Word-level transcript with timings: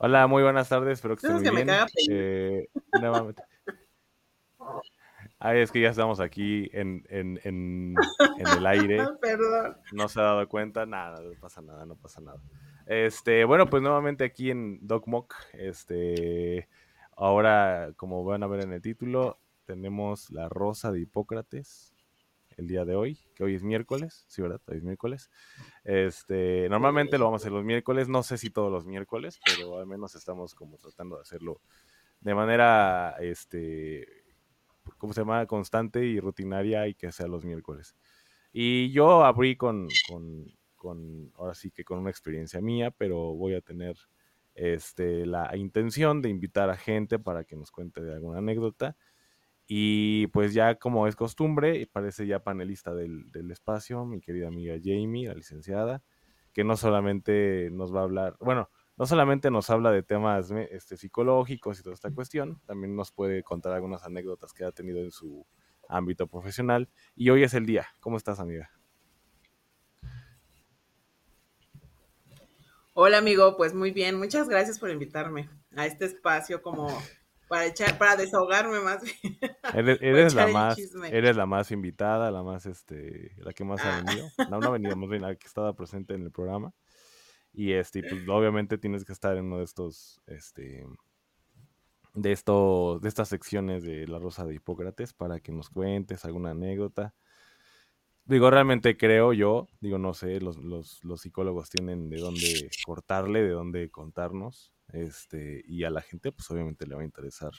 Hola, 0.00 0.28
muy 0.28 0.44
buenas 0.44 0.68
tardes, 0.68 0.92
espero 0.94 1.16
que 1.16 1.26
estén 1.26 1.30
¿Sabes 1.32 1.42
muy 1.42 1.50
que 1.50 1.56
me 1.56 1.64
bien. 1.64 1.76
caga? 1.76 1.86
Eh, 2.10 2.68
nuevamente. 3.00 3.42
Ay, 5.40 5.60
es 5.60 5.72
que 5.72 5.80
ya 5.80 5.90
estamos 5.90 6.20
aquí 6.20 6.68
en, 6.72 7.04
en, 7.08 7.40
en, 7.42 7.94
en 8.38 8.46
el 8.58 8.66
aire. 8.66 8.98
Perdón. 9.20 9.76
No 9.92 10.08
se 10.08 10.20
ha 10.20 10.24
dado 10.24 10.48
cuenta, 10.48 10.86
nada, 10.86 11.20
no 11.20 11.30
pasa 11.40 11.60
nada, 11.62 11.84
no 11.84 11.96
pasa 11.96 12.20
nada. 12.20 12.40
Este, 12.86 13.44
bueno, 13.44 13.66
pues 13.66 13.82
nuevamente 13.82 14.24
aquí 14.24 14.50
en 14.50 14.78
DocMock, 14.86 15.34
este, 15.54 16.68
ahora, 17.16 17.92
como 17.96 18.24
van 18.24 18.44
a 18.44 18.46
ver 18.46 18.64
en 18.64 18.72
el 18.72 18.82
título, 18.82 19.40
tenemos 19.64 20.30
la 20.30 20.48
rosa 20.48 20.92
de 20.92 21.00
Hipócrates 21.00 21.94
el 22.58 22.66
día 22.66 22.84
de 22.84 22.96
hoy, 22.96 23.18
que 23.34 23.44
hoy 23.44 23.54
es 23.54 23.62
miércoles, 23.62 24.24
sí, 24.26 24.42
¿verdad? 24.42 24.60
Hoy 24.66 24.78
es 24.78 24.82
miércoles. 24.82 25.30
Este, 25.84 26.68
normalmente 26.68 27.16
lo 27.16 27.24
vamos 27.24 27.40
a 27.40 27.44
hacer 27.44 27.52
los 27.52 27.64
miércoles, 27.64 28.08
no 28.08 28.22
sé 28.24 28.36
si 28.36 28.50
todos 28.50 28.70
los 28.70 28.84
miércoles, 28.84 29.40
pero 29.44 29.78
al 29.78 29.86
menos 29.86 30.16
estamos 30.16 30.54
como 30.54 30.76
tratando 30.76 31.16
de 31.16 31.22
hacerlo 31.22 31.60
de 32.20 32.34
manera, 32.34 33.14
este, 33.20 34.06
¿cómo 34.98 35.12
se 35.12 35.20
llama? 35.20 35.46
Constante 35.46 36.04
y 36.04 36.18
rutinaria 36.18 36.88
y 36.88 36.94
que 36.94 37.12
sea 37.12 37.28
los 37.28 37.44
miércoles. 37.44 37.94
Y 38.52 38.90
yo 38.90 39.24
abrí 39.24 39.56
con, 39.56 39.86
con, 40.08 40.46
con, 40.74 41.32
ahora 41.36 41.54
sí 41.54 41.70
que 41.70 41.84
con 41.84 41.98
una 41.98 42.10
experiencia 42.10 42.60
mía, 42.60 42.90
pero 42.90 43.34
voy 43.34 43.54
a 43.54 43.60
tener 43.60 43.96
este, 44.54 45.26
la 45.26 45.56
intención 45.56 46.22
de 46.22 46.28
invitar 46.30 46.70
a 46.70 46.76
gente 46.76 47.20
para 47.20 47.44
que 47.44 47.54
nos 47.54 47.70
cuente 47.70 48.00
alguna 48.00 48.38
anécdota. 48.38 48.96
Y 49.68 50.28
pues 50.28 50.54
ya 50.54 50.76
como 50.76 51.06
es 51.06 51.14
costumbre, 51.14 51.86
parece 51.92 52.26
ya 52.26 52.42
panelista 52.42 52.94
del, 52.94 53.30
del 53.30 53.50
espacio, 53.50 54.06
mi 54.06 54.20
querida 54.20 54.48
amiga 54.48 54.76
Jamie, 54.82 55.28
la 55.28 55.34
licenciada, 55.34 56.02
que 56.54 56.64
no 56.64 56.76
solamente 56.76 57.68
nos 57.70 57.94
va 57.94 58.00
a 58.00 58.04
hablar, 58.04 58.36
bueno, 58.40 58.70
no 58.98 59.06
solamente 59.06 59.50
nos 59.50 59.70
habla 59.70 59.92
de 59.92 60.02
temas 60.02 60.50
este, 60.50 60.96
psicológicos 60.96 61.78
y 61.78 61.82
toda 61.84 61.94
esta 61.94 62.10
cuestión, 62.10 62.60
también 62.66 62.96
nos 62.96 63.12
puede 63.12 63.44
contar 63.44 63.72
algunas 63.72 64.02
anécdotas 64.02 64.52
que 64.52 64.64
ha 64.64 64.72
tenido 64.72 65.00
en 65.00 65.12
su 65.12 65.46
ámbito 65.88 66.26
profesional. 66.26 66.88
Y 67.14 67.30
hoy 67.30 67.44
es 67.44 67.54
el 67.54 67.64
día. 67.64 67.86
¿Cómo 68.00 68.16
estás, 68.16 68.40
amiga? 68.40 68.70
Hola 72.92 73.18
amigo, 73.18 73.56
pues 73.56 73.72
muy 73.72 73.92
bien, 73.92 74.18
muchas 74.18 74.48
gracias 74.48 74.80
por 74.80 74.90
invitarme 74.90 75.48
a 75.76 75.86
este 75.86 76.04
espacio 76.04 76.60
como 76.62 76.88
para 77.48 77.66
echar, 77.66 77.98
para 77.98 78.16
desahogarme 78.16 78.80
más. 78.80 79.02
bien. 79.02 79.38
Eres, 79.74 79.98
eres 80.00 80.34
la 80.34 80.46
más, 80.48 80.78
eres 81.10 81.36
la 81.36 81.46
más 81.46 81.70
invitada, 81.70 82.30
la 82.30 82.42
más, 82.42 82.66
este, 82.66 83.32
la 83.38 83.52
que 83.52 83.64
más 83.64 83.84
ha 83.84 83.98
Ah. 83.98 84.02
venido. 84.04 84.28
No, 84.50 84.60
no 84.60 84.66
ha 84.68 84.70
venido, 84.70 84.96
más 84.96 85.08
bien 85.10 85.22
la 85.22 85.34
que 85.34 85.46
estaba 85.46 85.74
presente 85.74 86.14
en 86.14 86.22
el 86.22 86.30
programa. 86.30 86.72
Y 87.52 87.72
este, 87.72 88.02
pues 88.02 88.12
obviamente 88.28 88.78
tienes 88.78 89.04
que 89.04 89.12
estar 89.12 89.36
en 89.36 89.46
uno 89.46 89.58
de 89.58 89.64
estos, 89.64 90.20
este, 90.26 90.86
de 92.14 92.32
estos, 92.32 93.00
de 93.00 93.08
estas 93.08 93.28
secciones 93.28 93.82
de 93.84 94.06
La 94.06 94.18
Rosa 94.18 94.44
de 94.46 94.54
Hipócrates 94.54 95.12
para 95.12 95.40
que 95.40 95.52
nos 95.52 95.68
cuentes 95.70 96.24
alguna 96.24 96.50
anécdota. 96.50 97.14
Digo, 98.24 98.50
realmente 98.50 98.96
creo 98.98 99.32
yo, 99.32 99.68
digo, 99.80 99.96
no 99.98 100.12
sé, 100.12 100.40
los, 100.40 100.58
los, 100.58 101.02
los 101.02 101.22
psicólogos 101.22 101.70
tienen 101.70 102.10
de 102.10 102.18
dónde 102.18 102.70
cortarle, 102.84 103.42
de 103.42 103.50
dónde 103.50 103.90
contarnos, 103.90 104.72
este, 104.92 105.62
y 105.66 105.84
a 105.84 105.90
la 105.90 106.00
gente, 106.00 106.32
pues 106.32 106.50
obviamente 106.50 106.86
le 106.86 106.94
va 106.94 107.02
a 107.02 107.04
interesar 107.04 107.52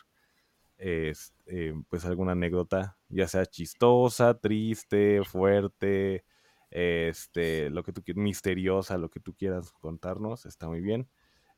es, 0.80 1.34
eh, 1.46 1.74
pues 1.90 2.06
alguna 2.06 2.32
anécdota, 2.32 2.98
ya 3.10 3.28
sea 3.28 3.46
chistosa, 3.46 4.40
triste, 4.40 5.24
fuerte, 5.26 6.24
este, 6.72 7.70
lo 7.70 7.84
que 7.84 7.92
tú 7.92 8.02
quieras, 8.02 8.24
misteriosa, 8.24 8.98
lo 8.98 9.10
que 9.10 9.20
tú 9.20 9.34
quieras 9.36 9.72
contarnos, 9.74 10.46
está 10.46 10.68
muy 10.68 10.82
bien. 10.82 11.08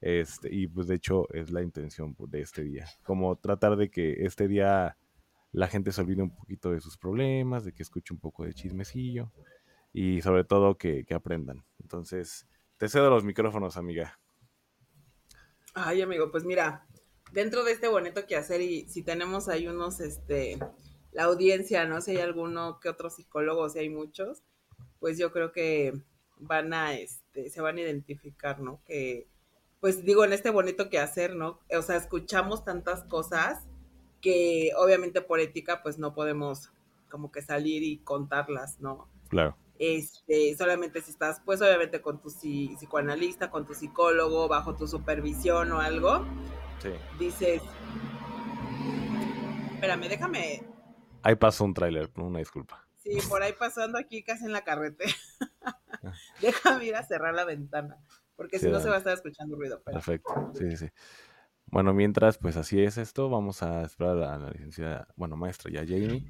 Este, 0.01 0.53
y 0.53 0.67
pues 0.67 0.87
de 0.87 0.95
hecho 0.95 1.31
es 1.33 1.51
la 1.51 1.61
intención 1.61 2.15
de 2.17 2.41
este 2.41 2.63
día, 2.63 2.87
como 3.03 3.35
tratar 3.35 3.77
de 3.77 3.91
que 3.91 4.25
este 4.25 4.47
día 4.47 4.97
la 5.51 5.67
gente 5.67 5.91
se 5.91 6.01
olvide 6.01 6.23
un 6.23 6.35
poquito 6.35 6.71
de 6.71 6.81
sus 6.81 6.97
problemas, 6.97 7.63
de 7.65 7.73
que 7.73 7.83
escuche 7.83 8.13
un 8.13 8.19
poco 8.19 8.43
de 8.43 8.53
chismecillo 8.53 9.31
y 9.93 10.21
sobre 10.21 10.43
todo 10.43 10.77
que, 10.77 11.05
que 11.05 11.13
aprendan. 11.13 11.65
Entonces, 11.79 12.47
te 12.77 12.89
cedo 12.89 13.11
los 13.11 13.23
micrófonos, 13.23 13.77
amiga. 13.77 14.20
Ay 15.73 16.01
amigo, 16.01 16.31
pues 16.31 16.43
mira, 16.43 16.85
dentro 17.31 17.63
de 17.63 17.71
este 17.71 17.87
bonito 17.87 18.25
quehacer 18.25 18.61
y 18.61 18.87
si 18.87 19.03
tenemos 19.03 19.47
ahí 19.47 19.67
unos, 19.67 19.99
este, 19.99 20.59
la 21.11 21.23
audiencia, 21.23 21.85
¿no? 21.85 22.01
Si 22.01 22.11
hay 22.11 22.17
alguno 22.17 22.79
que 22.79 22.89
otro 22.89 23.09
psicólogo, 23.09 23.69
si 23.69 23.79
hay 23.79 23.89
muchos, 23.89 24.43
pues 24.99 25.17
yo 25.17 25.31
creo 25.31 25.51
que 25.51 25.93
van 26.37 26.73
a, 26.73 26.95
este, 26.95 27.49
se 27.49 27.61
van 27.61 27.77
a 27.77 27.81
identificar, 27.81 28.59
¿no? 28.59 28.81
Que, 28.85 29.27
pues 29.79 30.03
digo, 30.03 30.23
en 30.25 30.33
este 30.33 30.49
bonito 30.49 30.89
quehacer, 30.89 31.35
¿no? 31.35 31.59
O 31.77 31.81
sea, 31.81 31.95
escuchamos 31.95 32.63
tantas 32.63 33.03
cosas 33.03 33.63
que 34.21 34.71
obviamente 34.77 35.21
por 35.21 35.39
ética, 35.39 35.81
pues 35.81 35.97
no 35.97 36.13
podemos 36.13 36.71
como 37.09 37.31
que 37.31 37.41
salir 37.41 37.83
y 37.83 37.97
contarlas, 37.97 38.79
¿no? 38.79 39.07
Claro. 39.29 39.57
Este, 39.83 40.55
solamente 40.55 41.01
si 41.01 41.09
estás, 41.09 41.41
pues 41.43 41.59
obviamente 41.59 42.01
con 42.03 42.21
tu 42.21 42.29
psi- 42.29 42.75
psicoanalista, 42.77 43.49
con 43.49 43.65
tu 43.65 43.73
psicólogo, 43.73 44.47
bajo 44.47 44.75
tu 44.75 44.87
supervisión 44.87 45.71
o 45.71 45.79
algo, 45.79 46.23
Sí. 46.77 46.91
dices, 47.17 47.63
espérame, 49.73 50.07
déjame, 50.07 50.63
Ahí 51.23 51.33
pasó 51.35 51.63
un 51.63 51.73
tráiler, 51.73 52.11
una 52.17 52.37
disculpa. 52.37 52.87
sí, 52.97 53.17
por 53.27 53.41
ahí 53.41 53.53
pasando 53.57 53.97
aquí 53.97 54.21
casi 54.21 54.45
en 54.45 54.53
la 54.53 54.63
carretera, 54.63 55.11
déjame 56.41 56.85
ir 56.85 56.95
a 56.95 57.01
cerrar 57.03 57.33
la 57.33 57.45
ventana, 57.45 57.97
porque 58.35 58.59
si 58.59 58.67
no 58.67 58.79
se 58.81 58.87
va 58.89 58.95
a 58.95 58.99
estar 58.99 59.13
escuchando 59.15 59.55
ruido, 59.55 59.81
pero 59.83 59.95
Perfecto, 59.97 60.51
sí, 60.53 60.77
sí. 60.77 60.89
Bueno, 61.65 61.91
mientras, 61.95 62.37
pues 62.37 62.55
así 62.55 62.83
es 62.83 62.99
esto, 62.99 63.31
vamos 63.31 63.63
a 63.63 63.81
esperar 63.81 64.17
a 64.21 64.37
la 64.37 64.51
licenciada, 64.51 65.07
bueno, 65.15 65.37
maestra 65.37 65.71
ya, 65.71 65.81
Jamie. 65.81 66.23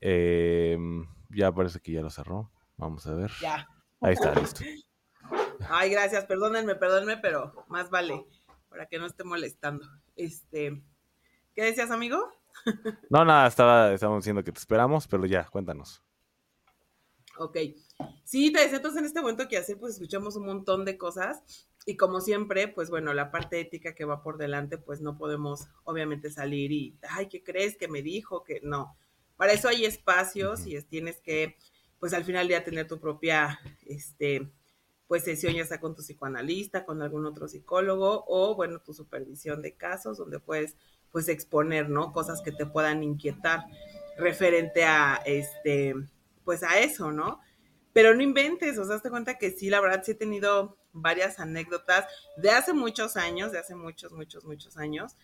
Em, 0.00 1.06
ya 1.30 1.52
parece 1.52 1.80
que 1.80 1.92
ya 1.92 2.02
lo 2.02 2.10
cerró. 2.10 2.50
Vamos 2.76 3.06
a 3.06 3.14
ver. 3.14 3.30
ya. 3.40 3.68
Ahí 4.00 4.12
está, 4.14 4.34
listo. 4.34 4.62
Ay, 5.70 5.90
gracias, 5.90 6.24
perdónenme, 6.24 6.76
perdónenme, 6.76 7.16
pero 7.16 7.52
más 7.68 7.90
vale, 7.90 8.26
para 8.68 8.86
que 8.86 8.98
no 8.98 9.06
esté 9.06 9.24
molestando. 9.24 9.84
Este, 10.16 10.80
¿qué 11.54 11.62
decías, 11.62 11.90
amigo? 11.90 12.30
No, 13.10 13.24
nada, 13.24 13.46
estaba, 13.46 13.92
estábamos 13.92 14.24
diciendo 14.24 14.42
que 14.42 14.52
te 14.52 14.58
esperamos, 14.58 15.06
pero 15.06 15.24
ya, 15.26 15.44
cuéntanos. 15.44 16.02
Ok. 17.38 17.56
Sí, 18.24 18.52
te 18.52 18.60
decía, 18.60 18.76
entonces 18.76 19.00
en 19.00 19.06
este 19.06 19.20
momento 19.20 19.48
que 19.48 19.56
hacer, 19.56 19.78
pues 19.78 19.94
escuchamos 19.94 20.36
un 20.36 20.46
montón 20.46 20.84
de 20.84 20.98
cosas 20.98 21.42
y 21.86 21.96
como 21.96 22.20
siempre, 22.20 22.68
pues 22.68 22.90
bueno, 22.90 23.14
la 23.14 23.30
parte 23.30 23.60
ética 23.60 23.94
que 23.94 24.04
va 24.04 24.22
por 24.22 24.38
delante, 24.38 24.76
pues 24.76 25.00
no 25.00 25.16
podemos 25.16 25.68
obviamente 25.84 26.30
salir 26.30 26.72
y, 26.72 26.98
ay, 27.08 27.28
¿qué 27.28 27.42
crees 27.42 27.76
que 27.76 27.88
me 27.88 28.02
dijo? 28.02 28.42
Que 28.44 28.60
no. 28.62 28.96
Para 29.38 29.54
eso 29.54 29.68
hay 29.68 29.86
espacios 29.86 30.66
y 30.66 30.76
es- 30.76 30.86
tienes 30.88 31.22
que, 31.22 31.56
pues 32.00 32.12
al 32.14 32.24
final 32.26 32.48
ya 32.48 32.64
tener 32.64 32.88
tu 32.88 33.00
propia, 33.00 33.60
este, 33.86 34.50
pues 35.06 35.24
sesión 35.24 35.54
ya 35.54 35.64
sea 35.66 35.80
con 35.80 35.96
tu 35.96 36.02
psicoanalista, 36.02 36.84
con 36.84 37.02
algún 37.02 37.24
otro 37.26 37.48
psicólogo 37.48 38.24
o 38.28 38.54
bueno, 38.54 38.80
tu 38.80 38.92
supervisión 38.94 39.62
de 39.62 39.74
casos 39.76 40.18
donde 40.18 40.40
puedes 40.40 40.76
pues 41.12 41.28
exponer, 41.30 41.88
¿no? 41.88 42.12
Cosas 42.12 42.42
que 42.42 42.52
te 42.52 42.66
puedan 42.66 43.02
inquietar 43.02 43.64
referente 44.18 44.84
a 44.84 45.20
este, 45.24 45.94
pues 46.44 46.62
a 46.62 46.80
eso, 46.80 47.12
¿no? 47.12 47.40
Pero 47.94 48.14
no 48.14 48.22
inventes, 48.22 48.78
o 48.78 48.84
sea, 48.84 48.96
hazte 48.96 49.10
cuenta 49.10 49.38
que 49.38 49.50
sí, 49.50 49.70
la 49.70 49.80
verdad 49.80 50.02
sí 50.04 50.12
he 50.12 50.14
tenido 50.14 50.76
varias 50.92 51.40
anécdotas 51.40 52.06
de 52.36 52.50
hace 52.50 52.74
muchos 52.74 53.16
años, 53.16 53.52
de 53.52 53.58
hace 53.58 53.74
muchos, 53.74 54.12
muchos, 54.12 54.44
muchos 54.44 54.76
años. 54.76 55.16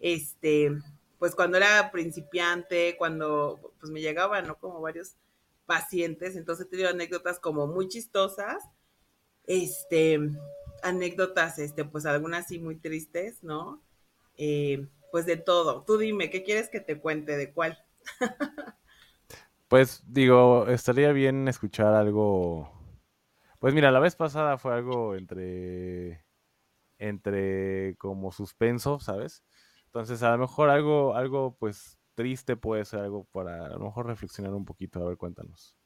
Este, 0.00 0.70
pues 1.22 1.36
cuando 1.36 1.56
era 1.56 1.92
principiante, 1.92 2.96
cuando 2.98 3.74
pues 3.78 3.92
me 3.92 4.00
llegaban, 4.00 4.44
¿no? 4.44 4.58
Como 4.58 4.80
varios 4.80 5.14
pacientes, 5.66 6.34
entonces 6.34 6.66
he 6.66 6.68
tenido 6.68 6.88
anécdotas 6.88 7.38
como 7.38 7.68
muy 7.68 7.86
chistosas, 7.86 8.64
este, 9.44 10.18
anécdotas, 10.82 11.60
este, 11.60 11.84
pues 11.84 12.06
algunas 12.06 12.48
sí 12.48 12.58
muy 12.58 12.74
tristes, 12.74 13.44
¿no? 13.44 13.80
Eh, 14.36 14.88
pues 15.12 15.24
de 15.24 15.36
todo. 15.36 15.84
Tú 15.84 15.96
dime, 15.96 16.28
¿qué 16.28 16.42
quieres 16.42 16.68
que 16.68 16.80
te 16.80 16.98
cuente? 16.98 17.36
¿De 17.36 17.52
cuál? 17.52 17.78
Pues 19.68 20.02
digo, 20.04 20.66
estaría 20.66 21.12
bien 21.12 21.46
escuchar 21.46 21.94
algo 21.94 22.72
Pues 23.60 23.74
mira, 23.74 23.92
la 23.92 24.00
vez 24.00 24.16
pasada 24.16 24.58
fue 24.58 24.74
algo 24.74 25.14
entre 25.14 26.24
entre 26.98 27.94
como 27.98 28.32
suspenso, 28.32 28.98
¿sabes? 28.98 29.44
Entonces, 29.92 30.22
a 30.22 30.30
lo 30.30 30.38
mejor 30.38 30.70
algo 30.70 31.14
algo 31.14 31.54
pues 31.58 31.98
triste 32.14 32.56
puede 32.56 32.86
ser 32.86 33.00
algo 33.00 33.24
para 33.24 33.66
a 33.66 33.68
lo 33.68 33.80
mejor 33.80 34.06
reflexionar 34.06 34.54
un 34.54 34.64
poquito, 34.64 35.02
a 35.02 35.08
ver, 35.08 35.18
cuéntanos. 35.18 35.76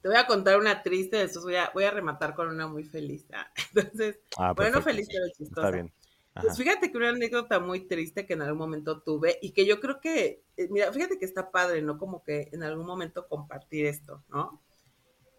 Te 0.00 0.08
voy 0.08 0.16
a 0.16 0.26
contar 0.26 0.58
una 0.58 0.82
triste, 0.82 1.16
después 1.16 1.44
voy 1.44 1.54
a, 1.54 1.70
voy 1.72 1.84
a 1.84 1.92
rematar 1.92 2.34
con 2.34 2.48
una 2.48 2.66
muy 2.66 2.82
feliz. 2.82 3.24
Ah, 3.32 3.46
entonces, 3.72 4.18
Ah, 4.36 4.52
bueno, 4.52 4.82
feliz, 4.82 5.06
pero 5.08 5.26
chistosa. 5.28 5.60
Está 5.60 5.70
bien. 5.70 5.92
Pues 6.34 6.56
fíjate 6.56 6.90
que 6.90 6.96
una 6.96 7.10
anécdota 7.10 7.60
muy 7.60 7.86
triste 7.86 8.26
que 8.26 8.32
en 8.32 8.42
algún 8.42 8.58
momento 8.58 9.00
tuve 9.00 9.38
y 9.42 9.52
que 9.52 9.64
yo 9.64 9.78
creo 9.78 10.00
que, 10.00 10.42
eh, 10.56 10.66
mira, 10.70 10.90
fíjate 10.90 11.18
que 11.20 11.24
está 11.24 11.52
padre, 11.52 11.82
¿no? 11.82 11.98
Como 11.98 12.24
que 12.24 12.48
en 12.50 12.64
algún 12.64 12.86
momento 12.86 13.28
compartir 13.28 13.86
esto, 13.86 14.24
¿no? 14.28 14.60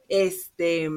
Este, 0.08 0.90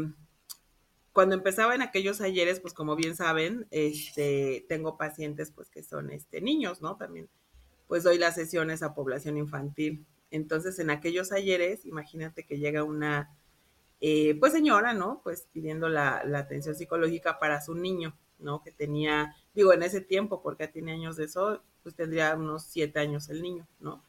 cuando 1.16 1.34
empezaba 1.34 1.74
en 1.74 1.80
aquellos 1.80 2.20
ayeres, 2.20 2.60
pues 2.60 2.74
como 2.74 2.94
bien 2.94 3.16
saben, 3.16 3.66
este, 3.70 4.66
tengo 4.68 4.98
pacientes 4.98 5.50
pues 5.50 5.70
que 5.70 5.82
son 5.82 6.10
este, 6.10 6.42
niños, 6.42 6.82
¿no? 6.82 6.98
También, 6.98 7.30
pues 7.88 8.04
doy 8.04 8.18
las 8.18 8.34
sesiones 8.34 8.82
a 8.82 8.94
población 8.94 9.38
infantil. 9.38 10.04
Entonces, 10.30 10.78
en 10.78 10.90
aquellos 10.90 11.32
ayeres, 11.32 11.86
imagínate 11.86 12.44
que 12.44 12.58
llega 12.58 12.84
una, 12.84 13.34
eh, 14.02 14.36
pues 14.38 14.52
señora, 14.52 14.92
¿no? 14.92 15.22
Pues 15.24 15.48
pidiendo 15.54 15.88
la, 15.88 16.22
la 16.26 16.40
atención 16.40 16.74
psicológica 16.74 17.38
para 17.38 17.62
su 17.62 17.74
niño, 17.74 18.14
¿no? 18.38 18.62
Que 18.62 18.70
tenía, 18.70 19.34
digo, 19.54 19.72
en 19.72 19.84
ese 19.84 20.02
tiempo, 20.02 20.42
porque 20.42 20.68
tiene 20.68 20.92
años 20.92 21.16
de 21.16 21.24
eso, 21.24 21.62
pues 21.82 21.94
tendría 21.94 22.34
unos 22.36 22.64
siete 22.64 22.98
años 22.98 23.30
el 23.30 23.40
niño, 23.40 23.66
¿no? 23.80 24.04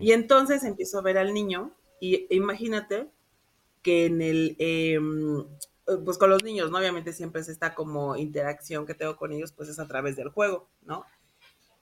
Y 0.00 0.12
entonces 0.12 0.62
empiezo 0.62 1.00
a 1.00 1.02
ver 1.02 1.18
al 1.18 1.34
niño 1.34 1.72
y 2.00 2.32
imagínate 2.32 3.10
que 3.82 4.06
en 4.06 4.22
el, 4.22 4.54
eh, 4.60 5.00
pues 6.04 6.18
con 6.18 6.30
los 6.30 6.42
niños, 6.42 6.70
¿no? 6.70 6.78
Obviamente 6.78 7.12
siempre 7.12 7.40
es 7.40 7.48
esta 7.48 7.74
como 7.74 8.16
interacción 8.16 8.86
que 8.86 8.94
tengo 8.94 9.16
con 9.16 9.32
ellos, 9.32 9.52
pues 9.52 9.68
es 9.68 9.78
a 9.78 9.86
través 9.86 10.16
del 10.16 10.28
juego, 10.28 10.68
¿no? 10.82 11.04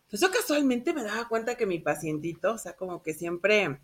Pues 0.08 0.22
yo 0.22 0.30
casualmente 0.30 0.94
me 0.94 1.02
daba 1.02 1.28
cuenta 1.28 1.56
que 1.56 1.66
mi 1.66 1.80
pacientito, 1.80 2.52
o 2.52 2.58
sea, 2.58 2.76
como 2.76 3.02
que 3.02 3.14
siempre, 3.14 3.80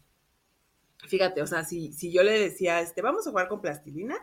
fíjate, 1.08 1.42
o 1.42 1.46
sea, 1.46 1.64
si, 1.64 1.92
si 1.92 2.12
yo 2.12 2.22
le 2.22 2.38
decía, 2.38 2.80
este, 2.80 3.02
vamos 3.02 3.26
a 3.26 3.30
jugar 3.30 3.48
con 3.48 3.60
plastilina, 3.60 4.16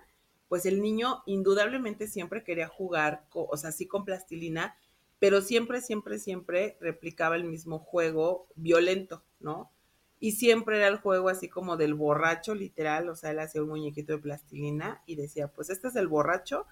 pues 0.48 0.66
el 0.66 0.82
niño 0.82 1.22
indudablemente 1.26 2.08
siempre 2.08 2.44
quería 2.44 2.68
jugar, 2.68 3.26
o 3.34 3.58
sea, 3.58 3.72
sí 3.72 3.86
con 3.86 4.06
plastilina, 4.06 4.78
pero 5.20 5.42
siempre, 5.42 5.82
siempre, 5.82 6.18
siempre 6.18 6.78
replicaba 6.80 7.36
el 7.36 7.44
mismo 7.44 7.80
juego 7.80 8.48
violento, 8.56 9.24
¿no? 9.40 9.72
Y 10.20 10.34
siempre 10.34 10.78
era 10.78 10.88
el 10.88 10.98
juego 10.98 11.30
así 11.30 11.48
como 11.48 11.78
del 11.78 11.94
borracho, 11.94 12.54
literal, 12.54 13.10
o 13.10 13.16
sea, 13.16 13.32
él 13.32 13.40
hacía 13.40 13.64
un 13.64 13.70
muñequito 13.70 14.14
de 14.14 14.20
plastilina 14.20 15.02
y 15.06 15.16
decía, 15.16 15.48
pues 15.48 15.70
este 15.70 15.88
es 15.88 15.96
el 15.96 16.08
borracho, 16.08 16.66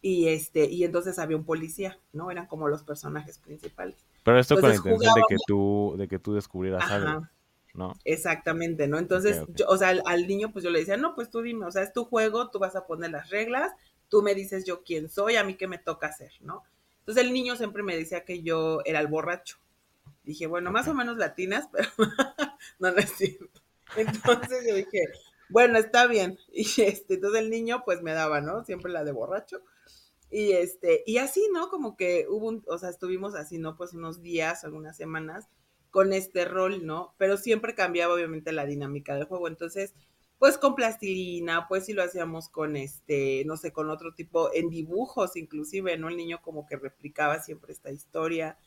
y 0.00 0.28
este, 0.28 0.66
y 0.66 0.84
entonces 0.84 1.18
había 1.18 1.36
un 1.36 1.44
policía, 1.44 1.98
¿no? 2.12 2.30
Eran 2.30 2.46
como 2.46 2.68
los 2.68 2.84
personajes 2.84 3.38
principales. 3.38 3.96
Pero 4.22 4.38
esto 4.38 4.60
con 4.60 4.68
la 4.68 4.76
intención 4.76 5.14
de 5.14 5.22
que 5.28 5.36
tú 5.46 5.94
de 5.98 6.08
que 6.08 6.18
tú 6.18 6.34
descubrieras 6.34 6.88
algo. 6.90 7.26
¿no? 7.74 7.92
Exactamente, 8.04 8.88
¿no? 8.88 8.98
Entonces, 8.98 9.42
yo, 9.48 9.66
o 9.68 9.76
sea, 9.76 9.88
al, 9.88 10.02
al 10.06 10.26
niño 10.26 10.50
pues 10.52 10.64
yo 10.64 10.70
le 10.70 10.78
decía, 10.78 10.96
no, 10.96 11.14
pues 11.14 11.28
tú 11.28 11.42
dime, 11.42 11.66
o 11.66 11.70
sea, 11.70 11.82
es 11.82 11.92
tu 11.92 12.04
juego, 12.04 12.50
tú 12.50 12.58
vas 12.58 12.74
a 12.74 12.86
poner 12.86 13.10
las 13.10 13.28
reglas, 13.28 13.72
tú 14.08 14.22
me 14.22 14.34
dices 14.34 14.64
yo 14.64 14.82
quién 14.82 15.10
soy, 15.10 15.36
a 15.36 15.44
mí 15.44 15.56
qué 15.56 15.66
me 15.66 15.78
toca 15.78 16.06
hacer, 16.06 16.32
¿no? 16.40 16.62
Entonces 17.00 17.24
el 17.24 17.32
niño 17.32 17.54
siempre 17.56 17.82
me 17.82 17.96
decía 17.96 18.24
que 18.24 18.42
yo 18.42 18.80
era 18.84 19.00
el 19.00 19.06
borracho. 19.06 19.58
Dije, 20.26 20.46
bueno, 20.46 20.70
más 20.70 20.88
o 20.88 20.94
menos 20.94 21.16
latinas, 21.16 21.68
pero 21.72 21.88
no, 22.78 22.90
no 22.90 22.98
es 22.98 23.10
cierto. 23.12 23.62
Entonces 23.96 24.66
yo 24.68 24.74
dije, 24.74 25.04
bueno, 25.48 25.78
está 25.78 26.06
bien. 26.06 26.38
Y 26.52 26.82
este, 26.82 27.14
entonces 27.14 27.40
el 27.40 27.50
niño 27.50 27.82
pues 27.84 28.02
me 28.02 28.12
daba, 28.12 28.40
¿no? 28.40 28.64
Siempre 28.64 28.92
la 28.92 29.04
de 29.04 29.12
borracho. 29.12 29.62
Y 30.30 30.52
este, 30.52 31.04
y 31.06 31.18
así, 31.18 31.48
¿no? 31.52 31.68
Como 31.70 31.96
que 31.96 32.26
hubo 32.28 32.48
un, 32.48 32.64
o 32.66 32.78
sea, 32.78 32.90
estuvimos 32.90 33.34
así, 33.34 33.58
¿no? 33.58 33.76
Pues 33.76 33.94
unos 33.94 34.20
días, 34.20 34.64
algunas 34.64 34.96
semanas 34.96 35.48
con 35.90 36.12
este 36.12 36.44
rol, 36.44 36.84
¿no? 36.84 37.14
Pero 37.16 37.36
siempre 37.36 37.74
cambiaba 37.74 38.14
obviamente 38.14 38.52
la 38.52 38.66
dinámica 38.66 39.14
del 39.14 39.24
juego. 39.24 39.48
Entonces, 39.48 39.94
pues 40.38 40.58
con 40.58 40.74
plastilina, 40.74 41.66
pues 41.68 41.86
si 41.86 41.92
lo 41.94 42.02
hacíamos 42.02 42.48
con 42.48 42.76
este, 42.76 43.44
no 43.46 43.56
sé, 43.56 43.72
con 43.72 43.88
otro 43.88 44.14
tipo, 44.14 44.52
en 44.52 44.68
dibujos 44.68 45.36
inclusive, 45.36 45.96
¿no? 45.96 46.08
El 46.08 46.16
niño 46.16 46.40
como 46.42 46.66
que 46.66 46.76
replicaba 46.76 47.40
siempre 47.40 47.72
esta 47.72 47.90
historia. 47.92 48.58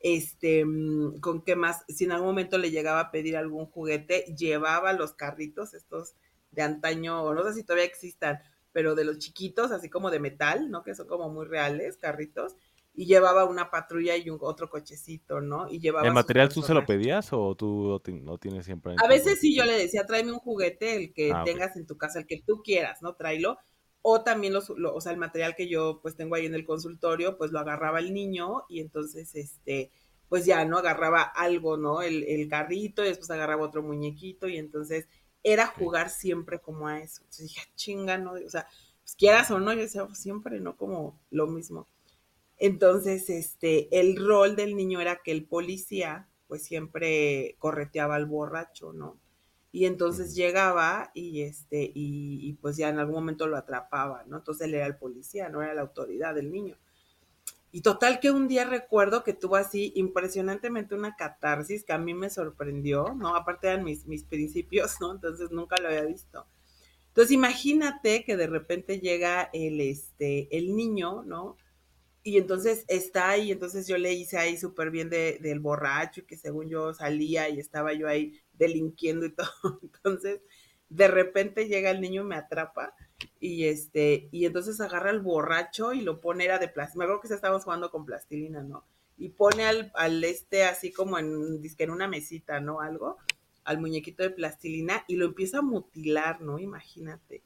Este, 0.00 0.64
mm, 0.64 1.20
con 1.20 1.42
qué 1.42 1.56
más, 1.56 1.84
si 1.88 2.04
en 2.04 2.12
algún 2.12 2.28
momento 2.28 2.58
le 2.58 2.70
llegaba 2.70 3.00
a 3.00 3.10
pedir 3.10 3.36
algún 3.36 3.66
juguete, 3.66 4.24
llevaba 4.36 4.92
los 4.94 5.12
carritos, 5.14 5.74
estos 5.74 6.14
de 6.50 6.62
antaño, 6.62 7.32
no 7.32 7.42
sé 7.44 7.54
si 7.54 7.64
todavía 7.64 7.84
existan, 7.84 8.38
pero 8.72 8.94
de 8.94 9.04
los 9.04 9.18
chiquitos, 9.18 9.72
así 9.72 9.90
como 9.90 10.10
de 10.10 10.20
metal, 10.20 10.70
¿no? 10.70 10.82
Que 10.82 10.94
son 10.94 11.06
como 11.06 11.28
muy 11.28 11.46
reales, 11.46 11.96
carritos, 11.98 12.56
y 12.94 13.06
llevaba 13.06 13.44
una 13.44 13.70
patrulla 13.70 14.16
y 14.16 14.30
un 14.30 14.38
otro 14.40 14.68
cochecito, 14.68 15.40
¿no? 15.40 15.68
Y 15.70 15.80
llevaba 15.80 16.06
¿El 16.06 16.14
material 16.14 16.48
tú 16.48 16.62
se 16.62 16.74
lo 16.74 16.84
pedías 16.84 17.28
o 17.32 17.54
tú 17.54 18.00
lo 18.04 18.38
tienes 18.38 18.66
siempre 18.66 18.92
en 18.92 19.00
A 19.00 19.06
veces 19.06 19.38
sí 19.40 19.54
yo 19.54 19.64
le 19.64 19.76
decía, 19.76 20.06
tráeme 20.06 20.32
un 20.32 20.38
juguete, 20.38 20.96
el 20.96 21.12
que 21.12 21.30
Ah, 21.32 21.42
tengas 21.44 21.76
en 21.76 21.86
tu 21.86 21.96
casa, 21.96 22.18
el 22.18 22.26
que 22.26 22.42
tú 22.44 22.62
quieras, 22.62 23.00
¿no? 23.02 23.14
Tráelo. 23.14 23.58
O 24.02 24.22
también 24.22 24.52
los, 24.54 24.70
lo- 24.70 24.94
o 24.94 25.00
sea, 25.00 25.12
el 25.12 25.18
material 25.18 25.54
que 25.56 25.68
yo 25.68 26.00
pues 26.02 26.16
tengo 26.16 26.34
ahí 26.34 26.46
en 26.46 26.54
el 26.54 26.64
consultorio, 26.64 27.36
pues 27.38 27.52
lo 27.52 27.58
agarraba 27.60 27.98
el 28.00 28.14
niño 28.14 28.64
y 28.68 28.80
entonces, 28.80 29.34
este, 29.34 29.90
pues 30.28 30.46
ya, 30.46 30.64
¿no? 30.64 30.78
Agarraba 30.78 31.22
algo, 31.22 31.76
¿no? 31.76 32.02
El, 32.02 32.24
el 32.24 32.48
carrito 32.48 33.04
y 33.04 33.08
después 33.08 33.30
agarraba 33.30 33.64
otro 33.64 33.82
muñequito 33.82 34.48
y 34.48 34.56
entonces 34.58 35.06
era 35.42 35.66
jugar 35.66 36.10
siempre 36.10 36.60
como 36.60 36.88
a 36.88 37.00
eso. 37.00 37.20
Entonces 37.22 37.48
dije, 37.48 37.60
"Ah, 37.64 37.72
chinga, 37.76 38.18
¿no? 38.18 38.32
O 38.32 38.50
sea, 38.50 38.66
pues 39.02 39.16
quieras 39.16 39.50
o 39.50 39.58
no, 39.60 39.72
yo 39.72 39.80
decía, 39.80 40.06
"Pues, 40.06 40.18
siempre, 40.18 40.60
¿no? 40.60 40.76
Como 40.76 41.18
lo 41.30 41.46
mismo. 41.46 41.86
Entonces, 42.58 43.30
este, 43.30 43.88
el 44.00 44.16
rol 44.16 44.54
del 44.56 44.76
niño 44.76 45.00
era 45.00 45.20
que 45.24 45.32
el 45.32 45.46
policía, 45.46 46.28
pues 46.48 46.62
siempre 46.64 47.56
correteaba 47.58 48.16
al 48.16 48.26
borracho, 48.26 48.92
¿no? 48.92 49.18
Y 49.72 49.86
entonces 49.86 50.34
llegaba 50.34 51.12
y 51.14 51.42
este, 51.42 51.82
y, 51.94 52.48
y, 52.48 52.52
pues 52.54 52.76
ya 52.76 52.88
en 52.88 52.98
algún 52.98 53.16
momento 53.16 53.46
lo 53.46 53.56
atrapaba, 53.56 54.24
¿no? 54.26 54.38
Entonces 54.38 54.66
él 54.66 54.74
era 54.74 54.86
el 54.86 54.96
policía, 54.96 55.48
no 55.48 55.62
era 55.62 55.74
la 55.74 55.82
autoridad 55.82 56.34
del 56.34 56.50
niño. 56.50 56.76
Y 57.72 57.82
total 57.82 58.18
que 58.18 58.32
un 58.32 58.48
día 58.48 58.64
recuerdo 58.64 59.22
que 59.22 59.32
tuvo 59.32 59.54
así 59.54 59.92
impresionantemente 59.94 60.96
una 60.96 61.14
catarsis 61.14 61.84
que 61.84 61.92
a 61.92 61.98
mí 61.98 62.14
me 62.14 62.28
sorprendió, 62.28 63.14
¿no? 63.14 63.36
Aparte 63.36 63.68
eran 63.68 63.84
mis, 63.84 64.06
mis 64.06 64.24
principios, 64.24 64.96
¿no? 65.00 65.12
Entonces 65.12 65.52
nunca 65.52 65.76
lo 65.80 65.88
había 65.88 66.02
visto. 66.02 66.46
Entonces 67.08 67.32
imagínate 67.32 68.24
que 68.24 68.36
de 68.36 68.48
repente 68.48 68.98
llega 68.98 69.50
el, 69.52 69.80
este, 69.80 70.48
el 70.56 70.74
niño, 70.74 71.22
¿no? 71.22 71.56
Y 72.22 72.38
entonces 72.38 72.84
está 72.88 73.30
ahí, 73.30 73.52
entonces 73.52 73.86
yo 73.86 73.96
le 73.98 74.12
hice 74.12 74.36
ahí 74.36 74.56
súper 74.56 74.90
bien 74.90 75.08
de, 75.08 75.38
del 75.40 75.60
borracho 75.60 76.20
y 76.20 76.24
que 76.24 76.36
según 76.36 76.68
yo 76.68 76.92
salía 76.92 77.48
y 77.48 77.60
estaba 77.60 77.94
yo 77.94 78.08
ahí 78.08 78.38
delinquiendo 78.60 79.26
y 79.26 79.30
todo. 79.34 79.80
Entonces, 79.82 80.40
de 80.88 81.08
repente 81.08 81.66
llega 81.66 81.90
el 81.90 82.00
niño 82.00 82.22
y 82.22 82.26
me 82.26 82.36
atrapa 82.36 82.94
y 83.38 83.64
este, 83.64 84.28
y 84.30 84.44
entonces 84.44 84.80
agarra 84.80 85.10
al 85.10 85.20
borracho 85.20 85.92
y 85.92 86.02
lo 86.02 86.20
pone, 86.20 86.44
era 86.44 86.58
de 86.58 86.68
plastilina, 86.68 86.98
me 86.98 87.04
acuerdo 87.04 87.28
que 87.28 87.34
estábamos 87.34 87.64
jugando 87.64 87.90
con 87.90 88.04
plastilina, 88.04 88.62
¿no? 88.62 88.84
Y 89.16 89.30
pone 89.30 89.64
al, 89.64 89.92
al 89.94 90.22
este 90.24 90.64
así 90.64 90.92
como 90.92 91.18
en, 91.18 91.60
dizque 91.60 91.84
en 91.84 91.90
una 91.90 92.08
mesita, 92.08 92.60
¿no? 92.60 92.80
Algo, 92.80 93.18
al 93.64 93.80
muñequito 93.80 94.22
de 94.22 94.30
plastilina 94.30 95.04
y 95.06 95.16
lo 95.16 95.26
empieza 95.26 95.58
a 95.58 95.62
mutilar, 95.62 96.40
¿no? 96.40 96.58
Imagínate. 96.58 97.42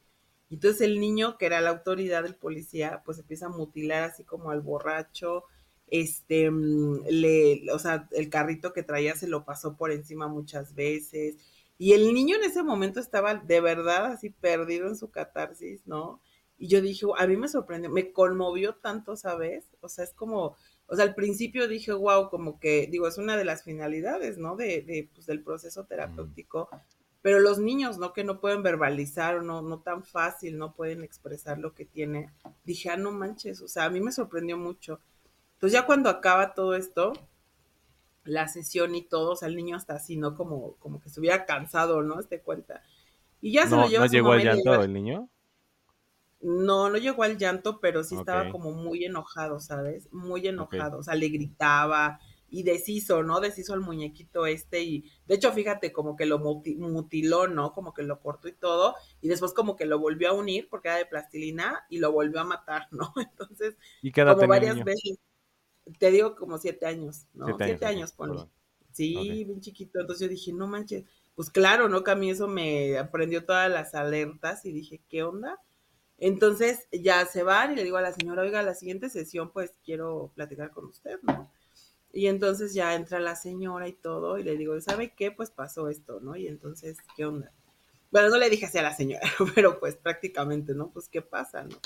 Entonces 0.50 0.82
el 0.82 1.00
niño, 1.00 1.36
que 1.36 1.46
era 1.46 1.60
la 1.60 1.70
autoridad 1.70 2.22
del 2.22 2.36
policía, 2.36 3.02
pues 3.04 3.18
empieza 3.18 3.46
a 3.46 3.50
mutilar 3.50 4.04
así 4.04 4.24
como 4.24 4.50
al 4.50 4.60
borracho, 4.60 5.44
este, 5.88 6.50
mm, 6.50 7.04
le, 7.08 7.70
o 7.72 7.78
sea, 7.78 8.08
el 8.12 8.30
carrito 8.30 8.72
que 8.72 8.82
traía 8.82 9.14
se 9.16 9.28
lo 9.28 9.44
pasó 9.44 9.76
por 9.76 9.92
encima 9.92 10.28
muchas 10.28 10.74
veces. 10.74 11.36
Y 11.78 11.92
el 11.92 12.14
niño 12.14 12.36
en 12.36 12.44
ese 12.44 12.62
momento 12.62 13.00
estaba 13.00 13.34
de 13.34 13.60
verdad 13.60 14.06
así 14.06 14.30
perdido 14.30 14.88
en 14.88 14.96
su 14.96 15.10
catarsis, 15.10 15.86
¿no? 15.86 16.20
Y 16.56 16.68
yo 16.68 16.80
dije, 16.80 17.06
a 17.18 17.26
mí 17.26 17.36
me 17.36 17.48
sorprendió, 17.48 17.90
me 17.90 18.12
conmovió 18.12 18.76
tanto, 18.76 19.16
¿sabes? 19.16 19.66
O 19.80 19.88
sea, 19.88 20.04
es 20.04 20.14
como, 20.14 20.56
o 20.86 20.96
sea, 20.96 21.04
al 21.04 21.14
principio 21.14 21.66
dije, 21.68 21.92
wow, 21.92 22.30
como 22.30 22.60
que, 22.60 22.88
digo, 22.90 23.08
es 23.08 23.18
una 23.18 23.36
de 23.36 23.44
las 23.44 23.64
finalidades, 23.64 24.38
¿no? 24.38 24.56
De, 24.56 24.82
de 24.82 25.10
pues, 25.12 25.26
del 25.26 25.42
proceso 25.42 25.84
terapéutico, 25.84 26.68
pero 27.22 27.40
los 27.40 27.58
niños, 27.58 27.98
¿no? 27.98 28.12
Que 28.12 28.22
no 28.22 28.40
pueden 28.40 28.62
verbalizar 28.62 29.36
o 29.36 29.42
no, 29.42 29.62
no 29.62 29.80
tan 29.80 30.04
fácil, 30.04 30.58
no 30.58 30.74
pueden 30.74 31.02
expresar 31.02 31.58
lo 31.58 31.74
que 31.74 31.86
tiene. 31.86 32.30
Dije, 32.64 32.90
ah, 32.90 32.96
no 32.96 33.12
manches, 33.12 33.60
o 33.62 33.68
sea, 33.68 33.86
a 33.86 33.90
mí 33.90 34.00
me 34.00 34.12
sorprendió 34.12 34.56
mucho. 34.58 35.00
Entonces 35.64 35.80
ya 35.80 35.86
cuando 35.86 36.10
acaba 36.10 36.52
todo 36.52 36.74
esto, 36.74 37.14
la 38.24 38.48
sesión 38.48 38.94
y 38.94 39.00
todo, 39.00 39.30
o 39.30 39.36
sea, 39.36 39.48
el 39.48 39.56
niño 39.56 39.76
hasta 39.76 39.94
así, 39.94 40.14
¿no? 40.14 40.34
Como, 40.34 40.74
como 40.74 41.00
que 41.00 41.08
estuviera 41.08 41.46
cansado, 41.46 42.02
¿no? 42.02 42.20
Este 42.20 42.42
cuenta. 42.42 42.82
Y 43.40 43.52
ya 43.52 43.64
se 43.64 43.70
¿No, 43.70 43.80
lo 43.80 43.88
lleva 43.88 44.04
¿no 44.04 44.12
llegó 44.12 44.32
al 44.32 44.42
llanto 44.42 44.82
el 44.82 44.92
niño? 44.92 45.30
No, 46.42 46.90
no 46.90 46.98
llegó 46.98 47.22
al 47.22 47.38
llanto, 47.38 47.80
pero 47.80 48.04
sí 48.04 48.14
estaba 48.14 48.50
como 48.50 48.72
muy 48.72 49.06
enojado, 49.06 49.58
¿sabes? 49.58 50.12
Muy 50.12 50.46
enojado, 50.46 50.98
o 50.98 51.02
sea, 51.02 51.14
le 51.14 51.30
gritaba 51.30 52.20
y 52.50 52.62
deshizo, 52.62 53.22
¿no? 53.22 53.40
Deshizo 53.40 53.72
el 53.72 53.80
muñequito 53.80 54.44
este 54.44 54.82
y 54.82 55.10
de 55.26 55.36
hecho 55.36 55.50
fíjate 55.50 55.92
como 55.92 56.14
que 56.14 56.26
lo 56.26 56.38
mutiló, 56.38 57.48
¿no? 57.48 57.72
Como 57.72 57.94
que 57.94 58.02
lo 58.02 58.20
cortó 58.20 58.48
y 58.48 58.52
todo 58.52 58.96
y 59.22 59.28
después 59.28 59.54
como 59.54 59.76
que 59.76 59.86
lo 59.86 59.98
volvió 59.98 60.28
a 60.28 60.34
unir 60.34 60.68
porque 60.68 60.88
era 60.88 60.98
de 60.98 61.06
plastilina 61.06 61.86
y 61.88 62.00
lo 62.00 62.12
volvió 62.12 62.40
a 62.40 62.44
matar, 62.44 62.86
¿no? 62.92 63.14
Entonces, 63.16 63.76
¿Y 64.02 64.12
como 64.12 64.46
varias 64.46 64.84
veces, 64.84 65.18
te 65.98 66.10
digo 66.10 66.36
como 66.36 66.58
siete 66.58 66.86
años, 66.86 67.26
¿no? 67.34 67.56
Siete, 67.58 67.86
años, 67.86 68.12
pone. 68.12 68.48
Sí, 68.92 69.44
bien 69.44 69.60
chiquito. 69.60 70.00
Entonces 70.00 70.26
yo 70.26 70.30
dije, 70.30 70.52
no 70.52 70.66
manches, 70.66 71.04
pues 71.34 71.50
claro, 71.50 71.88
¿no? 71.88 72.04
Que 72.04 72.12
a 72.12 72.16
mí 72.16 72.30
eso 72.30 72.48
me 72.48 72.98
aprendió 72.98 73.44
todas 73.44 73.70
las 73.70 73.94
alertas 73.94 74.64
y 74.64 74.72
dije, 74.72 75.00
¿qué 75.08 75.22
onda? 75.22 75.58
Entonces 76.18 76.86
ya 76.92 77.26
se 77.26 77.42
van 77.42 77.72
y 77.72 77.76
le 77.76 77.84
digo 77.84 77.96
a 77.96 78.02
la 78.02 78.12
señora, 78.12 78.42
oiga, 78.42 78.62
la 78.62 78.74
siguiente 78.74 79.10
sesión 79.10 79.50
pues 79.52 79.72
quiero 79.84 80.30
platicar 80.34 80.70
con 80.70 80.86
usted, 80.86 81.18
¿no? 81.22 81.50
Y 82.12 82.28
entonces 82.28 82.72
ya 82.72 82.94
entra 82.94 83.18
la 83.18 83.34
señora 83.34 83.88
y 83.88 83.92
todo, 83.92 84.38
y 84.38 84.44
le 84.44 84.56
digo, 84.56 84.80
¿sabe 84.80 85.14
qué? 85.16 85.32
Pues 85.32 85.50
pasó 85.50 85.88
esto, 85.88 86.20
¿no? 86.20 86.36
Y 86.36 86.46
entonces, 86.46 86.98
¿qué 87.16 87.24
onda? 87.24 87.52
Bueno, 88.12 88.28
no 88.28 88.38
le 88.38 88.48
dije 88.48 88.66
así 88.66 88.78
a 88.78 88.82
la 88.82 88.94
señora, 88.94 89.28
pero 89.56 89.80
pues 89.80 89.96
prácticamente, 89.96 90.72
¿no? 90.72 90.92
Pues, 90.92 91.08
¿qué 91.08 91.22
pasa, 91.22 91.64
no? 91.64 91.76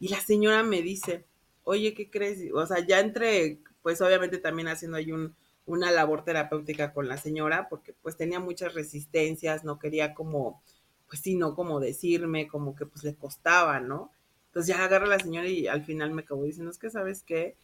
Y 0.00 0.08
la 0.08 0.20
señora 0.20 0.64
me 0.64 0.82
dice, 0.82 1.24
oye, 1.70 1.94
¿qué 1.94 2.10
crees? 2.10 2.52
O 2.52 2.66
sea, 2.66 2.84
ya 2.84 3.00
entre, 3.00 3.60
pues 3.82 4.00
obviamente 4.00 4.38
también 4.38 4.68
haciendo 4.68 4.96
ahí 4.96 5.12
un, 5.12 5.34
una 5.66 5.90
labor 5.90 6.24
terapéutica 6.24 6.92
con 6.92 7.08
la 7.08 7.16
señora, 7.16 7.68
porque 7.68 7.92
pues 7.92 8.16
tenía 8.16 8.40
muchas 8.40 8.74
resistencias, 8.74 9.64
no 9.64 9.78
quería 9.78 10.14
como, 10.14 10.62
pues 11.08 11.20
sí, 11.20 11.36
no 11.36 11.54
como 11.54 11.80
decirme, 11.80 12.48
como 12.48 12.74
que 12.74 12.86
pues 12.86 13.04
le 13.04 13.14
costaba, 13.14 13.80
¿no? 13.80 14.10
Entonces 14.46 14.74
ya 14.74 14.84
agarra 14.84 15.06
a 15.06 15.10
la 15.10 15.20
señora 15.20 15.46
y 15.46 15.68
al 15.68 15.84
final 15.84 16.10
me 16.10 16.22
acabó 16.22 16.44
diciendo, 16.44 16.70
es 16.72 16.78
que, 16.78 16.90
¿sabes 16.90 17.22
qué? 17.22 17.56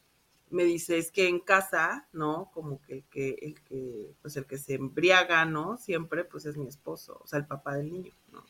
me 0.51 0.65
dice, 0.65 0.99
es 0.99 1.11
que 1.11 1.29
en 1.29 1.41
casa, 1.41 2.07
¿no? 2.13 2.51
Como 2.55 2.81
que 2.83 2.95
el 2.95 3.05
que, 3.05 3.31
el 3.43 3.61
que, 3.63 4.15
pues 4.23 4.37
el 4.37 4.47
que 4.47 4.59
se 4.59 4.75
embriaga, 4.75 5.45
¿no? 5.45 5.77
Siempre, 5.77 6.25
pues 6.25 6.47
es 6.47 6.57
mi 6.57 6.69
esposo, 6.69 7.21
o 7.23 7.27
sea, 7.27 7.41
el 7.41 7.47
papá 7.47 7.75
del 7.77 7.91
niño, 7.91 8.13
¿no? 8.31 8.45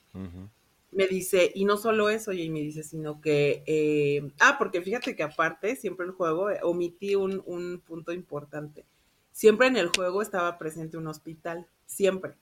Me 0.93 1.07
dice, 1.07 1.51
y 1.55 1.65
no 1.65 1.77
solo 1.77 2.09
eso, 2.09 2.33
y 2.33 2.49
me 2.49 2.61
dice, 2.61 2.83
sino 2.83 3.21
que, 3.21 3.63
eh, 3.67 4.33
ah, 4.41 4.57
porque 4.59 4.81
fíjate 4.81 5.15
que 5.15 5.23
aparte, 5.23 5.77
siempre 5.77 6.05
en 6.05 6.11
el 6.11 6.17
juego, 6.17 6.51
eh, 6.51 6.61
omití 6.63 7.15
un, 7.15 7.43
un, 7.45 7.81
punto 7.81 8.13
importante. 8.13 8.85
Siempre 9.33 9.67
en 9.67 9.77
el 9.77 9.89
juego 9.89 10.23
estaba 10.23 10.57
presente 10.59 10.97
un 10.97 11.09
hospital, 11.09 11.67
siempre. 11.85 12.35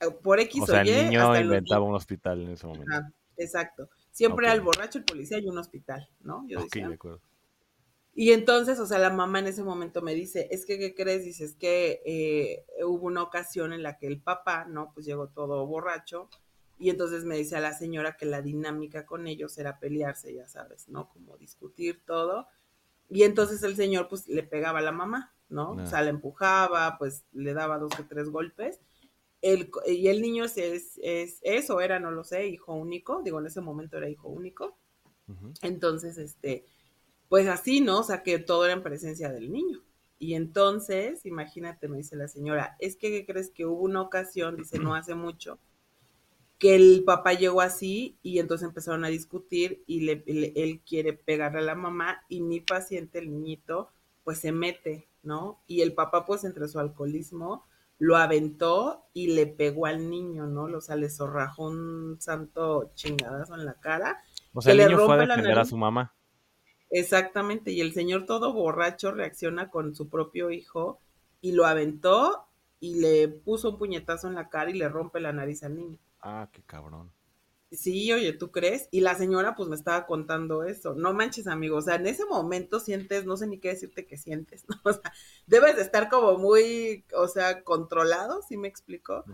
Eh, 0.00 0.10
por 0.22 0.40
X 0.40 0.62
o, 0.62 0.66
sea, 0.66 0.82
el 0.82 1.10
niño 1.10 1.36
inventaba 1.40 1.84
un 1.84 1.94
hospital 1.94 2.42
en 2.42 2.50
ese 2.50 2.66
momento. 2.66 2.92
exacto. 3.36 3.90
Siempre 4.12 4.48
al 4.48 4.60
borracho, 4.60 4.98
el 4.98 5.04
policía 5.04 5.38
y 5.38 5.46
un 5.46 5.58
hospital, 5.58 6.08
¿no? 6.20 6.44
Yo 6.48 6.60
de 6.60 6.84
acuerdo. 6.94 7.20
Y 8.20 8.32
entonces, 8.32 8.80
o 8.80 8.86
sea, 8.86 8.98
la 8.98 9.10
mamá 9.10 9.38
en 9.38 9.46
ese 9.46 9.62
momento 9.62 10.02
me 10.02 10.12
dice, 10.12 10.48
es 10.50 10.66
que, 10.66 10.76
¿qué 10.76 10.92
crees? 10.92 11.22
Dice, 11.24 11.44
es 11.44 11.54
que 11.54 12.02
eh, 12.04 12.64
hubo 12.84 13.06
una 13.06 13.22
ocasión 13.22 13.72
en 13.72 13.84
la 13.84 13.96
que 13.96 14.08
el 14.08 14.20
papá, 14.20 14.64
¿no? 14.64 14.90
Pues 14.92 15.06
llegó 15.06 15.28
todo 15.28 15.64
borracho. 15.68 16.28
Y 16.78 16.90
entonces 16.90 17.24
me 17.24 17.36
dice 17.36 17.56
a 17.56 17.60
la 17.60 17.74
señora 17.74 18.16
que 18.16 18.26
la 18.26 18.40
dinámica 18.40 19.04
con 19.04 19.26
ellos 19.26 19.58
era 19.58 19.78
pelearse, 19.80 20.32
ya 20.32 20.48
sabes, 20.48 20.88
¿no? 20.88 21.08
Como 21.08 21.36
discutir 21.36 22.02
todo. 22.06 22.46
Y 23.08 23.24
entonces 23.24 23.62
el 23.62 23.74
señor, 23.74 24.08
pues, 24.08 24.28
le 24.28 24.42
pegaba 24.42 24.78
a 24.78 24.82
la 24.82 24.92
mamá, 24.92 25.34
¿no? 25.48 25.72
O 25.72 25.86
sea, 25.86 26.02
le 26.02 26.10
empujaba, 26.10 26.96
pues, 26.98 27.24
le 27.32 27.54
daba 27.54 27.78
dos 27.78 27.92
o 27.98 28.04
tres 28.08 28.28
golpes. 28.28 28.80
El, 29.42 29.70
y 29.86 30.08
el 30.08 30.22
niño 30.22 30.44
es, 30.44 30.56
es, 31.02 31.40
era, 31.42 31.98
no 31.98 32.10
lo 32.10 32.22
sé, 32.22 32.46
hijo 32.46 32.74
único. 32.74 33.22
Digo, 33.22 33.40
en 33.40 33.46
ese 33.46 33.60
momento 33.60 33.96
era 33.96 34.08
hijo 34.08 34.28
único. 34.28 34.76
Entonces, 35.62 36.16
este 36.16 36.64
pues 37.28 37.46
así, 37.46 37.80
¿no? 37.80 38.00
O 38.00 38.02
sea, 38.02 38.22
que 38.22 38.38
todo 38.38 38.64
era 38.64 38.74
en 38.74 38.82
presencia 38.82 39.30
del 39.30 39.52
niño. 39.52 39.82
Y 40.18 40.34
entonces, 40.34 41.24
imagínate, 41.26 41.88
me 41.88 41.98
dice 41.98 42.16
la 42.16 42.26
señora, 42.26 42.76
es 42.80 42.96
que 42.96 43.10
¿qué 43.10 43.26
crees 43.26 43.50
que 43.50 43.66
hubo 43.66 43.82
una 43.82 44.02
ocasión, 44.02 44.56
dice, 44.56 44.78
no 44.78 44.94
hace 44.94 45.14
mucho, 45.14 45.60
que 46.58 46.74
el 46.74 47.04
papá 47.04 47.34
llegó 47.34 47.60
así 47.60 48.18
y 48.22 48.40
entonces 48.40 48.66
empezaron 48.66 49.04
a 49.04 49.08
discutir 49.08 49.84
y 49.86 50.00
le, 50.00 50.24
él 50.26 50.80
quiere 50.86 51.12
pegarle 51.12 51.60
a 51.60 51.62
la 51.62 51.74
mamá 51.76 52.24
y 52.28 52.40
mi 52.40 52.60
paciente, 52.60 53.20
el 53.20 53.30
niñito, 53.30 53.90
pues 54.24 54.38
se 54.38 54.50
mete, 54.50 55.08
¿no? 55.22 55.60
Y 55.68 55.82
el 55.82 55.94
papá, 55.94 56.26
pues 56.26 56.44
entre 56.44 56.66
su 56.66 56.80
alcoholismo, 56.80 57.64
lo 57.98 58.16
aventó 58.16 59.04
y 59.12 59.28
le 59.28 59.46
pegó 59.46 59.86
al 59.86 60.10
niño, 60.10 60.46
¿no? 60.46 60.64
O 60.64 60.80
sea, 60.80 60.96
le 60.96 61.10
zorrajó 61.10 61.68
un 61.68 62.16
santo 62.20 62.90
chingadazo 62.94 63.54
en 63.54 63.64
la 63.64 63.74
cara. 63.74 64.22
O 64.52 64.60
sea, 64.60 64.72
el 64.72 64.78
niño 64.78 64.98
fue 65.04 65.14
a 65.14 65.18
defender 65.18 65.58
a 65.58 65.64
su 65.64 65.76
mamá. 65.76 66.12
Exactamente, 66.90 67.70
y 67.70 67.80
el 67.80 67.92
señor 67.92 68.24
todo 68.24 68.52
borracho 68.52 69.12
reacciona 69.12 69.70
con 69.70 69.94
su 69.94 70.08
propio 70.08 70.50
hijo 70.50 71.00
y 71.40 71.52
lo 71.52 71.66
aventó 71.66 72.46
y 72.80 73.00
le 73.00 73.28
puso 73.28 73.70
un 73.70 73.78
puñetazo 73.78 74.26
en 74.28 74.34
la 74.34 74.48
cara 74.48 74.70
y 74.70 74.74
le 74.74 74.88
rompe 74.88 75.20
la 75.20 75.32
nariz 75.32 75.62
al 75.62 75.76
niño. 75.76 75.98
Ah, 76.20 76.48
qué 76.52 76.62
cabrón. 76.62 77.12
Sí, 77.70 78.10
oye, 78.12 78.32
¿tú 78.32 78.50
crees? 78.50 78.88
Y 78.90 79.00
la 79.00 79.14
señora 79.14 79.54
pues 79.54 79.68
me 79.68 79.76
estaba 79.76 80.06
contando 80.06 80.64
eso. 80.64 80.94
No 80.94 81.12
manches, 81.12 81.46
amigo, 81.46 81.76
o 81.76 81.82
sea, 81.82 81.96
en 81.96 82.06
ese 82.06 82.24
momento 82.24 82.80
sientes, 82.80 83.26
no 83.26 83.36
sé 83.36 83.46
ni 83.46 83.58
qué 83.58 83.68
decirte 83.68 84.06
que 84.06 84.16
sientes, 84.16 84.64
¿no? 84.68 84.76
O 84.84 84.92
sea, 84.92 85.12
debes 85.46 85.76
de 85.76 85.82
estar 85.82 86.08
como 86.08 86.38
muy, 86.38 87.04
o 87.14 87.28
sea, 87.28 87.62
controlado, 87.64 88.40
¿sí 88.42 88.56
me 88.56 88.68
explicó? 88.68 89.24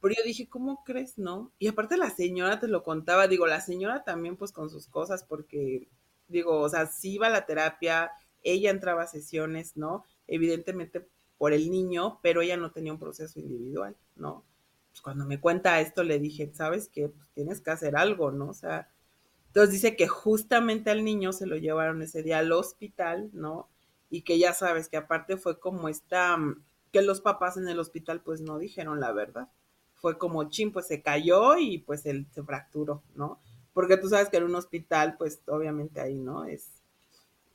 Pero 0.00 0.14
yo 0.14 0.22
dije, 0.24 0.48
¿cómo 0.48 0.84
crees, 0.84 1.16
no? 1.18 1.52
Y 1.58 1.68
aparte 1.68 1.96
la 1.96 2.10
señora 2.10 2.58
te 2.60 2.68
lo 2.68 2.82
contaba, 2.82 3.28
digo, 3.28 3.46
la 3.46 3.60
señora 3.60 4.04
también 4.04 4.36
pues 4.36 4.52
con 4.52 4.68
sus 4.70 4.86
cosas, 4.86 5.24
porque 5.24 5.88
digo, 6.28 6.60
o 6.60 6.68
sea, 6.68 6.86
sí 6.86 7.14
iba 7.14 7.28
a 7.28 7.30
la 7.30 7.46
terapia, 7.46 8.10
ella 8.42 8.70
entraba 8.70 9.04
a 9.04 9.06
sesiones, 9.06 9.76
¿no? 9.76 10.04
Evidentemente 10.26 11.08
por 11.38 11.54
el 11.54 11.70
niño, 11.70 12.20
pero 12.22 12.42
ella 12.42 12.58
no 12.58 12.72
tenía 12.72 12.92
un 12.92 12.98
proceso 12.98 13.40
individual, 13.40 13.96
¿no? 14.16 14.44
Pues 14.90 15.02
cuando 15.02 15.24
me 15.24 15.40
cuenta 15.40 15.80
esto 15.80 16.02
le 16.02 16.18
dije, 16.18 16.50
¿sabes 16.52 16.88
qué? 16.88 17.08
Pues 17.08 17.28
tienes 17.34 17.60
que 17.60 17.70
hacer 17.70 17.96
algo, 17.96 18.30
¿no? 18.30 18.48
O 18.48 18.54
sea, 18.54 18.90
entonces 19.48 19.72
dice 19.72 19.96
que 19.96 20.08
justamente 20.08 20.90
al 20.90 21.04
niño 21.04 21.32
se 21.32 21.46
lo 21.46 21.56
llevaron 21.56 22.02
ese 22.02 22.22
día 22.22 22.38
al 22.38 22.52
hospital, 22.52 23.30
¿no? 23.32 23.68
Y 24.10 24.22
que 24.22 24.38
ya 24.38 24.52
sabes 24.52 24.88
que 24.88 24.96
aparte 24.96 25.36
fue 25.36 25.60
como 25.60 25.88
esta, 25.88 26.36
que 26.92 27.02
los 27.02 27.20
papás 27.20 27.56
en 27.56 27.68
el 27.68 27.78
hospital 27.78 28.22
pues 28.22 28.40
no 28.40 28.58
dijeron 28.58 29.00
la 29.00 29.12
verdad. 29.12 29.48
Fue 29.94 30.18
como, 30.18 30.48
chin, 30.48 30.72
pues 30.72 30.86
se 30.86 31.02
cayó 31.02 31.58
y 31.58 31.78
pues 31.78 32.06
él 32.06 32.26
se 32.32 32.42
fracturó, 32.42 33.02
¿no? 33.14 33.40
porque 33.72 33.96
tú 33.96 34.08
sabes 34.08 34.28
que 34.28 34.36
en 34.36 34.44
un 34.44 34.54
hospital, 34.54 35.16
pues 35.16 35.42
obviamente 35.46 36.00
ahí, 36.00 36.18
¿no? 36.18 36.44
Es, 36.44 36.82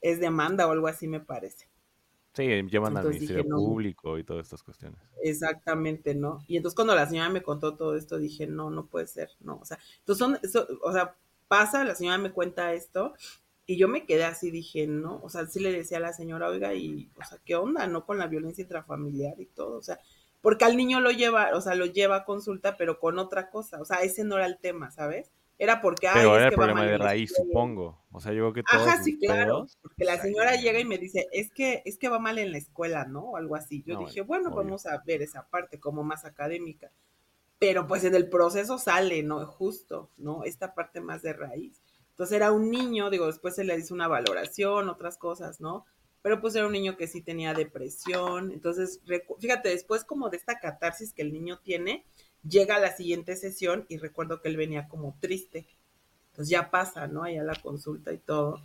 es 0.02 0.20
demanda 0.20 0.68
o 0.68 0.72
algo 0.72 0.88
así 0.88 1.08
me 1.08 1.20
parece. 1.20 1.68
Sí, 2.36 2.44
llevan 2.70 2.98
al 2.98 3.08
Ministerio 3.08 3.46
Público 3.46 4.18
y 4.18 4.24
todas 4.26 4.46
estas 4.46 4.62
cuestiones. 4.62 5.00
Exactamente, 5.24 6.14
¿no? 6.16 6.44
Y 6.48 6.58
entonces 6.58 6.76
cuando 6.76 6.94
la 6.94 7.08
señora 7.08 7.30
me 7.30 7.42
contó 7.42 7.76
todo 7.76 7.96
esto, 7.96 8.18
dije, 8.18 8.46
no, 8.46 8.70
no 8.70 8.88
puede 8.88 9.08
ser, 9.08 9.30
no, 9.40 9.58
o 9.62 9.66
sea, 9.66 9.80
entonces 10.00 10.52
son, 10.52 10.68
o 10.84 10.92
sea, 10.92 11.16
pasa, 11.48 11.86
la 11.86 11.96
señora 11.96 12.18
me 12.18 12.34
cuenta 12.34 12.74
esto, 12.74 13.14
y 13.66 13.78
yo 13.78 13.88
me 13.88 14.06
quedé 14.06 14.26
así, 14.26 14.52
dije, 14.52 14.86
no, 14.86 15.22
o 15.24 15.30
sea, 15.30 15.48
sí 15.48 15.62
le 15.62 15.72
decía 15.72 15.98
a 15.98 16.02
la 16.02 16.14
señora, 16.14 16.50
oiga, 16.50 16.74
y, 16.74 17.10
o 17.18 17.24
sea, 17.24 17.38
¿qué 17.46 17.56
onda, 17.56 17.88
no? 17.88 18.06
Con 18.06 18.18
la 18.18 18.28
violencia 18.28 18.64
intrafamiliar 18.64 19.40
y 19.40 19.46
todo, 19.46 19.78
o 19.78 19.82
sea, 19.82 20.00
porque 20.42 20.66
al 20.66 20.76
niño 20.76 21.00
lo 21.00 21.12
lleva, 21.12 21.56
o 21.56 21.62
sea, 21.62 21.74
lo 21.74 21.86
lleva 21.86 22.18
a 22.18 22.26
consulta, 22.26 22.76
pero 22.76 23.00
con 23.00 23.18
otra 23.18 23.50
cosa, 23.50 23.80
o 23.80 23.86
sea, 23.86 24.02
ese 24.02 24.26
no 24.26 24.36
era 24.36 24.46
el 24.46 24.58
tema, 24.58 24.92
¿sabes? 24.92 25.32
Era 25.58 25.82
porque... 25.82 26.08
Pero 26.14 26.36
era 26.36 26.48
el 26.48 26.54
problema 26.54 26.86
de 26.86 26.98
raíz, 26.98 27.34
supongo. 27.36 28.04
O 28.12 28.20
sea, 28.20 28.34
yo 28.34 28.44
creo 28.44 28.54
que 28.54 28.64
todos 28.64 28.88
Ajá, 28.88 29.04
sí, 29.04 29.18
claro. 29.18 29.66
Porque 29.82 30.04
la 30.04 30.22
señora 30.22 30.56
llega 30.56 30.80
y 30.80 30.86
me 30.86 30.98
dice, 30.98 31.28
es 31.32 31.52
que, 31.52 31.82
es 31.86 31.98
que 31.98 32.10
va 32.10 32.20
mal 32.20 32.40
en 32.40 32.52
la 32.52 32.58
escuela, 32.58 33.06
¿no? 33.06 33.22
O 33.32 33.38
algo 33.38 33.56
así. 33.56 33.84
Yo 33.86 33.98
dije, 33.98 34.22
bueno, 34.22 34.52
vamos 34.52 34.86
a 34.86 35.02
ver 35.06 35.22
esa 35.22 35.48
parte 35.48 35.80
como 35.80 36.04
más 36.04 36.26
académica. 36.26 36.92
Pero 37.58 37.88
pues 37.88 38.04
en 38.04 38.16
el 38.16 38.30
proceso 38.30 38.78
sale, 38.78 39.24
¿no? 39.24 39.46
Justo, 39.46 40.10
¿no? 40.18 40.44
Esta 40.44 40.74
parte 40.76 41.00
más 41.00 41.22
de 41.22 41.34
raíz. 41.34 41.82
Entonces 42.10 42.36
era 42.36 42.52
un 42.52 42.70
niño, 42.70 43.10
digo, 43.10 43.28
después 43.28 43.56
se 43.56 43.64
le 43.64 43.78
hizo 43.78 43.94
una 43.94 44.08
valoración, 44.08 44.90
otras 44.90 45.18
cosas, 45.18 45.60
¿no? 45.62 45.86
Pero 46.22 46.42
pues 46.42 46.56
era 46.56 46.66
un 46.66 46.74
niño 46.74 46.98
que 46.98 47.08
sí 47.08 47.22
tenía 47.22 47.54
depresión. 47.54 48.52
Entonces, 48.52 49.02
fíjate, 49.40 49.70
después 49.70 50.04
como 50.04 50.30
de 50.30 50.38
esta 50.38 50.60
catarsis 50.60 51.14
que 51.14 51.22
el 51.22 51.32
niño 51.32 51.60
tiene, 51.60 52.06
llega 52.48 52.76
a 52.76 52.80
la 52.80 52.96
siguiente 52.96 53.36
sesión 53.36 53.86
y 53.90 53.98
recuerdo 53.98 54.42
que 54.42 54.50
él 54.50 54.58
venía 54.58 54.88
como 54.88 55.18
triste. 55.20 55.68
Entonces 56.32 56.50
ya 56.50 56.70
pasa, 56.70 57.08
¿no? 57.08 57.24
Allá 57.24 57.44
la 57.44 57.56
consulta 57.56 58.14
y 58.14 58.18
todo. 58.18 58.62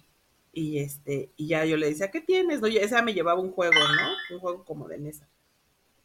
Y 0.52 0.78
este, 0.78 1.30
y 1.36 1.48
ya 1.48 1.64
yo 1.64 1.76
le 1.76 1.88
decía, 1.88 2.10
¿qué 2.10 2.20
tienes? 2.20 2.60
No, 2.60 2.66
esa 2.66 3.02
me 3.02 3.14
llevaba 3.14 3.40
un 3.40 3.52
juego, 3.52 3.74
¿no? 3.74 4.34
Un 4.34 4.40
juego 4.40 4.64
como 4.64 4.88
de 4.88 4.98
mesa. 4.98 5.28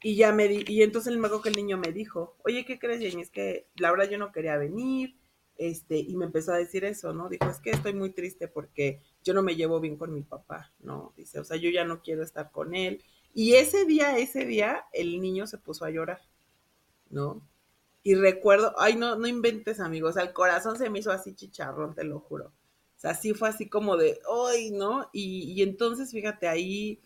Y 0.04 0.16
ya 0.16 0.32
me 0.32 0.46
y 0.68 0.84
entonces 0.84 1.12
el 1.12 1.20
mago 1.20 1.42
que 1.42 1.50
el 1.50 1.56
niño 1.56 1.78
me 1.78 1.92
dijo, 1.92 2.36
oye, 2.46 2.64
¿qué 2.66 2.78
crees, 2.78 3.00
Jenny? 3.02 3.24
Es 3.24 3.32
que 3.32 3.68
la 3.76 3.90
verdad 3.90 4.08
yo 4.10 4.20
no 4.20 4.32
quería 4.32 4.56
venir, 4.56 5.16
este, 5.58 5.98
y 5.98 6.16
me 6.16 6.26
empezó 6.26 6.54
a 6.54 6.58
decir 6.58 6.86
eso, 6.86 7.14
¿no? 7.14 7.30
Dijo, 7.30 7.50
es 7.50 7.60
que 7.60 7.72
estoy 7.72 7.94
muy 7.94 8.12
triste 8.12 8.48
porque 8.48 9.02
yo 9.24 9.34
no 9.34 9.42
me 9.42 9.56
llevo 9.56 9.80
bien 9.80 9.98
con 9.98 10.14
mi 10.14 10.22
papá, 10.22 10.74
¿no? 10.80 11.14
Dice, 11.18 11.40
o 11.40 11.44
sea, 11.44 11.58
yo 11.58 11.70
ya 11.70 11.86
no 11.86 12.02
quiero 12.02 12.24
estar 12.24 12.52
con 12.52 12.76
él. 12.76 13.04
Y 13.34 13.56
ese 13.56 13.86
día, 13.86 14.18
ese 14.18 14.46
día, 14.46 14.86
el 14.94 15.22
niño 15.22 15.48
se 15.48 15.58
puso 15.58 15.86
a 15.86 15.90
llorar, 15.90 16.22
¿no? 17.10 17.42
Y 18.06 18.14
recuerdo, 18.14 18.76
ay, 18.78 18.96
no, 18.96 19.16
no 19.16 19.26
inventes, 19.26 19.80
amigos, 19.80 20.16
el 20.18 20.32
corazón 20.32 20.78
se 20.78 20.92
me 20.92 21.00
hizo 21.00 21.12
así 21.12 21.34
chicharrón, 21.34 21.96
te 21.96 22.04
lo 22.04 22.20
juro. 22.20 22.50
O 22.96 23.00
sea, 23.00 23.16
sí 23.16 23.34
fue 23.34 23.50
así 23.50 23.68
como 23.68 23.98
de, 23.98 24.20
ay, 24.48 24.70
¿no? 24.70 25.10
Y, 25.12 25.52
y 25.54 25.64
entonces, 25.64 26.12
fíjate, 26.12 26.48
ahí, 26.48 27.02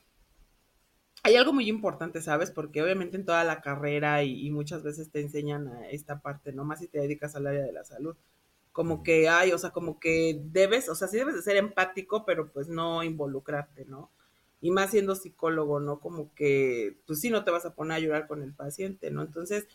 hay 1.24 1.38
algo 1.38 1.54
muy 1.54 1.70
importante, 1.70 2.22
¿sabes? 2.22 2.52
Porque 2.52 2.84
obviamente 2.84 3.16
en 3.16 3.24
toda 3.24 3.46
la 3.46 3.62
carrera 3.62 4.24
y, 4.24 4.46
y, 4.46 4.52
muchas 4.52 4.84
veces 4.84 5.10
te 5.10 5.22
enseñan 5.22 5.70
a 5.70 5.88
esta 5.90 6.20
parte, 6.20 6.52
¿no? 6.52 6.66
Más 6.66 6.80
si 6.80 6.90
te 6.90 7.00
dedicas 7.00 7.34
al 7.34 7.48
área 7.48 7.64
de 7.64 7.72
la 7.72 7.86
salud. 7.86 8.18
Como 8.74 9.02
que 9.02 9.30
hay, 9.30 9.54
o 9.54 9.58
sea, 9.58 9.70
como 9.70 10.02
que 10.02 10.42
debes, 10.52 10.90
o 10.90 10.96
sea, 10.96 11.08
sí 11.08 11.16
debes 11.16 11.36
de 11.36 11.44
ser 11.44 11.56
empático, 11.56 12.26
pero 12.26 12.52
pues 12.52 12.68
no 12.68 13.04
involucrarte, 13.06 13.86
¿no? 13.86 14.12
Y 14.60 14.72
más 14.72 14.92
siendo 14.92 15.16
psicólogo, 15.16 15.80
¿no? 15.80 16.02
Como 16.02 16.36
que, 16.36 16.98
pues 17.08 17.22
sí, 17.22 17.30
no 17.30 17.46
te 17.46 17.52
vas 17.52 17.66
a 17.66 17.74
poner 17.74 17.96
a 17.96 18.00
llorar 18.02 18.28
con 18.28 18.44
el 18.44 18.54
paciente, 18.54 19.12
¿no? 19.12 19.22
Entonces, 19.22 19.66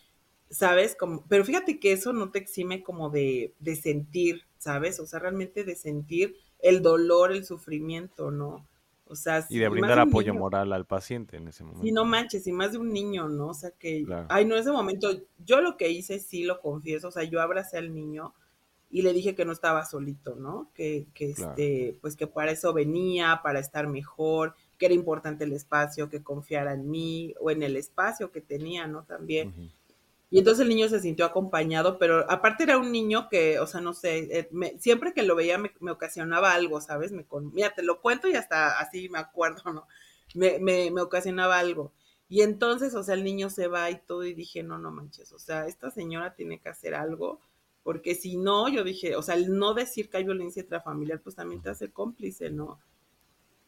¿sabes? 0.50 0.96
Como, 0.96 1.24
pero 1.28 1.44
fíjate 1.44 1.78
que 1.78 1.92
eso 1.92 2.12
no 2.12 2.30
te 2.30 2.38
exime 2.38 2.82
como 2.82 3.10
de, 3.10 3.54
de 3.58 3.76
sentir, 3.76 4.42
¿sabes? 4.58 5.00
O 5.00 5.06
sea, 5.06 5.20
realmente 5.20 5.64
de 5.64 5.74
sentir 5.74 6.36
el 6.60 6.82
dolor, 6.82 7.32
el 7.32 7.44
sufrimiento, 7.44 8.30
¿no? 8.30 8.66
O 9.06 9.16
sea, 9.16 9.44
y 9.50 9.58
de 9.58 9.68
brindar 9.68 9.98
apoyo 9.98 10.34
moral 10.34 10.72
al 10.72 10.86
paciente 10.86 11.36
en 11.36 11.48
ese 11.48 11.62
momento. 11.62 11.82
Sí, 11.82 11.92
no 11.92 12.04
manches, 12.04 12.46
y 12.46 12.52
más 12.52 12.72
de 12.72 12.78
un 12.78 12.90
niño, 12.90 13.28
¿no? 13.28 13.48
O 13.48 13.54
sea 13.54 13.70
que, 13.70 14.06
ay, 14.28 14.46
no, 14.46 14.54
en 14.54 14.62
ese 14.62 14.72
momento, 14.72 15.10
yo 15.44 15.60
lo 15.60 15.76
que 15.76 15.90
hice, 15.90 16.18
sí 16.18 16.44
lo 16.44 16.60
confieso, 16.60 17.08
o 17.08 17.10
sea, 17.10 17.22
yo 17.24 17.40
abracé 17.42 17.76
al 17.76 17.94
niño 17.94 18.34
y 18.90 19.02
le 19.02 19.12
dije 19.12 19.34
que 19.34 19.44
no 19.44 19.52
estaba 19.52 19.84
solito, 19.84 20.36
¿no? 20.36 20.70
Que, 20.72 21.06
que 21.12 21.30
este, 21.30 21.98
pues 22.00 22.16
que 22.16 22.26
para 22.26 22.52
eso 22.52 22.72
venía, 22.72 23.40
para 23.42 23.58
estar 23.58 23.88
mejor, 23.88 24.54
que 24.78 24.86
era 24.86 24.94
importante 24.94 25.44
el 25.44 25.52
espacio, 25.52 26.08
que 26.08 26.22
confiara 26.22 26.72
en 26.72 26.90
mí 26.90 27.34
o 27.40 27.50
en 27.50 27.62
el 27.62 27.76
espacio 27.76 28.30
que 28.30 28.40
tenía, 28.40 28.86
¿no? 28.86 29.02
También. 29.02 29.52
Y 30.34 30.38
entonces 30.38 30.62
el 30.62 30.68
niño 30.68 30.88
se 30.88 30.98
sintió 30.98 31.26
acompañado, 31.26 31.96
pero 31.96 32.28
aparte 32.28 32.64
era 32.64 32.76
un 32.76 32.90
niño 32.90 33.28
que, 33.28 33.60
o 33.60 33.68
sea, 33.68 33.80
no 33.80 33.94
sé, 33.94 34.18
eh, 34.36 34.48
siempre 34.80 35.14
que 35.14 35.22
lo 35.22 35.36
veía 35.36 35.58
me, 35.58 35.70
ocasionaba 35.92 36.54
algo, 36.54 36.80
¿sabes? 36.80 37.12
Me 37.12 37.24
mira, 37.52 37.72
te 37.72 37.84
lo 37.84 38.00
cuento 38.00 38.26
y 38.26 38.34
hasta 38.34 38.80
así 38.80 39.08
me 39.08 39.20
acuerdo, 39.20 39.62
¿no? 39.72 39.86
Me, 40.34 40.58
me, 40.58 40.90
me, 40.90 41.02
ocasionaba 41.02 41.60
algo. 41.60 41.92
Y 42.28 42.42
entonces, 42.42 42.96
o 42.96 43.04
sea, 43.04 43.14
el 43.14 43.22
niño 43.22 43.48
se 43.48 43.68
va 43.68 43.88
y 43.92 44.00
todo 44.04 44.24
y 44.24 44.34
dije, 44.34 44.64
no, 44.64 44.76
no 44.76 44.90
manches, 44.90 45.30
o 45.30 45.38
sea, 45.38 45.68
esta 45.68 45.92
señora 45.92 46.34
tiene 46.34 46.58
que 46.58 46.68
hacer 46.68 46.96
algo, 46.96 47.40
porque 47.84 48.16
si 48.16 48.36
no, 48.36 48.68
yo 48.68 48.82
dije, 48.82 49.14
o 49.14 49.22
sea, 49.22 49.36
el 49.36 49.56
no 49.56 49.72
decir 49.72 50.10
que 50.10 50.16
hay 50.16 50.24
violencia 50.24 50.62
intrafamiliar, 50.62 51.20
pues 51.20 51.36
también 51.36 51.62
te 51.62 51.70
hace 51.70 51.92
cómplice, 51.92 52.50
¿no? 52.50 52.80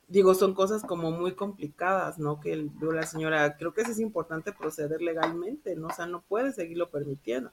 Digo, 0.09 0.35
son 0.35 0.55
cosas 0.55 0.83
como 0.83 1.11
muy 1.11 1.35
complicadas, 1.35 2.19
¿no? 2.19 2.41
Que 2.41 2.53
el, 2.53 2.71
la 2.81 3.05
señora, 3.05 3.57
creo 3.57 3.75
que 3.75 3.83
eso 3.83 3.91
es 3.91 3.99
importante 3.99 4.53
proceder 4.53 5.03
legalmente, 5.03 5.75
¿no? 5.77 5.89
O 5.89 5.93
sea, 5.93 6.07
no 6.07 6.23
puede 6.23 6.53
seguirlo 6.53 6.91
permitiendo. 6.91 7.51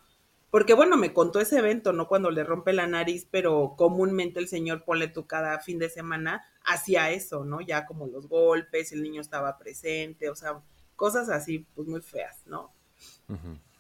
Porque 0.52 0.76
bueno, 0.76 0.98
me 0.98 1.14
contó 1.14 1.40
ese 1.40 1.58
evento, 1.58 1.94
¿no? 1.94 2.08
Cuando 2.08 2.30
le 2.30 2.44
rompe 2.44 2.74
la 2.74 2.86
nariz, 2.86 3.28
pero 3.32 3.74
comúnmente 3.76 4.40
el 4.40 4.48
señor 4.48 4.84
pone 4.84 5.08
tú 5.08 5.26
cada 5.26 5.60
fin 5.60 5.80
de 5.80 5.90
semana 5.90 6.46
hacía 6.64 7.10
eso, 7.10 7.44
¿no? 7.44 7.60
Ya 7.60 7.88
como 7.88 8.06
los 8.06 8.28
golpes, 8.28 8.92
el 8.92 9.02
niño 9.02 9.20
estaba 9.20 9.58
presente, 9.58 10.30
o 10.30 10.36
sea, 10.36 10.62
cosas 10.96 11.30
así, 11.30 11.66
pues 11.74 11.88
muy 11.88 12.02
feas, 12.02 12.38
¿no? 12.46 12.72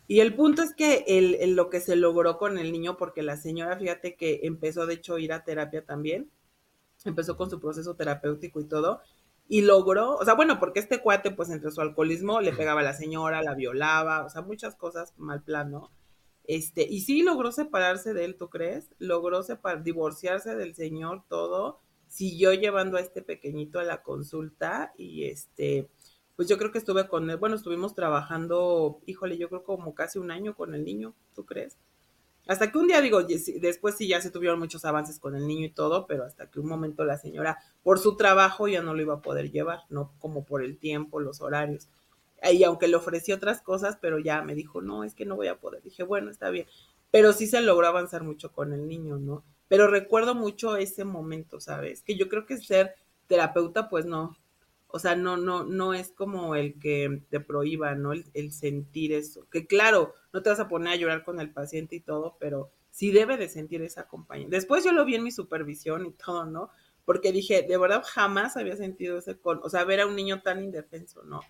Y 0.07 0.19
el 0.19 0.33
punto 0.33 0.63
es 0.63 0.73
que 0.73 1.05
el, 1.07 1.55
lo 1.55 1.69
que 1.69 1.79
se 1.79 1.95
logró 1.95 2.39
con 2.39 2.57
el 2.57 2.71
niño, 2.71 2.97
porque 2.97 3.21
la 3.21 3.37
señora, 3.37 3.77
fíjate 3.77 4.15
que 4.15 4.41
empezó 4.43 4.87
de 4.87 4.95
hecho 4.95 5.15
a 5.15 5.19
ir 5.21 5.31
a 5.31 5.43
terapia 5.43 5.85
también, 5.85 6.31
empezó 7.03 7.35
con 7.35 7.49
su 7.49 7.59
proceso 7.59 7.95
terapéutico 7.95 8.59
y 8.59 8.65
todo, 8.65 9.01
y 9.47 9.61
logró, 9.61 10.15
o 10.15 10.25
sea, 10.25 10.35
bueno, 10.35 10.59
porque 10.59 10.79
este 10.79 11.01
cuate, 11.01 11.31
pues 11.31 11.49
entre 11.49 11.71
su 11.71 11.81
alcoholismo, 11.81 12.41
le 12.41 12.53
pegaba 12.53 12.79
a 12.81 12.83
la 12.83 12.93
señora, 12.93 13.43
la 13.43 13.55
violaba, 13.55 14.25
o 14.25 14.29
sea, 14.29 14.41
muchas 14.41 14.75
cosas 14.75 15.13
mal 15.17 15.43
plano. 15.43 15.91
Este, 16.45 16.83
y 16.89 17.01
sí 17.01 17.21
logró 17.21 17.51
separarse 17.51 18.13
de 18.13 18.25
él, 18.25 18.35
¿tú 18.37 18.49
crees? 18.49 18.89
Logró 18.99 19.43
separ 19.43 19.83
divorciarse 19.83 20.55
del 20.55 20.75
señor, 20.75 21.23
todo, 21.29 21.81
siguió 22.07 22.53
llevando 22.53 22.97
a 22.97 23.01
este 23.01 23.21
pequeñito 23.21 23.79
a 23.79 23.83
la 23.83 24.03
consulta 24.03 24.93
y 24.97 25.25
este, 25.25 25.89
pues 26.35 26.47
yo 26.47 26.57
creo 26.57 26.71
que 26.71 26.77
estuve 26.77 27.07
con 27.07 27.29
él, 27.29 27.37
bueno, 27.37 27.55
estuvimos 27.55 27.95
trabajando, 27.95 29.01
híjole, 29.05 29.37
yo 29.37 29.49
creo 29.49 29.63
como 29.63 29.95
casi 29.95 30.19
un 30.19 30.31
año 30.31 30.55
con 30.55 30.75
el 30.75 30.83
niño, 30.83 31.15
¿tú 31.33 31.45
crees? 31.45 31.77
Hasta 32.47 32.71
que 32.71 32.77
un 32.77 32.87
día, 32.87 32.99
digo, 32.99 33.21
después 33.23 33.95
sí 33.95 34.07
ya 34.07 34.19
se 34.19 34.29
tuvieron 34.29 34.59
muchos 34.59 34.83
avances 34.83 35.17
con 35.17 35.35
el 35.35 35.47
niño 35.47 35.65
y 35.65 35.71
todo, 35.71 36.07
pero 36.07 36.25
hasta 36.25 36.49
que 36.49 36.59
un 36.59 36.67
momento 36.67 37.05
la 37.05 37.17
señora, 37.17 37.59
por 37.83 37.99
su 37.99 38.17
trabajo, 38.17 38.67
ya 38.67 38.81
no 38.81 38.93
lo 38.93 39.01
iba 39.01 39.15
a 39.15 39.21
poder 39.21 39.49
llevar, 39.51 39.81
no 39.89 40.11
como 40.19 40.43
por 40.43 40.63
el 40.63 40.77
tiempo, 40.77 41.21
los 41.21 41.39
horarios. 41.41 41.87
Y 42.51 42.63
aunque 42.65 42.89
le 42.89 42.97
ofrecí 42.97 43.31
otras 43.31 43.61
cosas, 43.61 43.97
pero 44.01 44.19
ya 44.19 44.41
me 44.41 44.55
dijo, 44.55 44.81
no, 44.81 45.05
es 45.05 45.15
que 45.15 45.25
no 45.25 45.37
voy 45.37 45.47
a 45.47 45.59
poder. 45.59 45.81
Dije, 45.81 46.03
bueno, 46.03 46.29
está 46.29 46.49
bien. 46.49 46.67
Pero 47.11 47.31
sí 47.31 47.47
se 47.47 47.61
logró 47.61 47.87
avanzar 47.87 48.23
mucho 48.23 48.51
con 48.51 48.73
el 48.73 48.87
niño, 48.87 49.17
¿no? 49.17 49.45
Pero 49.69 49.87
recuerdo 49.87 50.35
mucho 50.35 50.75
ese 50.75 51.05
momento, 51.05 51.61
¿sabes? 51.61 52.01
Que 52.01 52.17
yo 52.17 52.27
creo 52.27 52.45
que 52.45 52.57
ser 52.57 52.95
terapeuta, 53.27 53.87
pues 53.87 54.05
no, 54.05 54.35
o 54.95 54.99
sea, 54.99 55.15
no, 55.15 55.37
no, 55.37 55.63
no 55.63 55.95
es 55.95 56.11
como 56.11 56.53
el 56.53 56.77
que 56.79 57.23
te 57.31 57.39
prohíba, 57.39 57.95
¿no? 57.95 58.11
El, 58.13 58.51
sentir 58.51 59.11
eso. 59.11 59.49
Que 59.49 59.65
claro, 59.65 60.13
no 60.31 60.43
te 60.43 60.51
vas 60.51 60.59
a 60.59 60.67
poner 60.67 60.93
a 60.93 60.95
llorar 60.95 61.23
con 61.23 61.39
el 61.39 61.51
paciente 61.51 61.95
y 61.95 61.99
todo, 61.99 62.37
pero 62.39 62.69
sí 62.91 63.11
debe 63.11 63.35
de 63.37 63.49
sentir 63.49 63.81
esa 63.81 64.07
compañía. 64.07 64.45
Después 64.51 64.85
yo 64.85 64.91
lo 64.91 65.03
vi 65.03 65.15
en 65.15 65.23
mi 65.23 65.31
supervisión 65.31 66.05
y 66.05 66.11
todo, 66.11 66.45
¿no? 66.45 66.69
Porque 67.05 67.31
dije, 67.31 67.63
de 67.63 67.75
verdad 67.79 68.03
jamás 68.05 68.55
había 68.55 68.75
sentido 68.75 69.17
ese 69.17 69.35
con, 69.35 69.61
o 69.63 69.69
sea, 69.71 69.83
ver 69.83 69.99
a 69.99 70.05
un 70.05 70.15
niño 70.15 70.43
tan 70.43 70.63
indefenso, 70.63 71.23
¿no? 71.23 71.41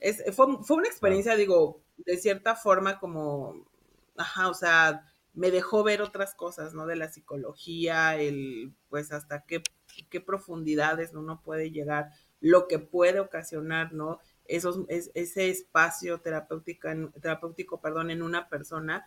Es, 0.00 0.24
fue, 0.34 0.46
fue 0.64 0.78
una 0.78 0.88
experiencia, 0.88 1.36
digo, 1.36 1.80
de 1.98 2.16
cierta 2.16 2.56
forma 2.56 2.98
como, 2.98 3.68
ajá, 4.16 4.48
o 4.48 4.54
sea, 4.54 5.06
me 5.32 5.52
dejó 5.52 5.84
ver 5.84 6.02
otras 6.02 6.34
cosas, 6.34 6.74
¿no? 6.74 6.86
De 6.86 6.96
la 6.96 7.08
psicología, 7.08 8.16
el, 8.16 8.74
pues 8.88 9.12
hasta 9.12 9.44
qué, 9.44 9.62
qué 10.10 10.20
profundidades 10.20 11.14
uno 11.14 11.40
puede 11.40 11.70
llegar 11.70 12.10
lo 12.44 12.68
que 12.68 12.78
puede 12.78 13.20
ocasionar, 13.20 13.94
¿no? 13.94 14.20
Esos, 14.44 14.80
ese 14.88 15.48
espacio 15.48 16.20
terapéutico, 16.20 16.88
terapéutico 17.18 17.80
perdón, 17.80 18.10
en 18.10 18.20
una 18.20 18.50
persona, 18.50 19.06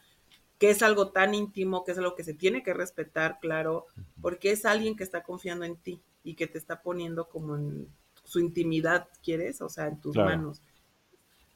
que 0.57 0.71
es 0.71 0.81
algo 0.81 1.11
tan 1.11 1.35
íntimo, 1.35 1.83
que 1.83 1.91
es 1.91 1.99
algo 1.99 2.15
que 2.15 2.23
se 2.23 2.33
tiene 2.33 2.63
que 2.63 2.73
respetar, 2.73 3.37
claro, 3.39 3.85
porque 4.23 4.49
es 4.49 4.65
alguien 4.65 4.95
que 4.95 5.03
está 5.03 5.21
confiando 5.21 5.65
en 5.65 5.75
ti 5.75 6.01
y 6.23 6.33
que 6.33 6.47
te 6.47 6.57
está 6.57 6.81
poniendo 6.81 7.29
como 7.29 7.55
en 7.55 7.87
su 8.23 8.39
intimidad, 8.39 9.07
¿quieres? 9.23 9.61
O 9.61 9.69
sea, 9.69 9.85
en 9.85 10.01
tus 10.01 10.15
manos. 10.15 10.63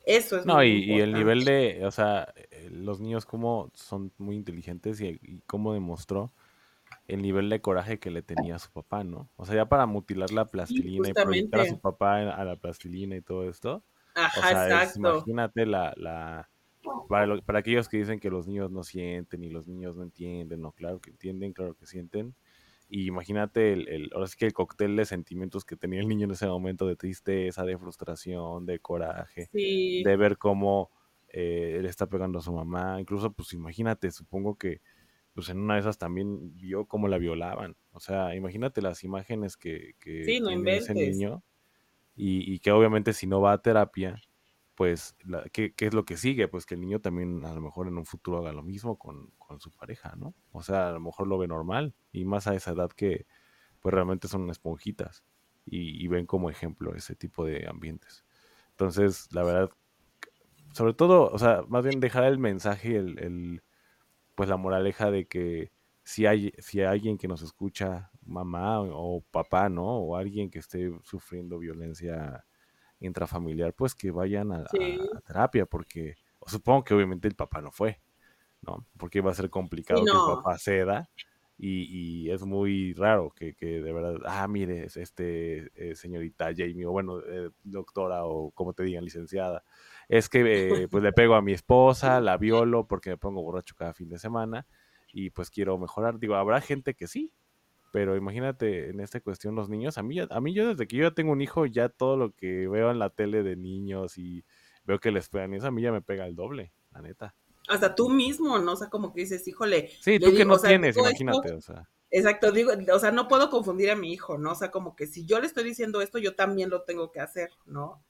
Eso 0.06 0.38
es 0.38 0.46
No, 0.46 0.64
y, 0.64 0.84
y, 0.84 1.00
el 1.00 1.14
nivel 1.14 1.46
de, 1.46 1.84
o 1.84 1.90
sea, 1.90 2.32
eh, 2.36 2.70
los 2.72 3.00
niños 3.00 3.26
como 3.26 3.72
son 3.74 4.12
muy 4.20 4.36
inteligentes 4.36 5.02
y, 5.02 5.20
y 5.24 5.42
cómo 5.48 5.74
demostró 5.74 6.32
el 7.12 7.22
nivel 7.22 7.50
de 7.50 7.60
coraje 7.60 8.00
que 8.00 8.10
le 8.10 8.22
tenía 8.22 8.56
a 8.56 8.60
su 8.60 8.72
papá, 8.72 9.04
¿no? 9.04 9.30
O 9.36 9.46
sea, 9.46 9.56
ya 9.56 9.66
para 9.66 9.86
mutilar 9.86 10.32
la 10.32 10.46
plastilina 10.46 11.10
y 11.10 11.14
proyectar 11.14 11.60
a 11.60 11.66
su 11.66 11.78
papá 11.78 12.20
a 12.32 12.46
la 12.46 12.56
plastilina 12.56 13.18
y 13.18 13.22
todo 13.22 13.50
esto. 13.50 13.84
Ajá, 14.16 14.40
o 14.40 14.44
sea, 14.44 14.84
exacto. 14.84 15.00
imagínate 15.18 15.66
la, 15.66 15.94
la 15.98 16.50
para, 17.10 17.42
para, 17.42 17.60
aquellos 17.60 17.90
que 17.90 17.98
dicen 17.98 18.22
que 18.22 18.30
los 18.30 18.48
niños 18.48 18.72
no 18.72 18.84
sienten 18.84 19.44
y 19.44 19.50
los 19.50 19.68
niños 19.68 19.98
no 19.98 20.04
entienden, 20.04 20.62
no, 20.62 20.72
claro 20.72 21.02
que 21.02 21.10
entienden, 21.10 21.52
claro 21.52 21.76
que 21.76 21.86
sienten. 21.86 22.34
Y 22.88 23.08
imagínate 23.08 23.74
el, 23.74 23.90
el, 23.90 24.10
ahora 24.14 24.28
sí 24.28 24.38
que 24.38 24.46
el 24.46 24.54
cóctel 24.54 24.96
de 24.96 25.04
sentimientos 25.04 25.66
que 25.66 25.76
tenía 25.76 26.00
el 26.00 26.08
niño 26.08 26.26
en 26.26 26.32
ese 26.32 26.48
momento 26.48 26.88
de 26.88 26.96
tristeza, 26.96 27.66
de 27.66 27.78
frustración, 27.78 28.66
de 28.66 28.80
coraje, 28.80 29.50
de 29.52 30.16
ver 30.18 30.38
cómo 30.38 30.92
eh, 31.28 31.76
él 31.78 31.86
está 31.86 32.08
pegando 32.08 32.40
a 32.40 32.42
su 32.42 32.54
mamá. 32.54 33.02
Incluso, 33.02 33.34
pues 33.34 33.52
imagínate, 33.52 34.12
supongo 34.12 34.56
que 34.56 34.80
pues 35.34 35.50
en 35.50 35.60
una 35.60 35.76
de 35.76 35.82
esas 35.82 35.98
también 35.98 36.58
vio 36.58 36.86
cómo 36.86 37.08
la 37.08 37.18
violaban. 37.18 37.76
O 37.92 38.00
sea, 38.00 38.36
imagínate 38.36 38.82
las 38.82 39.04
imágenes 39.04 39.58
que, 39.58 39.96
que 40.00 40.24
tiene 40.26 40.78
ese 40.78 40.94
niño 40.94 41.44
y, 42.16 42.54
y, 42.54 42.60
que 42.60 42.72
obviamente 42.72 43.14
si 43.14 43.28
no 43.28 43.42
va 43.42 43.54
a 43.54 43.62
terapia, 43.62 44.22
pues, 44.76 45.16
la, 45.24 45.44
¿qué, 45.52 45.74
¿qué, 45.74 45.88
es 45.88 45.94
lo 45.94 46.06
que 46.06 46.18
sigue? 46.18 46.48
Pues 46.48 46.66
que 46.66 46.76
el 46.76 46.82
niño 46.82 47.00
también 47.00 47.46
a 47.46 47.54
lo 47.54 47.62
mejor 47.62 47.88
en 47.88 47.98
un 47.98 48.06
futuro 48.06 48.40
haga 48.40 48.52
lo 48.52 48.64
mismo 48.64 48.98
con, 48.98 49.32
con, 49.38 49.60
su 49.60 49.72
pareja, 49.72 50.16
¿no? 50.18 50.34
O 50.52 50.64
sea, 50.64 50.90
a 50.90 50.92
lo 50.92 51.00
mejor 51.00 51.28
lo 51.28 51.38
ve 51.38 51.48
normal 51.48 51.94
y 52.12 52.26
más 52.26 52.48
a 52.48 52.56
esa 52.56 52.72
edad 52.72 52.90
que 52.92 53.26
pues 53.80 53.94
realmente 53.94 54.28
son 54.28 54.50
esponjitas 54.50 55.24
y, 55.66 56.04
y 56.04 56.08
ven 56.08 56.26
como 56.26 56.50
ejemplo 56.50 56.96
ese 56.96 57.16
tipo 57.16 57.46
de 57.46 57.68
ambientes. 57.68 58.26
Entonces, 58.72 59.30
la 59.34 59.44
verdad, 59.44 59.70
sobre 60.74 60.94
todo, 60.94 61.30
o 61.32 61.38
sea, 61.40 61.64
más 61.68 61.84
bien 61.84 62.00
dejar 62.00 62.24
el 62.26 62.40
mensaje, 62.40 62.96
el, 62.98 63.20
el 63.20 63.64
pues 64.36 64.50
la 64.50 64.58
moraleja 64.58 65.12
de 65.12 65.26
que 65.26 65.72
si 66.04 66.26
hay, 66.26 66.54
si 66.58 66.80
hay 66.82 66.88
alguien 66.88 67.18
que 67.18 67.28
nos 67.28 67.42
escucha, 67.42 68.12
mamá 68.26 68.82
o 68.82 69.22
papá, 69.32 69.70
¿no? 69.70 69.86
O 69.86 70.16
alguien 70.16 70.50
que 70.50 70.60
esté 70.60 70.92
sufriendo 71.04 71.60
violencia 71.60 72.46
intrafamiliar, 73.00 73.74
pues 73.74 73.96
que 73.96 74.12
vayan 74.12 74.52
a, 74.52 74.66
terapia, 75.26 75.66
porque 75.66 76.16
supongo 76.46 76.84
que 76.84 76.94
obviamente 76.94 77.28
el 77.28 77.36
papá 77.36 77.62
no 77.62 77.72
fue, 77.72 78.00
¿no? 78.62 78.86
Porque 78.98 79.22
va 79.22 79.32
a 79.32 79.36
ser 79.36 79.50
complicado 79.50 80.04
que 80.04 80.12
el 80.12 80.36
papá 80.36 80.58
ceda 80.58 81.10
y, 81.58 82.26
y, 82.26 82.32
es 82.32 82.44
muy 82.44 82.94
raro 82.94 83.32
que, 83.36 83.54
que, 83.54 83.82
de 83.82 83.94
verdad, 83.94 84.16
ah, 84.26 84.48
mire, 84.48 84.86
este 84.96 85.72
eh, 85.76 85.96
señorita 85.96 86.50
Jamie, 86.56 86.88
o 86.88 86.92
bueno, 86.92 87.20
eh, 87.20 87.52
doctora 87.64 88.26
o 88.26 88.50
como 88.52 88.74
te 88.74 88.84
digan, 88.84 89.04
licenciada, 89.04 89.64
es 90.12 90.28
que 90.28 90.42
eh, 90.82 90.88
pues 90.90 91.02
le 91.02 91.14
pego 91.14 91.36
a 91.36 91.42
mi 91.42 91.54
esposa, 91.54 92.20
la 92.20 92.36
violo 92.36 92.86
porque 92.86 93.12
me 93.12 93.18
pongo 93.18 93.42
borracho 93.42 93.76
cada 93.78 93.94
fin 93.94 94.10
de 94.10 94.20
semana 94.20 94.68
y 95.14 95.30
pues 95.30 95.50
quiero 95.50 95.78
mejorar. 95.78 96.20
Digo, 96.20 96.36
habrá 96.36 96.60
gente 96.60 96.96
que 96.96 97.08
sí, 97.08 97.32
pero 97.94 98.18
imagínate 98.18 98.90
en 98.90 99.00
esta 99.00 99.22
cuestión 99.22 99.56
los 99.56 99.70
niños, 99.70 99.98
a 99.98 100.04
mí, 100.04 100.18
a 100.20 100.42
mí 100.42 100.54
yo 100.54 100.68
desde 100.68 100.86
que 100.86 100.98
yo 100.98 101.04
ya 101.04 101.16
tengo 101.16 101.32
un 101.32 101.42
hijo, 101.42 101.66
ya 101.66 101.88
todo 101.88 102.18
lo 102.18 102.36
que 102.36 102.68
veo 102.68 102.92
en 102.92 103.00
la 103.00 103.10
tele 103.10 103.42
de 103.42 103.56
niños 103.56 104.18
y 104.18 104.44
veo 104.84 105.00
que 105.00 105.12
les 105.12 105.30
pegan, 105.30 105.54
eso 105.54 105.68
a 105.68 105.72
mí 105.72 105.82
ya 105.82 105.94
me 105.94 106.02
pega 106.02 106.26
el 106.26 106.36
doble, 106.36 106.74
la 106.92 107.02
neta. 107.02 107.34
Hasta 107.70 107.96
tú 107.96 108.10
mismo, 108.10 108.60
¿no? 108.60 108.74
O 108.74 108.76
sea, 108.76 108.90
como 108.90 109.14
que 109.14 109.22
dices, 109.22 109.48
híjole. 109.48 109.92
Sí, 110.02 110.20
tú 110.20 110.36
que 110.36 110.44
no 110.44 110.60
tienes, 110.60 110.98
imagínate, 110.98 111.54
o 111.54 111.62
sea. 111.62 111.88
Exacto, 112.10 112.52
digo, 112.52 112.74
o 112.94 113.00
sea, 113.00 113.12
no 113.12 113.30
puedo 113.30 113.50
confundir 113.50 113.90
a 113.92 113.96
mi 113.96 114.12
hijo, 114.12 114.38
¿no? 114.38 114.52
O 114.52 114.56
sea, 114.56 114.72
como 114.72 114.94
que 114.94 115.08
si 115.08 115.26
yo 115.26 115.40
le 115.40 115.48
estoy 115.48 115.64
diciendo 115.64 116.02
esto, 116.02 116.20
yo 116.20 116.36
también 116.36 116.70
lo 116.70 116.84
tengo 116.84 117.14
que 117.14 117.22
hacer, 117.22 117.50
¿no? 117.66 118.04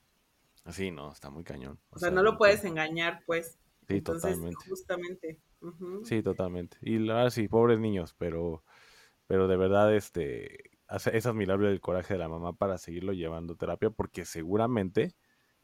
Sí, 0.70 0.92
no, 0.92 1.12
está 1.12 1.30
muy 1.30 1.44
cañón. 1.44 1.80
O, 1.90 2.00
sea, 2.00 2.12
no 2.12 2.22
lo 2.24 2.38
puedes 2.38 2.64
engañar, 2.64 3.24
pues. 3.26 3.60
Sí, 3.88 4.02
totalmente. 4.02 4.70
Justamente. 4.70 5.40
Sí, 6.04 6.24
totalmente. 6.24 6.78
Y 6.82 7.00
la 7.00 7.16
verdad, 7.16 7.30
sí, 7.30 7.48
pobres 7.48 7.80
niños, 7.80 8.16
pero 8.18 8.64
pero 9.32 9.48
de 9.48 9.56
verdad, 9.56 9.96
este, 9.96 10.72
es 10.90 11.26
admirable 11.26 11.72
el 11.72 11.80
coraje 11.80 12.16
de 12.16 12.20
la 12.20 12.28
mamá 12.28 12.52
para 12.52 12.78
seguirlo 12.78 13.14
llevando 13.14 13.56
terapia, 13.56 13.90
porque 13.90 14.26
seguramente, 14.26 15.16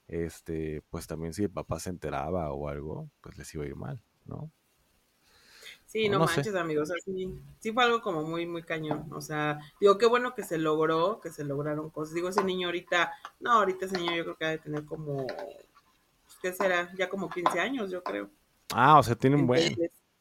este, 0.08 0.84
pues 0.90 1.06
también 1.06 1.34
si 1.34 1.44
el 1.44 1.50
papá 1.50 1.78
se 1.82 1.90
enteraba 1.90 2.54
o 2.54 2.70
algo, 2.70 3.12
pues 3.20 3.38
les 3.38 3.54
iba 3.54 3.66
a 3.66 3.68
ir 3.68 3.76
mal, 3.76 4.02
¿no? 4.24 4.54
Sí, 5.88 6.10
no, 6.10 6.20
manches, 6.20 6.54
amigos. 6.54 6.92
sí, 7.60 7.72
fue 7.72 7.84
algo 7.84 8.02
como 8.02 8.22
muy, 8.24 8.46
muy 8.46 8.62
cañón. 8.62 9.08
O 9.14 9.22
sea, 9.22 9.58
digo, 9.80 9.98
qué 9.98 10.06
bueno 10.06 10.36
que 10.36 10.44
se 10.44 10.58
logró, 10.58 11.22
que 11.22 11.32
se 11.32 11.46
lograron 11.46 11.90
cosas. 11.90 12.14
Digo, 12.14 12.28
ese 12.28 12.44
niño 12.44 12.68
ahorita, 12.68 13.14
no, 13.40 13.54
ahorita 13.54 13.86
ese 13.86 13.98
niño 13.98 14.14
yo 14.14 14.24
creo 14.26 14.36
que 14.36 14.46
ha 14.46 14.50
de 14.50 14.58
tener 14.58 14.84
como, 14.84 15.26
pues, 15.26 16.38
¿qué 16.42 16.52
será? 16.52 16.94
Ya 16.98 17.08
como 17.08 17.30
15 17.30 17.58
años, 17.62 17.90
yo 17.90 18.04
creo. 18.04 18.30
Ah, 18.74 19.00
o 19.00 19.04
sea, 19.04 19.16
tiene 19.16 19.38
un 19.38 19.48
buen. 19.48 19.76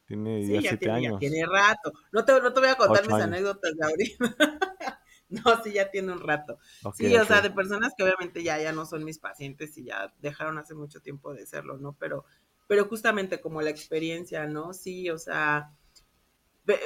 Tiene 0.05 0.47
ya, 0.61 0.77
tiene, 0.77 0.93
años. 0.93 1.13
Ya 1.15 1.19
tiene 1.19 1.45
rato. 1.45 1.91
No 2.13 2.23
te, 2.23 2.39
no 2.39 2.53
te 2.53 2.59
voy 2.61 2.69
a 2.69 2.75
contar 2.75 3.05
mis 3.05 3.21
anécdotas 3.21 3.75
de 3.75 3.85
ahorita. 3.85 4.17
no, 5.29 5.63
sí, 5.63 5.73
ya 5.73 5.91
tiene 5.91 6.13
un 6.13 6.21
rato. 6.21 6.59
sí, 6.95 7.13
o 7.13 7.25
sea, 7.25 7.41
de 7.41 7.51
personas 7.51 7.93
que 7.97 8.03
obviamente 8.03 8.41
ya, 8.41 8.57
ya 8.57 8.71
no 8.71 8.85
son 8.85 9.03
mis 9.03 9.19
pacientes 9.19 9.77
y 9.77 9.83
ya 9.83 10.13
dejaron 10.21 10.57
hace 10.57 10.75
mucho 10.75 11.01
tiempo 11.01 11.33
de 11.33 11.45
serlo, 11.45 11.77
¿no? 11.77 11.97
Pero, 11.99 12.23
pero 12.67 12.85
justamente 12.85 13.41
como 13.41 13.61
la 13.61 13.69
experiencia, 13.69 14.45
¿no? 14.45 14.73
Sí, 14.73 15.09
o 15.09 15.17
sea, 15.17 15.71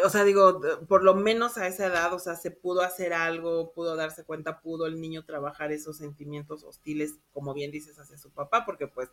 o 0.06 0.10
sea, 0.10 0.24
digo, 0.24 0.62
por 0.88 1.04
lo 1.04 1.16
menos 1.16 1.58
a 1.58 1.68
esa 1.68 1.88
edad, 1.88 2.14
o 2.14 2.20
sea, 2.20 2.36
se 2.36 2.52
pudo 2.52 2.82
hacer 2.82 3.14
algo, 3.14 3.74
pudo 3.74 3.96
darse 3.96 4.24
cuenta, 4.24 4.62
pudo 4.62 4.86
el 4.86 5.02
niño 5.02 5.26
trabajar 5.26 5.72
esos 5.72 5.98
sentimientos 5.98 6.64
hostiles, 6.64 7.16
como 7.34 7.54
bien 7.54 7.72
dices, 7.72 7.98
hacia 7.98 8.18
su 8.18 8.32
papá, 8.32 8.64
porque 8.66 8.88
pues 8.88 9.10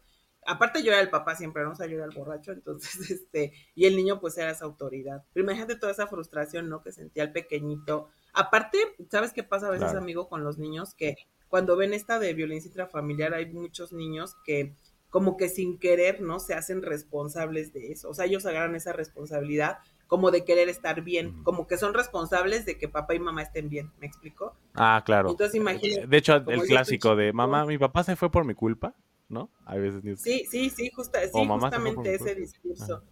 aparte 0.47 0.83
yo 0.83 0.93
era 0.93 1.01
el 1.01 1.11
papá 1.11 1.35
siempre, 1.37 1.63
¿no? 1.63 1.73
O 1.73 1.75
sea, 1.75 1.87
yo 1.87 1.97
era 1.97 2.05
el 2.05 2.15
borracho, 2.15 2.53
entonces, 2.53 3.11
este, 3.11 3.53
y 3.75 3.87
el 3.87 3.97
niño 3.97 4.21
pues 4.21 4.37
era 4.37 4.51
esa 4.51 4.67
autoridad. 4.67 5.25
Pero 5.33 5.45
imagínate 5.45 5.77
toda 5.77 5.93
esa 5.93 6.07
frustración, 6.07 6.69
¿no? 6.69 6.83
Que 6.83 6.93
sentía 6.93 7.23
el 7.23 7.33
pequeñito. 7.33 8.09
Aparte, 8.35 8.79
¿sabes 9.11 9.33
qué 9.33 9.43
pasa 9.43 9.69
a 9.69 9.71
veces, 9.71 9.95
amigo, 9.95 10.29
con 10.29 10.45
los 10.45 10.59
niños? 10.59 10.95
Que 10.95 11.17
cuando 11.49 11.77
ven 11.77 11.95
esta 11.95 12.19
de 12.19 12.35
violencia 12.35 12.69
intrafamiliar, 12.69 13.33
hay 13.33 13.47
muchos 13.47 13.93
niños 13.93 14.37
que 14.45 14.75
como 15.11 15.37
que 15.37 15.49
sin 15.49 15.79
querer, 15.79 16.21
¿no? 16.21 16.39
Se 16.41 16.55
hacen 16.55 16.83
responsables 16.83 17.73
de 17.73 17.93
eso. 17.93 18.11
O 18.11 18.15
sea, 18.15 18.27
ellos 18.27 18.45
agarran 18.47 18.75
esa 18.75 18.93
responsabilidad 18.93 19.79
como 20.07 20.31
de 20.31 20.45
querer 20.45 20.69
estar 20.69 21.03
bien, 21.03 21.43
como 21.43 21.67
que 21.67 21.77
son 21.77 21.93
responsables 21.95 22.65
de 22.65 22.79
que 22.79 22.89
papá 22.89 23.15
y 23.15 23.19
mamá 23.19 23.43
estén 23.43 23.69
bien, 23.69 23.93
¿me 24.01 24.07
explico? 24.07 24.57
Ah, 24.75 25.03
claro. 25.05 25.31
Entonces 25.31 25.55
imagínate. 25.55 26.07
De 26.07 26.17
hecho, 26.17 26.35
el 26.35 26.63
clásico 26.63 27.15
de 27.15 27.33
mamá, 27.33 27.67
mi 27.67 27.77
papá 27.77 28.05
se 28.05 28.17
fue 28.17 28.31
por 28.31 28.45
mi 28.45 28.55
culpa. 28.55 28.95
¿no? 29.29 29.51
Hay 29.67 29.81
veces 29.81 30.21
Sí, 30.21 30.45
sí, 30.51 30.71
sí, 30.71 30.91
justa, 30.91 31.21
sí 31.23 31.31
justamente 31.33 32.15
ese 32.15 32.35
discurso. 32.35 33.03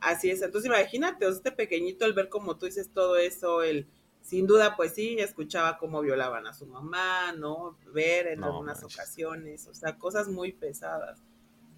Así 0.00 0.30
es. 0.30 0.40
Entonces 0.40 0.68
imagínate, 0.68 1.26
o 1.26 1.30
este 1.30 1.52
pequeñito, 1.52 2.06
el 2.06 2.14
ver 2.14 2.28
como 2.28 2.56
tú 2.56 2.66
dices 2.66 2.90
todo 2.92 3.16
eso, 3.16 3.62
el 3.62 3.88
sin 4.30 4.46
duda, 4.46 4.76
pues 4.76 4.94
sí, 4.94 5.16
escuchaba 5.18 5.76
cómo 5.76 6.00
violaban 6.02 6.46
a 6.46 6.54
su 6.54 6.64
mamá, 6.64 7.32
¿no? 7.32 7.76
Ver 7.92 8.28
en 8.28 8.44
algunas 8.44 8.84
ocasiones, 8.84 9.66
o 9.66 9.74
sea, 9.74 9.98
cosas 9.98 10.28
muy 10.28 10.52
pesadas. 10.52 11.20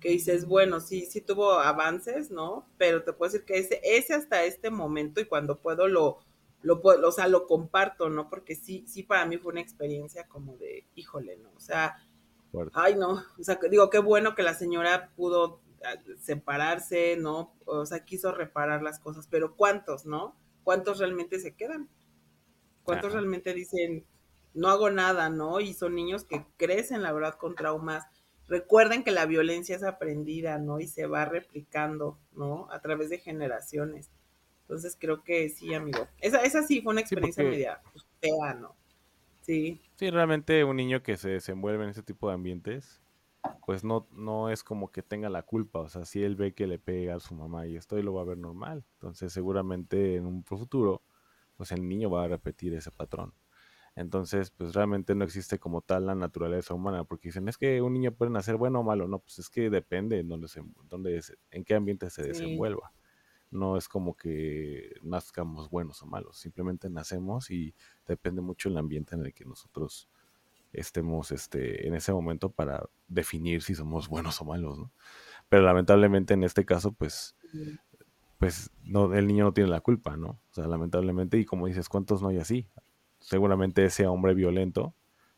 Que 0.00 0.10
dices, 0.10 0.44
bueno, 0.44 0.78
sí, 0.78 1.06
sí 1.06 1.22
tuvo 1.22 1.52
avances, 1.52 2.30
¿no? 2.30 2.66
Pero 2.76 3.04
te 3.04 3.14
puedo 3.14 3.32
decir 3.32 3.46
que 3.46 3.56
ese, 3.56 3.80
ese 3.82 4.12
hasta 4.12 4.44
este 4.44 4.68
momento 4.68 5.18
y 5.22 5.24
cuando 5.24 5.60
puedo 5.60 5.88
lo, 5.88 6.18
lo 6.60 6.82
puedo, 6.82 7.08
o 7.08 7.12
sea, 7.12 7.26
lo 7.26 7.46
comparto, 7.46 8.10
¿no? 8.10 8.28
Porque 8.28 8.54
sí, 8.54 8.84
sí 8.86 9.02
para 9.02 9.24
mí 9.24 9.38
fue 9.38 9.52
una 9.52 9.62
experiencia 9.62 10.28
como 10.28 10.58
de, 10.58 10.84
híjole, 10.94 11.38
¿no? 11.38 11.52
O 11.56 11.60
sea, 11.60 11.96
Ay, 12.74 12.96
no, 12.96 13.12
o 13.12 13.42
sea, 13.42 13.58
digo, 13.70 13.88
qué 13.88 13.98
bueno 13.98 14.34
que 14.34 14.42
la 14.42 14.52
señora 14.52 15.10
pudo 15.16 15.62
ah, 15.86 15.94
separarse, 16.20 17.16
¿no? 17.16 17.54
O 17.64 17.86
sea, 17.86 18.04
quiso 18.04 18.30
reparar 18.30 18.82
las 18.82 18.98
cosas, 18.98 19.26
pero 19.26 19.56
¿cuántos, 19.56 20.04
no? 20.04 20.36
¿Cuántos 20.64 20.98
realmente 20.98 21.40
se 21.40 21.54
quedan? 21.54 21.88
¿Cuántos 22.85 23.12
realmente 23.12 23.55
dicen, 23.55 24.05
no 24.55 24.68
hago 24.68 24.90
nada, 24.90 25.29
¿no? 25.29 25.61
Y 25.61 25.75
son 25.75 25.95
niños 25.95 26.25
que 26.25 26.45
crecen, 26.57 27.03
la 27.03 27.12
verdad, 27.12 27.35
con 27.35 27.55
traumas. 27.55 28.05
Recuerden 28.49 29.05
que 29.05 29.11
la 29.12 29.27
violencia 29.27 29.77
es 29.77 29.83
aprendida, 29.83 30.59
¿no? 30.59 30.81
Y 30.81 30.87
se 30.88 31.07
va 31.07 31.25
replicando, 31.25 32.18
¿no? 32.33 32.68
A 32.71 32.81
través 32.81 33.09
de 33.09 33.18
generaciones. 33.18 34.11
Entonces 34.62 34.97
creo 34.99 35.23
que 35.23 35.49
sí, 35.49 35.75
amigo. 35.75 36.07
Esa, 36.21 36.42
esa 36.42 36.62
sí 36.62 36.81
fue 36.83 36.92
una 36.92 37.01
experiencia 37.01 37.45
media 37.45 37.81
fea, 38.21 38.55
¿no? 38.55 38.75
Sí. 39.42 39.81
Sí, 39.97 40.11
realmente 40.11 40.64
un 40.64 40.77
niño 40.77 41.03
que 41.03 41.16
se 41.16 41.31
desenvuelve 41.31 41.85
en 41.85 41.90
ese 41.90 42.03
tipo 42.03 42.29
de 42.29 42.35
ambientes, 42.35 43.01
pues 43.66 43.85
no, 43.85 44.07
no 44.12 44.51
es 44.51 44.62
como 44.62 44.90
que 44.90 45.03
tenga 45.03 45.29
la 45.29 45.42
culpa. 45.42 45.81
O 45.81 45.88
sea, 45.88 46.05
si 46.05 46.23
él 46.23 46.37
ve 46.37 46.53
que 46.53 46.66
le 46.66 46.79
pega 46.79 47.16
a 47.16 47.21
su 47.21 47.35
mamá 47.35 47.66
y 47.66 47.77
esto, 47.77 47.99
y 47.99 48.03
lo 48.03 48.14
va 48.14 48.23
a 48.23 48.27
ver 48.27 48.38
normal. 48.38 48.85
Entonces, 48.95 49.33
seguramente 49.33 50.16
en 50.16 50.27
un 50.27 50.45
futuro, 50.45 51.03
pues 51.56 51.72
el 51.72 51.86
niño 51.88 52.10
va 52.10 52.24
a 52.24 52.28
repetir 52.28 52.74
ese 52.74 52.90
patrón. 52.90 53.34
Entonces, 53.94 54.50
pues 54.50 54.74
realmente 54.74 55.14
no 55.14 55.24
existe 55.24 55.58
como 55.58 55.82
tal 55.82 56.06
la 56.06 56.14
naturaleza 56.14 56.72
humana, 56.74 57.04
porque 57.04 57.28
dicen, 57.28 57.48
es 57.48 57.58
que 57.58 57.82
un 57.82 57.92
niño 57.92 58.12
puede 58.12 58.30
nacer 58.30 58.56
bueno 58.56 58.80
o 58.80 58.82
malo. 58.82 59.06
No, 59.06 59.18
pues 59.18 59.38
es 59.38 59.50
que 59.50 59.68
depende 59.68 60.18
en 60.18 60.28
dónde 60.28 60.48
se, 60.48 60.62
dónde 60.88 61.20
en 61.50 61.64
qué 61.64 61.74
ambiente 61.74 62.08
se 62.10 62.22
desenvuelva 62.22 62.92
no 63.52 63.76
es 63.76 63.86
como 63.86 64.16
que 64.16 64.94
nazcamos 65.02 65.70
buenos 65.70 66.02
o 66.02 66.06
malos, 66.06 66.38
simplemente 66.38 66.88
nacemos 66.88 67.50
y 67.50 67.74
depende 68.06 68.40
mucho 68.40 68.70
el 68.70 68.78
ambiente 68.78 69.14
en 69.14 69.26
el 69.26 69.34
que 69.34 69.44
nosotros 69.44 70.08
estemos 70.72 71.30
este, 71.32 71.86
en 71.86 71.94
ese 71.94 72.12
momento 72.12 72.50
para 72.50 72.88
definir 73.06 73.62
si 73.62 73.74
somos 73.74 74.08
buenos 74.08 74.40
o 74.40 74.46
malos, 74.46 74.78
¿no? 74.78 74.90
Pero 75.50 75.64
lamentablemente 75.64 76.32
en 76.32 76.44
este 76.44 76.64
caso, 76.64 76.92
pues, 76.92 77.36
pues 78.42 78.72
no, 78.83 79.14
el 79.14 79.28
niño 79.28 79.44
no 79.44 79.52
tiene 79.52 79.70
la 79.70 79.81
culpa, 79.81 80.16
¿no? 80.16 80.31
O 80.31 80.52
sea, 80.52 80.66
lamentablemente, 80.66 81.38
y 81.38 81.44
como 81.44 81.68
dices, 81.68 81.88
¿cuántos 81.88 82.22
no 82.22 82.28
hay 82.28 82.38
así? 82.38 82.66
Seguramente 83.20 83.85
ese 83.85 84.05
hombre 84.09 84.35
violento 84.35 84.96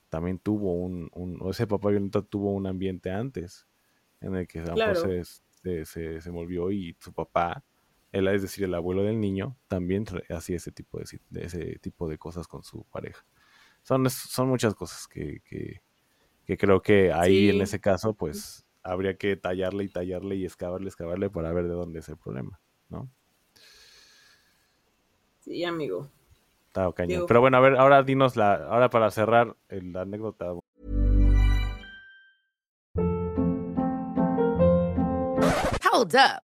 también 0.08 0.38
tuvo 0.38 0.72
un, 0.72 1.10
un 1.12 1.36
o 1.42 1.50
ese 1.50 1.66
papá 1.66 1.90
violento 1.90 2.24
tuvo 2.24 2.50
un 2.52 2.66
ambiente 2.66 3.10
antes 3.10 3.68
en 4.22 4.36
el 4.36 4.48
que 4.48 4.64
se, 4.64 5.24
se, 5.24 5.84
se, 5.84 6.20
se, 6.22 6.30
volvió 6.30 6.72
y 6.72 6.96
su 6.98 7.12
papá 7.12 7.62
es 8.10 8.40
decir, 8.40 8.64
el 8.64 8.72
abuelo 8.72 9.02
del 9.02 9.20
niño, 9.20 9.54
también 9.68 10.06
hacía 10.30 10.56
ese 10.56 10.72
tipo 10.72 10.98
de, 10.98 11.44
ese 11.44 11.78
tipo 11.80 12.08
de 12.08 12.16
cosas 12.16 12.48
con 12.48 12.62
su 12.62 12.84
pareja. 12.84 13.22
Son, 13.82 14.08
son 14.08 14.48
muchas 14.48 14.74
cosas 14.74 15.06
que, 15.08 15.42
que, 15.44 16.56
creo 16.56 16.80
que 16.80 17.12
ahí 17.12 17.50
en 17.50 17.60
ese 17.60 17.80
caso, 17.80 18.14
pues 18.14 18.64
habría 18.82 19.18
que 19.18 19.36
tallarle 19.36 19.84
y 19.84 19.88
tallarle 19.90 20.36
y 20.36 20.46
excavarle, 20.46 20.86
excavarle 20.86 21.28
para 21.28 21.52
ver 21.52 21.64
de 21.64 21.74
dónde 21.74 21.98
es 21.98 22.08
el 22.08 22.16
problema, 22.16 22.62
¿no? 22.88 23.08
Sí, 25.40 25.64
amigo. 25.64 26.08
Está 26.68 26.90
cañón. 26.92 27.26
Pero 27.28 27.40
bueno, 27.40 27.56
a 27.56 27.60
ver, 27.60 27.76
ahora 27.76 28.02
dinos 28.02 28.36
la, 28.36 28.54
ahora 28.54 28.90
para 28.90 29.10
cerrar 29.10 29.56
la 29.68 30.02
anécdota. 30.02 30.52
Hold 35.92 36.16
up. 36.16 36.43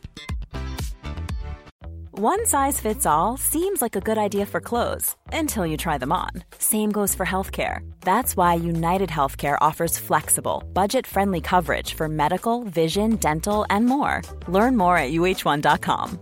One 2.23 2.45
size 2.45 2.79
fits 2.79 3.07
all 3.07 3.35
seems 3.35 3.81
like 3.81 3.95
a 3.95 3.99
good 3.99 4.19
idea 4.19 4.45
for 4.45 4.61
clothes 4.61 5.15
until 5.33 5.65
you 5.65 5.75
try 5.75 5.97
them 5.97 6.11
on. 6.11 6.29
Same 6.59 6.91
goes 6.91 7.15
for 7.15 7.25
healthcare. 7.25 7.79
That's 8.01 8.37
why 8.37 8.53
United 8.53 9.09
Healthcare 9.09 9.57
offers 9.59 9.97
flexible, 9.97 10.63
budget 10.71 11.07
friendly 11.07 11.41
coverage 11.41 11.95
for 11.95 12.07
medical, 12.07 12.63
vision, 12.65 13.15
dental, 13.15 13.65
and 13.71 13.87
more. 13.87 14.21
Learn 14.47 14.77
more 14.77 14.97
at 14.97 15.13
uh1.com. 15.13 16.19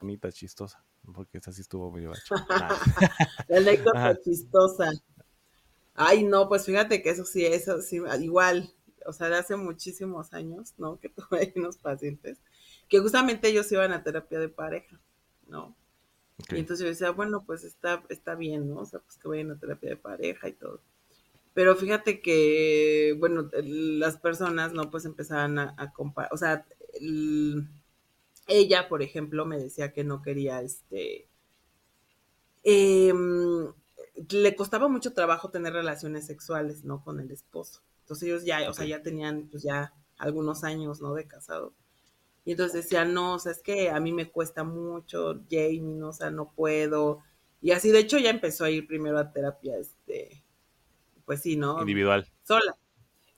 Bonita, 0.00 0.32
chistosa, 0.32 0.82
porque 1.14 1.38
esta 1.38 1.52
sí 1.52 1.60
estuvo 1.60 1.92
muy 1.92 2.02
gacho. 2.02 2.34
La 3.48 3.58
anécdota 3.58 4.18
chistosa. 4.24 4.90
Ay, 5.94 6.24
no, 6.24 6.48
pues 6.48 6.64
fíjate 6.64 7.00
que 7.04 7.10
eso 7.10 7.24
sí, 7.24 7.46
eso 7.46 7.80
sí, 7.82 8.00
igual, 8.20 8.68
o 9.06 9.12
sea, 9.12 9.28
de 9.28 9.36
hace 9.36 9.54
muchísimos 9.54 10.32
años, 10.32 10.74
¿no? 10.76 10.98
Que 10.98 11.08
tuve 11.08 11.38
ahí 11.38 11.52
unos 11.54 11.76
pacientes 11.76 12.40
que 12.88 13.00
justamente 13.00 13.48
ellos 13.48 13.70
iban 13.72 13.92
a 13.92 14.02
terapia 14.02 14.38
de 14.38 14.48
pareja, 14.48 15.00
¿no? 15.46 15.76
Y 16.50 16.58
entonces 16.58 16.84
yo 16.84 16.90
decía, 16.90 17.10
bueno, 17.10 17.44
pues 17.44 17.64
está, 17.64 18.04
está 18.08 18.34
bien, 18.34 18.68
¿no? 18.68 18.80
O 18.80 18.86
sea, 18.86 19.00
pues 19.00 19.16
que 19.18 19.28
vayan 19.28 19.50
a 19.50 19.58
terapia 19.58 19.90
de 19.90 19.96
pareja 19.96 20.48
y 20.48 20.52
todo. 20.52 20.80
Pero 21.54 21.74
fíjate 21.74 22.20
que, 22.20 23.16
bueno, 23.18 23.48
las 23.62 24.18
personas, 24.18 24.74
¿no? 24.74 24.90
Pues 24.90 25.06
empezaban 25.06 25.58
a, 25.58 25.74
a 25.78 25.92
comparar, 25.92 26.30
o 26.32 26.36
sea, 26.36 26.66
ella, 28.46 28.88
por 28.88 29.02
ejemplo, 29.02 29.46
me 29.46 29.58
decía 29.58 29.92
que 29.92 30.04
no 30.04 30.22
quería, 30.22 30.60
este, 30.62 31.28
em, 32.62 33.72
le 34.30 34.56
costaba 34.56 34.88
mucho 34.88 35.12
trabajo 35.14 35.50
tener 35.50 35.72
relaciones 35.72 36.26
sexuales, 36.26 36.84
¿no? 36.84 37.02
Con 37.02 37.20
el 37.20 37.30
esposo. 37.30 37.82
Entonces 38.00 38.28
ellos 38.28 38.44
ya, 38.44 38.68
o 38.70 38.74
sea, 38.74 38.86
ya 38.86 39.02
tenían, 39.02 39.48
pues 39.50 39.62
ya 39.62 39.92
algunos 40.18 40.64
años, 40.64 41.00
¿no? 41.00 41.14
De 41.14 41.26
casado. 41.26 41.74
Y 42.46 42.52
entonces 42.52 42.84
decía, 42.84 43.04
no, 43.04 43.34
o 43.34 43.38
sea, 43.40 43.52
es 43.52 43.60
que 43.60 43.90
a 43.90 43.98
mí 43.98 44.12
me 44.12 44.30
cuesta 44.30 44.62
mucho, 44.62 45.42
Jamie, 45.50 45.80
no, 45.80 46.08
o 46.10 46.12
sea, 46.12 46.30
no 46.30 46.52
puedo. 46.52 47.18
Y 47.60 47.72
así, 47.72 47.90
de 47.90 47.98
hecho, 47.98 48.18
ya 48.18 48.30
empezó 48.30 48.64
a 48.64 48.70
ir 48.70 48.86
primero 48.86 49.18
a 49.18 49.32
terapia, 49.32 49.76
este, 49.76 50.44
pues 51.24 51.42
sí, 51.42 51.56
¿no? 51.56 51.80
Individual. 51.80 52.24
Sola. 52.44 52.76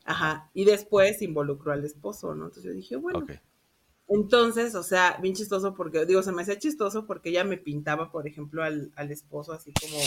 Ajá. 0.04 0.50
Y 0.52 0.66
después 0.66 1.22
involucró 1.22 1.72
al 1.72 1.86
esposo, 1.86 2.34
¿no? 2.34 2.44
Entonces 2.44 2.64
yo 2.64 2.72
dije, 2.72 2.96
bueno. 2.96 3.26
Entonces, 4.08 4.74
o 4.74 4.82
sea, 4.82 5.18
bien 5.22 5.34
chistoso 5.34 5.74
porque, 5.74 6.04
digo, 6.04 6.22
se 6.22 6.32
me 6.32 6.42
hacía 6.42 6.58
chistoso 6.58 7.06
porque 7.06 7.30
ella 7.30 7.44
me 7.44 7.56
pintaba, 7.56 8.12
por 8.12 8.26
ejemplo, 8.26 8.62
al, 8.62 8.92
al 8.94 9.10
esposo 9.10 9.52
así 9.54 9.72
como 9.80 9.98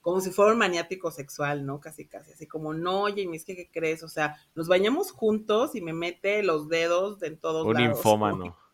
como 0.00 0.20
si 0.20 0.30
fuera 0.30 0.52
un 0.52 0.58
maniático 0.58 1.10
sexual, 1.10 1.66
¿no? 1.66 1.80
Casi, 1.80 2.06
casi, 2.06 2.32
así 2.32 2.46
como, 2.46 2.74
no, 2.74 3.04
Jamie, 3.06 3.36
es 3.36 3.44
que, 3.44 3.56
¿qué 3.56 3.70
crees? 3.70 4.02
O 4.02 4.08
sea, 4.08 4.36
nos 4.54 4.68
bañamos 4.68 5.10
juntos 5.10 5.74
y 5.74 5.80
me 5.80 5.92
mete 5.92 6.42
los 6.42 6.68
dedos 6.68 7.22
en 7.22 7.38
todos 7.38 7.66
un 7.66 7.74
lados. 7.74 7.88
Un 7.88 7.96
infómano. 7.96 8.56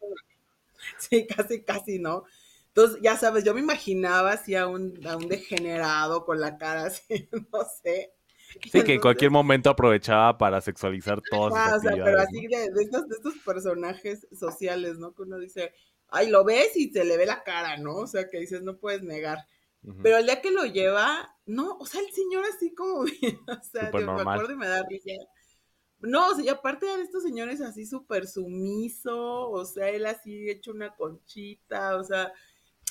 Sí, 0.99 1.27
casi, 1.27 1.63
casi, 1.63 1.99
¿no? 1.99 2.25
Entonces, 2.69 3.01
ya 3.01 3.17
sabes, 3.17 3.43
yo 3.43 3.55
me 3.55 3.61
imaginaba 3.61 4.33
así 4.33 4.55
a 4.55 4.67
un, 4.67 5.01
a 5.07 5.17
un 5.17 5.29
degenerado 5.29 6.27
con 6.27 6.41
la 6.41 6.59
cara 6.59 6.87
así, 6.87 7.29
no 7.53 7.61
sé. 7.83 8.13
Sí, 8.71 8.83
que 8.83 8.95
en 8.95 9.01
cualquier 9.01 9.31
momento 9.31 9.71
aprovechaba 9.71 10.37
para 10.37 10.61
sexualizar 10.61 11.23
todas 11.31 11.55
ah, 11.57 11.77
o 11.77 11.81
sea, 11.81 11.93
pero 11.93 12.21
así 12.21 12.47
de, 12.47 12.71
de, 12.71 12.83
estos, 12.83 13.09
de 13.09 13.17
estos 13.17 13.35
personajes 13.45 14.27
sociales, 14.33 14.99
¿no? 14.99 15.15
Que 15.15 15.23
uno 15.23 15.39
dice, 15.39 15.73
ay, 16.09 16.29
lo 16.29 16.45
ves 16.45 16.77
y 16.77 16.91
se 16.91 17.05
le 17.05 17.17
ve 17.17 17.27
la 17.27 17.43
cara, 17.43 17.77
¿no? 17.79 17.97
O 17.97 18.07
sea, 18.07 18.29
que 18.29 18.39
dices, 18.41 18.63
no 18.63 18.77
puedes 18.77 19.03
negar. 19.03 19.39
Pero 20.03 20.17
el 20.17 20.27
día 20.27 20.41
que 20.41 20.51
lo 20.51 20.65
lleva, 20.65 21.37
no, 21.47 21.77
o 21.79 21.87
sea, 21.87 22.01
el 22.01 22.11
señor 22.11 22.45
así 22.45 22.75
como 22.75 23.03
bien, 23.21 23.39
o 23.49 23.63
sea, 23.63 23.91
yo 23.93 24.13
me 24.13 24.23
acuerdo 24.23 24.53
y 24.53 24.57
me 24.57 24.69
da 24.69 24.83
risa. 24.89 25.11
No, 26.01 26.31
o 26.31 26.35
sea, 26.35 26.45
y 26.45 26.49
aparte 26.49 26.87
de 26.87 27.03
estos 27.03 27.23
señores 27.23 27.61
así 27.61 27.87
súper 27.87 28.27
sumiso, 28.27 29.51
o 29.51 29.65
sea, 29.65 29.89
él 29.91 30.07
así 30.07 30.51
hecho 30.51 30.71
una 30.73 30.95
conchita, 30.95 31.97
o 31.97 32.05
sea, 32.05 32.33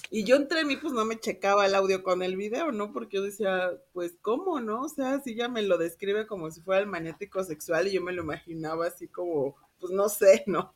y 0.09 0.23
yo 0.25 0.35
entre 0.35 0.65
mí 0.65 0.77
pues 0.77 0.93
no 0.93 1.05
me 1.05 1.19
checaba 1.19 1.65
el 1.65 1.75
audio 1.75 2.03
con 2.03 2.21
el 2.21 2.35
video, 2.35 2.71
¿no? 2.71 2.93
Porque 2.93 3.17
yo 3.17 3.23
decía, 3.23 3.71
pues, 3.93 4.15
¿cómo, 4.21 4.59
no? 4.59 4.81
O 4.81 4.89
sea, 4.89 5.19
si 5.21 5.35
ya 5.35 5.47
me 5.47 5.63
lo 5.63 5.77
describe 5.77 6.27
como 6.27 6.51
si 6.51 6.61
fuera 6.61 6.81
el 6.81 6.87
magnético 6.87 7.43
sexual 7.43 7.87
y 7.87 7.93
yo 7.93 8.01
me 8.01 8.13
lo 8.13 8.23
imaginaba 8.23 8.87
así 8.87 9.07
como, 9.07 9.55
pues 9.79 9.91
no 9.91 10.09
sé, 10.09 10.43
¿no? 10.47 10.75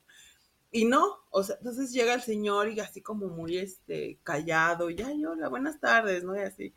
Y 0.71 0.85
no, 0.85 1.19
o 1.31 1.43
sea, 1.43 1.55
entonces 1.57 1.91
llega 1.93 2.13
el 2.13 2.21
señor 2.21 2.69
y 2.69 2.79
así 2.79 3.01
como 3.01 3.27
muy 3.27 3.57
este 3.57 4.19
callado, 4.23 4.89
ya, 4.89 5.11
y 5.13 5.25
hola, 5.25 5.47
buenas 5.49 5.79
tardes, 5.79 6.23
¿no? 6.23 6.35
Y 6.35 6.39
así. 6.39 6.73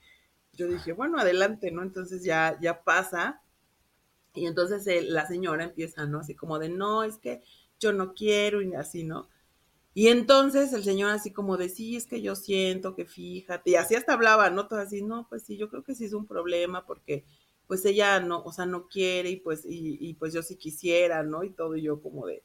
Yo 0.52 0.68
dije, 0.68 0.92
bueno, 0.92 1.18
adelante, 1.18 1.70
¿no? 1.70 1.82
Entonces 1.82 2.22
ya, 2.24 2.58
ya 2.60 2.82
pasa. 2.84 3.42
Y 4.34 4.46
entonces 4.46 4.86
la 5.08 5.26
señora 5.26 5.64
empieza, 5.64 6.06
¿no? 6.06 6.20
Así 6.20 6.34
como 6.34 6.58
de, 6.58 6.68
no, 6.68 7.04
es 7.04 7.18
que 7.18 7.42
yo 7.80 7.92
no 7.92 8.14
quiero, 8.14 8.62
y 8.62 8.74
así, 8.74 9.04
¿no? 9.04 9.28
Y 9.94 10.08
entonces 10.08 10.72
el 10.72 10.84
señor 10.84 11.10
así 11.10 11.32
como 11.32 11.56
de, 11.56 11.68
sí, 11.68 11.96
es 11.96 12.06
que 12.06 12.22
yo 12.22 12.36
siento 12.36 12.94
que 12.94 13.06
fíjate, 13.06 13.70
y 13.70 13.74
así 13.76 13.96
hasta 13.96 14.12
hablaba, 14.14 14.50
¿no? 14.50 14.68
Todo 14.68 14.80
así, 14.80 15.02
no, 15.02 15.26
pues 15.28 15.42
sí, 15.44 15.56
yo 15.56 15.68
creo 15.68 15.82
que 15.82 15.94
sí 15.96 16.04
es 16.04 16.12
un 16.12 16.26
problema 16.26 16.86
porque 16.86 17.24
pues 17.66 17.84
ella 17.84 18.20
no, 18.20 18.42
o 18.44 18.52
sea, 18.52 18.66
no 18.66 18.88
quiere 18.88 19.30
y 19.30 19.36
pues, 19.36 19.64
y, 19.64 19.98
y 20.00 20.14
pues 20.14 20.32
yo 20.32 20.42
sí 20.42 20.56
quisiera, 20.56 21.22
¿no? 21.22 21.44
Y 21.44 21.50
todo, 21.50 21.76
y 21.76 21.82
yo 21.82 22.00
como 22.02 22.26
de, 22.26 22.42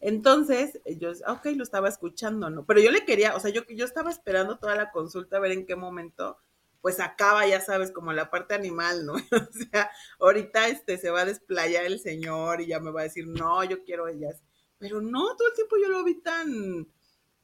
entonces, 0.00 0.80
yo, 0.98 1.10
ok, 1.26 1.46
lo 1.56 1.62
estaba 1.62 1.88
escuchando, 1.88 2.50
¿no? 2.50 2.66
Pero 2.66 2.80
yo 2.80 2.90
le 2.90 3.04
quería, 3.04 3.34
o 3.34 3.40
sea, 3.40 3.50
yo, 3.50 3.62
yo 3.68 3.84
estaba 3.84 4.10
esperando 4.10 4.58
toda 4.58 4.76
la 4.76 4.90
consulta 4.90 5.36
a 5.36 5.40
ver 5.40 5.52
en 5.52 5.66
qué 5.66 5.74
momento, 5.74 6.38
pues 6.82 7.00
acaba, 7.00 7.46
ya 7.46 7.60
sabes, 7.60 7.90
como 7.90 8.12
la 8.12 8.30
parte 8.30 8.54
animal, 8.54 9.06
¿no? 9.06 9.14
o 9.32 9.70
sea, 9.70 9.90
ahorita 10.20 10.68
este, 10.68 10.98
se 10.98 11.10
va 11.10 11.22
a 11.22 11.24
desplayar 11.24 11.84
el 11.84 11.98
señor 11.98 12.60
y 12.60 12.66
ya 12.66 12.80
me 12.80 12.90
va 12.90 13.00
a 13.00 13.04
decir, 13.04 13.26
no, 13.26 13.64
yo 13.64 13.82
quiero 13.84 14.06
ellas. 14.08 14.42
Pero 14.78 15.00
no, 15.00 15.34
todo 15.36 15.48
el 15.48 15.54
tiempo 15.54 15.76
yo 15.82 15.88
lo 15.88 16.04
vi 16.04 16.20
tan, 16.20 16.86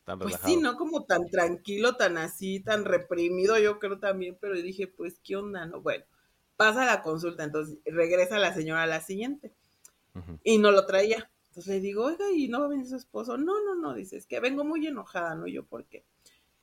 tan 0.04 0.18
pues 0.18 0.36
sí, 0.44 0.58
¿no? 0.58 0.76
Como 0.76 1.04
tan 1.04 1.28
tranquilo, 1.30 1.96
tan 1.96 2.18
así, 2.18 2.60
tan 2.60 2.84
reprimido, 2.84 3.58
yo 3.58 3.78
creo 3.78 3.98
también, 3.98 4.36
pero 4.38 4.54
dije, 4.54 4.86
pues, 4.86 5.18
¿qué 5.24 5.36
onda, 5.36 5.64
no? 5.64 5.80
Bueno, 5.80 6.04
pasa 6.56 6.84
la 6.84 7.02
consulta, 7.02 7.44
entonces 7.44 7.78
regresa 7.86 8.38
la 8.38 8.52
señora 8.52 8.82
a 8.82 8.86
la 8.86 9.00
siguiente. 9.00 9.54
Y 10.44 10.58
no 10.58 10.70
lo 10.70 10.84
traía. 10.84 11.30
Entonces 11.52 11.74
le 11.74 11.80
digo, 11.80 12.06
oiga, 12.06 12.24
¿y 12.34 12.48
no 12.48 12.60
va 12.60 12.64
a 12.64 12.68
venir 12.70 12.88
su 12.88 12.96
esposo? 12.96 13.36
No, 13.36 13.62
no, 13.62 13.74
no, 13.74 13.92
dice, 13.92 14.16
es 14.16 14.24
que 14.24 14.40
vengo 14.40 14.64
muy 14.64 14.86
enojada, 14.86 15.34
¿no? 15.34 15.46
Yo, 15.46 15.66
¿por 15.66 15.84
qué? 15.84 16.02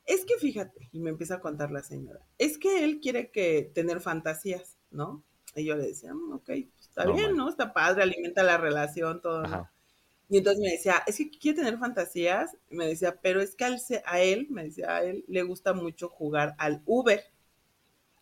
Es 0.03 0.25
que 0.25 0.35
fíjate, 0.37 0.89
y 0.91 0.99
me 0.99 1.11
empieza 1.11 1.35
a 1.35 1.41
contar 1.41 1.69
la 1.69 1.83
señora, 1.83 2.25
es 2.39 2.57
que 2.57 2.83
él 2.83 2.99
quiere 2.99 3.29
que 3.29 3.69
tener 3.75 4.01
fantasías, 4.01 4.79
¿no? 4.89 5.23
Y 5.55 5.65
yo 5.65 5.75
le 5.75 5.85
decía, 5.85 6.11
mm, 6.15 6.31
ok, 6.31 6.45
pues 6.45 6.71
está 6.79 7.05
bien, 7.05 7.37
¿no? 7.37 7.49
Está 7.49 7.71
padre, 7.71 8.01
alimenta 8.01 8.41
la 8.41 8.57
relación, 8.57 9.21
todo, 9.21 9.43
¿no? 9.43 9.69
Y 10.27 10.39
entonces 10.39 10.59
me 10.59 10.71
decía, 10.71 11.03
es 11.05 11.17
que 11.17 11.29
quiere 11.29 11.59
tener 11.59 11.77
fantasías, 11.77 12.57
y 12.71 12.75
me 12.75 12.87
decía, 12.87 13.19
pero 13.21 13.41
es 13.41 13.55
que 13.55 13.65
a 14.05 14.21
él, 14.21 14.47
me 14.49 14.63
decía, 14.63 14.95
a 14.95 15.03
él 15.03 15.23
le 15.27 15.43
gusta 15.43 15.73
mucho 15.73 16.09
jugar 16.09 16.55
al 16.57 16.81
Uber. 16.87 17.23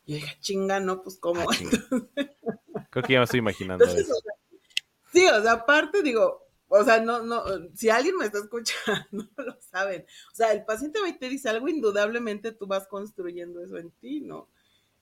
Y 0.06 0.16
yo 0.16 0.16
dije, 0.18 0.38
chinga, 0.42 0.82
no, 0.82 1.02
pues 1.02 1.18
cómo. 1.18 1.46
Ah, 1.50 1.56
Creo 2.90 3.04
que 3.04 3.14
ya 3.14 3.20
me 3.20 3.24
estoy 3.24 3.40
imaginando 3.40 3.86
eso. 3.86 4.16
sí, 5.14 5.26
o 5.26 5.42
sea, 5.42 5.54
aparte 5.54 6.02
digo, 6.02 6.47
o 6.70 6.84
sea, 6.84 7.00
no, 7.02 7.24
no, 7.24 7.44
si 7.74 7.90
alguien 7.90 8.18
me 8.18 8.26
está 8.26 8.40
escuchando, 8.40 9.28
lo 9.38 9.58
saben. 9.62 10.06
O 10.32 10.36
sea, 10.36 10.52
el 10.52 10.66
paciente 10.66 11.00
va 11.02 11.10
y 11.10 11.18
te 11.18 11.30
dice 11.30 11.50
algo, 11.50 11.68
indudablemente 11.68 12.52
tú 12.52 12.68
vas 12.68 12.88
construyendo 12.88 13.62
eso 13.62 13.78
en 13.78 13.92
ti, 13.92 14.22
¿no? 14.22 14.50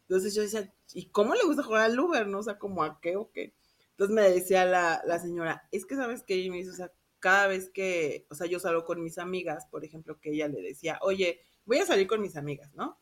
Entonces 0.02 0.36
yo 0.36 0.44
decía, 0.44 0.72
¿y 0.94 1.08
cómo 1.08 1.34
le 1.34 1.44
gusta 1.44 1.64
jugar 1.64 1.82
al 1.82 2.00
Uber, 2.00 2.28
no? 2.28 2.40
O 2.40 2.44
sea, 2.44 2.60
¿como 2.60 2.84
a 2.84 3.00
qué 3.02 3.16
o 3.16 3.32
qué? 3.32 3.56
Entonces 3.92 4.14
me 4.14 4.22
decía 4.30 4.66
la, 4.66 5.02
la 5.06 5.20
señora, 5.20 5.68
es 5.72 5.86
que 5.86 5.96
sabes 5.96 6.22
que 6.24 6.36
me 6.50 6.58
dice, 6.58 6.70
o 6.70 6.76
sea, 6.76 6.92
cada 7.20 7.48
vez 7.48 7.70
que, 7.70 8.28
o 8.30 8.36
sea, 8.36 8.46
yo 8.46 8.60
salgo 8.60 8.86
con 8.86 9.02
mis 9.02 9.18
amigas, 9.18 9.66
por 9.72 9.84
ejemplo, 9.84 10.20
que 10.20 10.32
ella 10.32 10.48
le 10.48 10.62
decía, 10.62 11.00
oye, 11.02 11.42
voy 11.66 11.80
a 11.80 11.86
salir 11.86 12.06
con 12.06 12.22
mis 12.22 12.36
amigas, 12.36 12.72
¿no? 12.76 13.00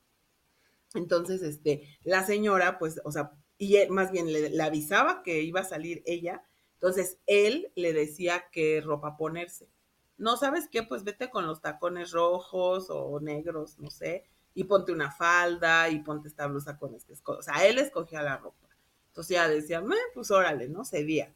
Entonces, 0.93 1.41
este, 1.41 1.97
la 2.04 2.23
señora, 2.26 2.80
pues, 2.80 3.02
o 3.04 3.12
sea, 3.12 3.32
y 3.58 3.76
más 3.89 4.12
bien 4.12 4.32
le 4.32 4.62
avisaba 4.63 5.23
que 5.23 5.41
iba 5.41 5.62
a 5.62 5.65
salir 5.65 6.04
ella, 6.06 6.43
entonces, 6.83 7.17
él 7.27 7.71
le 7.75 7.93
decía 7.93 8.47
qué 8.51 8.81
ropa 8.81 9.15
ponerse. 9.15 9.69
No 10.17 10.35
sabes 10.35 10.67
qué, 10.69 10.83
pues 10.83 11.05
vete 11.05 11.29
con 11.29 11.47
los 11.47 11.61
tacones 11.61 12.11
rojos 12.11 12.87
o 12.89 13.21
negros, 13.21 13.79
no 13.79 13.89
sé, 13.89 14.25
y 14.53 14.65
ponte 14.65 14.91
una 14.91 15.09
falda 15.09 15.87
y 15.87 15.99
ponte 15.99 16.27
esta 16.27 16.45
blusa 16.47 16.77
con 16.77 16.93
este 16.93 17.13
O 17.25 17.41
sea, 17.41 17.65
él 17.65 17.77
escogía 17.77 18.21
la 18.21 18.35
ropa. 18.35 18.67
Entonces 19.07 19.33
ya 19.33 19.47
decía, 19.47 19.81
pues 20.13 20.29
órale, 20.29 20.67
¿no? 20.67 20.83
Cedía. 20.83 21.33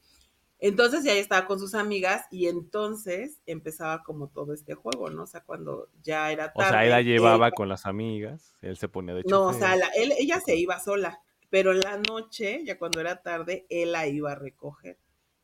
Entonces 0.59 1.05
ya 1.05 1.13
estaba 1.13 1.47
con 1.47 1.59
sus 1.59 1.75
amigas 1.75 2.25
y 2.29 2.47
entonces 2.47 3.39
empezaba 3.45 4.03
como 4.03 4.27
todo 4.27 4.53
este 4.53 4.75
juego, 4.75 5.09
¿no? 5.11 5.23
O 5.23 5.27
sea, 5.27 5.45
cuando 5.45 5.87
ya 6.03 6.29
era 6.29 6.51
tarde. 6.51 6.67
O 6.67 6.71
sea, 6.71 6.85
ella 6.85 6.99
llevaba 6.99 7.51
con 7.51 7.69
las 7.69 7.85
amigas, 7.85 8.53
él 8.61 8.75
se 8.75 8.89
ponía 8.89 9.13
de 9.13 9.21
hecho. 9.21 9.29
No, 9.29 9.45
o 9.45 9.53
sea, 9.53 9.75
él, 9.95 10.11
ella 10.19 10.41
se 10.41 10.57
iba 10.57 10.77
sola, 10.81 11.21
pero 11.49 11.71
en 11.71 11.79
la 11.79 11.97
noche, 11.99 12.63
ya 12.65 12.77
cuando 12.77 12.99
era 12.99 13.21
tarde, 13.21 13.65
él 13.69 13.93
la 13.93 14.07
iba 14.07 14.33
a 14.33 14.35
recoger 14.35 14.97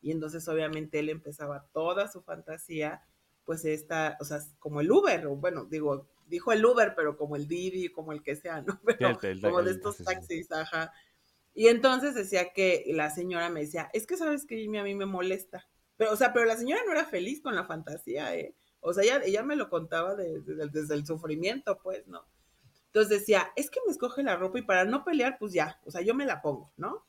y 0.03 0.11
entonces 0.11 0.47
obviamente 0.49 0.99
él 0.99 1.09
empezaba 1.09 1.65
toda 1.73 2.07
su 2.07 2.21
fantasía, 2.21 3.01
pues 3.45 3.63
esta, 3.65 4.17
o 4.19 4.25
sea, 4.25 4.39
como 4.59 4.81
el 4.81 4.91
Uber, 4.91 5.25
o 5.27 5.35
bueno, 5.37 5.65
digo, 5.65 6.07
dijo 6.27 6.51
el 6.51 6.63
Uber, 6.63 6.93
pero 6.95 7.17
como 7.17 7.37
el 7.37 7.47
Didi, 7.47 7.89
como 7.89 8.11
el 8.11 8.21
que 8.21 8.35
sea, 8.35 8.61
¿no? 8.61 8.79
Pero 8.85 9.17
como 9.41 9.63
de 9.63 9.71
estos 9.71 9.97
taxis, 9.97 10.51
ajá. 10.51 10.91
Y 11.53 11.67
entonces 11.67 12.15
decía 12.15 12.51
que 12.53 12.83
la 12.87 13.09
señora 13.09 13.49
me 13.49 13.61
decía, 13.61 13.89
es 13.93 14.05
que 14.05 14.17
sabes 14.17 14.45
que 14.45 14.55
a 14.77 14.83
mí 14.83 14.95
me 14.95 15.05
molesta. 15.05 15.67
Pero, 15.95 16.11
o 16.11 16.15
sea, 16.15 16.33
pero 16.33 16.45
la 16.45 16.57
señora 16.57 16.81
no 16.85 16.91
era 16.91 17.05
feliz 17.05 17.41
con 17.41 17.55
la 17.55 17.65
fantasía, 17.65 18.35
¿eh? 18.35 18.55
O 18.79 18.93
sea, 18.93 19.03
ella, 19.03 19.21
ella 19.23 19.43
me 19.43 19.55
lo 19.55 19.69
contaba 19.69 20.15
desde 20.15 20.95
el 20.95 21.05
sufrimiento, 21.05 21.79
pues, 21.81 22.07
¿no? 22.07 22.25
Entonces 22.87 23.19
decía, 23.19 23.51
es 23.55 23.69
que 23.69 23.79
me 23.85 23.91
escoge 23.91 24.23
la 24.23 24.35
ropa 24.35 24.59
y 24.59 24.63
para 24.63 24.85
no 24.85 25.03
pelear, 25.03 25.37
pues 25.39 25.53
ya, 25.53 25.79
o 25.85 25.91
sea, 25.91 26.01
yo 26.01 26.13
me 26.13 26.25
la 26.25 26.41
pongo, 26.41 26.73
¿no? 26.77 27.05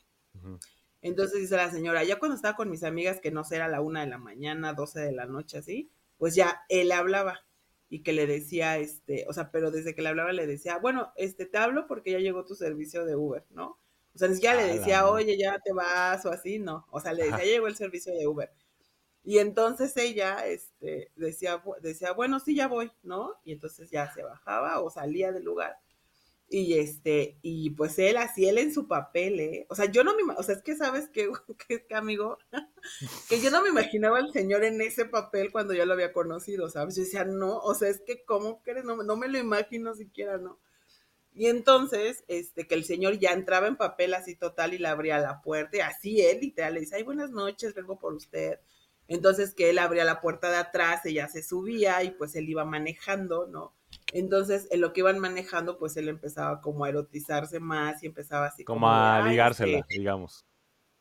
Entonces 1.05 1.39
dice 1.43 1.57
la 1.57 1.71
señora, 1.71 2.03
ya 2.05 2.19
cuando 2.19 2.35
estaba 2.37 2.57
con 2.57 2.71
mis 2.71 2.83
amigas, 2.83 3.21
que 3.21 3.31
no 3.31 3.45
sé, 3.45 3.57
era 3.57 3.69
la 3.69 3.83
una 3.83 4.01
de 4.01 4.07
la 4.09 4.19
mañana, 4.19 4.73
doce 4.73 5.01
de 5.01 5.13
la 5.13 5.27
noche, 5.27 5.59
así, 5.59 5.91
pues 6.19 6.35
ya 6.35 6.63
él 6.71 6.93
hablaba 6.93 7.41
y 7.91 8.03
que 8.03 8.15
le 8.15 8.27
decía, 8.27 8.79
este, 8.79 9.27
o 9.29 9.35
sea, 9.35 9.51
pero 9.53 9.71
desde 9.71 9.95
que 9.95 10.01
le 10.03 10.09
hablaba 10.09 10.33
le 10.33 10.47
decía, 10.47 10.79
bueno, 10.79 11.13
este, 11.17 11.45
te 11.47 11.59
hablo 11.59 11.87
porque 11.87 12.13
ya 12.13 12.19
llegó 12.21 12.47
tu 12.47 12.55
servicio 12.55 13.05
de 13.05 13.17
Uber, 13.17 13.45
¿no? 13.51 13.79
O 14.15 14.19
sea, 14.19 14.29
ni 14.29 14.35
siquiera 14.37 14.57
le 14.57 14.73
decía, 14.79 15.07
oye, 15.09 15.37
ya 15.39 15.59
te 15.65 15.73
vas 15.75 16.25
o 16.27 16.31
así, 16.31 16.59
no. 16.59 16.87
O 16.91 17.01
sea, 17.01 17.13
le 17.13 17.25
decía. 17.25 17.45
"Ya 17.45 17.53
llegó 17.53 17.67
el 17.69 17.77
servicio 17.77 18.15
de 18.15 18.27
Uber. 18.27 18.51
Y 19.25 19.39
entonces 19.39 19.97
ella 19.97 20.47
este, 20.47 21.13
decía, 21.17 21.63
decía, 21.83 22.13
bueno, 22.13 22.41
sí, 22.41 22.57
ya 22.57 22.69
voy, 22.69 22.93
¿no? 23.03 23.35
Y 23.45 23.53
entonces 23.53 23.91
ya 23.91 24.13
se 24.13 24.23
bajaba 24.25 24.81
o 24.83 24.91
salía 24.91 25.33
del 25.33 25.45
lugar. 25.45 25.77
Y 26.57 26.79
este, 26.79 27.37
y 27.43 27.71
pues 27.71 27.99
él, 27.99 28.17
así 28.17 28.47
él 28.49 28.59
en 28.59 28.73
su 28.73 28.87
papel, 28.87 29.41
¿eh? 29.41 29.67
O 29.71 29.75
sea, 29.75 29.87
yo 29.87 30.05
no 30.05 30.15
me, 30.15 30.35
o 30.37 30.43
sea, 30.45 30.55
es 30.55 30.63
que 30.63 30.77
sabes 30.77 31.09
que, 31.13 31.29
que, 31.67 31.95
amigo, 31.97 32.39
que 33.29 33.41
yo 33.41 33.51
no 33.51 33.61
me 33.61 33.71
imaginaba 33.71 34.19
al 34.19 34.33
señor 34.33 34.63
en 34.63 34.81
ese 34.81 35.05
papel 35.05 35.51
cuando 35.51 35.75
yo 35.75 35.85
lo 35.85 35.95
había 35.95 36.13
conocido, 36.13 36.69
¿sabes? 36.71 36.95
Yo 36.95 37.03
decía, 37.03 37.25
no, 37.25 37.59
o 37.59 37.75
sea, 37.75 37.89
es 37.89 38.03
que, 38.03 38.25
¿cómo 38.25 38.63
crees? 38.63 38.85
No, 38.85 39.03
no 39.03 39.17
me 39.17 39.27
lo 39.27 39.37
imagino 39.39 39.95
siquiera, 39.95 40.39
¿no? 40.39 40.61
Y 41.33 41.49
entonces, 41.49 42.23
este, 42.29 42.69
que 42.69 42.77
el 42.77 42.85
señor 42.85 43.19
ya 43.19 43.33
entraba 43.33 43.67
en 43.67 43.77
papel 43.77 44.15
así 44.15 44.37
total 44.37 44.75
y 44.75 44.79
le 44.79 44.87
abría 44.87 45.19
la 45.19 45.43
puerta, 45.43 45.79
y 45.79 45.81
así 45.81 46.21
él 46.21 46.39
literal 46.41 46.75
le 46.75 46.81
dice, 46.83 46.95
ay, 46.95 47.03
buenas 47.03 47.33
noches, 47.33 47.75
vengo 47.75 47.99
por 47.99 48.15
usted. 48.15 48.61
Entonces 49.09 49.55
que 49.55 49.71
él 49.71 49.79
abría 49.79 50.05
la 50.05 50.21
puerta 50.21 50.51
de 50.51 50.59
atrás, 50.59 51.05
ella 51.05 51.27
se 51.29 51.43
subía 51.43 52.05
y 52.05 52.13
pues 52.13 52.37
él 52.37 52.49
iba 52.49 52.65
manejando, 52.65 53.49
¿no? 53.49 53.75
Entonces, 54.15 54.69
en 54.71 54.81
lo 54.81 54.93
que 54.95 55.01
iban 55.01 55.19
manejando, 55.19 55.77
pues 55.77 55.97
él 55.99 56.09
empezaba 56.09 56.61
como 56.63 56.85
a 56.85 56.89
erotizarse 56.89 57.61
más 57.61 58.03
y 58.03 58.07
empezaba 58.07 58.47
así 58.47 58.65
Como 58.65 58.87
de, 58.87 58.93
a 58.93 59.23
"Ay, 59.25 59.31
ligársela, 59.33 59.79
este, 59.81 59.99
digamos. 59.99 60.47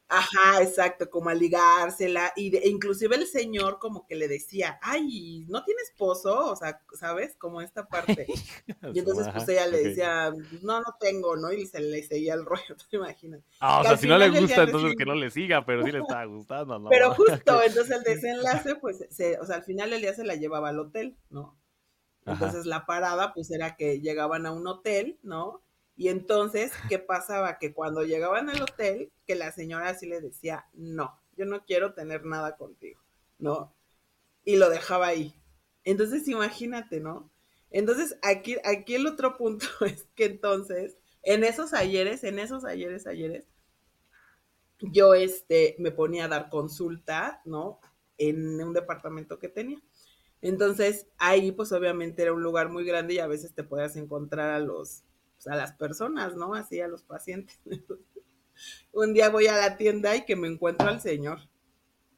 Ajá, 0.10 0.62
exacto, 0.62 1.10
como 1.10 1.30
a 1.30 1.34
ligársela. 1.34 2.34
Y 2.36 2.52
de- 2.52 2.60
e 2.60 2.69
inclusive 2.69 3.15
el 3.15 3.26
señor 3.26 3.80
como 3.80 4.06
que 4.06 4.15
le 4.15 4.28
decía, 4.28 4.78
ay, 4.82 5.45
¿no 5.49 5.63
tiene 5.63 5.82
esposo? 5.82 6.52
O 6.52 6.56
sea, 6.56 6.80
¿sabes? 6.93 7.36
Como 7.38 7.62
esta 7.62 7.88
parte. 7.88 8.28
Y 8.95 8.99
entonces 8.99 9.30
pues 9.32 9.47
ella 9.47 9.65
le 9.65 9.80
decía, 9.80 10.32
no, 10.62 10.80
no 10.82 10.95
tengo, 10.99 11.36
¿no? 11.36 11.52
Y 11.52 11.65
se 11.65 11.80
le 11.80 12.04
seguía 12.04 12.36
el 12.36 12.45
rollo, 12.45 12.76
¿te 12.89 12.97
imaginas? 12.97 13.41
Ah, 13.60 13.82
o 13.82 13.86
sea, 13.86 13.97
si 13.97 14.08
no 14.08 14.17
le 14.17 14.30
gusta, 14.30 14.62
entonces 14.63 14.95
que 14.95 15.06
no 15.06 15.15
le 15.15 15.32
siga, 15.32 15.65
pero 15.65 15.84
sí 15.84 15.91
le 15.91 15.99
estaba 15.99 16.26
gustando, 16.26 16.78
¿no? 16.78 16.89
Pero 16.89 17.12
justo, 17.12 17.63
entonces 17.63 17.97
el 17.97 18.04
desenlace, 18.04 18.76
pues, 18.76 19.06
se, 19.10 19.39
o 19.39 19.45
sea, 19.45 19.56
al 19.58 19.63
final 19.63 19.89
del 19.89 20.02
día 20.02 20.13
se 20.13 20.23
la 20.26 20.36
llevaba 20.36 20.69
al 20.69 20.80
hotel, 20.80 21.17
¿no? 21.30 21.58
Entonces 22.26 22.66
la 22.66 22.86
parada, 22.86 23.34
pues, 23.34 23.52
era 23.52 23.76
que 23.76 24.00
llegaban 24.00 24.46
a 24.46 24.52
un 24.52 24.66
hotel, 24.68 25.20
¿no? 25.24 25.62
Y 25.96 26.10
entonces, 26.10 26.72
¿qué 26.90 27.00
pasaba? 27.00 27.60
Que 27.60 27.74
cuando 27.74 28.04
llegaban 28.04 28.50
al 28.50 28.62
hotel, 28.62 29.12
que 29.28 29.36
la 29.36 29.52
señora 29.52 29.90
así 29.90 30.08
le 30.08 30.22
decía, 30.22 30.66
no, 30.74 31.20
yo 31.38 31.46
no 31.46 31.66
quiero 31.66 31.94
tener 31.94 32.26
nada 32.26 32.58
contigo, 32.58 33.02
¿no? 33.38 33.74
Y 34.44 34.56
lo 34.56 34.70
dejaba 34.70 35.08
ahí. 35.08 35.36
Entonces, 35.84 36.28
imagínate, 36.28 37.00
¿no? 37.00 37.30
Entonces, 37.70 38.18
aquí, 38.22 38.58
aquí 38.64 38.96
el 38.96 39.08
otro 39.08 39.38
punto 39.38 39.66
es 39.86 40.08
que 40.16 40.26
entonces, 40.26 40.98
en 41.24 41.44
esos 41.44 41.74
ayeres, 41.74 42.24
en 42.24 42.40
esos 42.40 42.66
ayeres, 42.66 43.08
ayeres, 43.08 43.46
yo 44.80 45.14
este, 45.14 45.76
me 45.80 45.92
ponía 45.92 46.26
a 46.26 46.30
dar 46.30 46.50
consulta, 46.50 47.42
¿no? 47.46 47.80
En 48.18 48.62
un 48.62 48.74
departamento 48.74 49.40
que 49.40 49.48
tenía. 49.48 49.82
Entonces, 50.43 51.08
ahí 51.17 51.53
pues 51.53 51.71
obviamente 51.71 52.21
era 52.21 52.34
un 52.34 52.43
lugar 52.43 52.69
muy 52.69 52.84
grande 52.84 53.13
y 53.13 53.19
a 53.19 53.27
veces 53.27 53.56
te 53.56 53.63
podías 53.63 53.95
encontrar 53.95 54.49
a 54.49 54.60
los, 54.60 55.06
pues, 55.36 55.47
a 55.47 55.56
las 55.56 55.71
personas, 55.71 56.36
¿no? 56.36 56.53
Así 56.53 56.82
a 56.82 56.89
los 56.89 57.01
pacientes. 57.01 57.62
un 58.91 59.13
día 59.13 59.29
voy 59.29 59.47
a 59.47 59.56
la 59.56 59.77
tienda 59.77 60.13
y 60.17 60.25
que 60.25 60.36
me 60.36 60.49
encuentro 60.49 60.89
al 60.89 60.99
señor. 60.99 61.39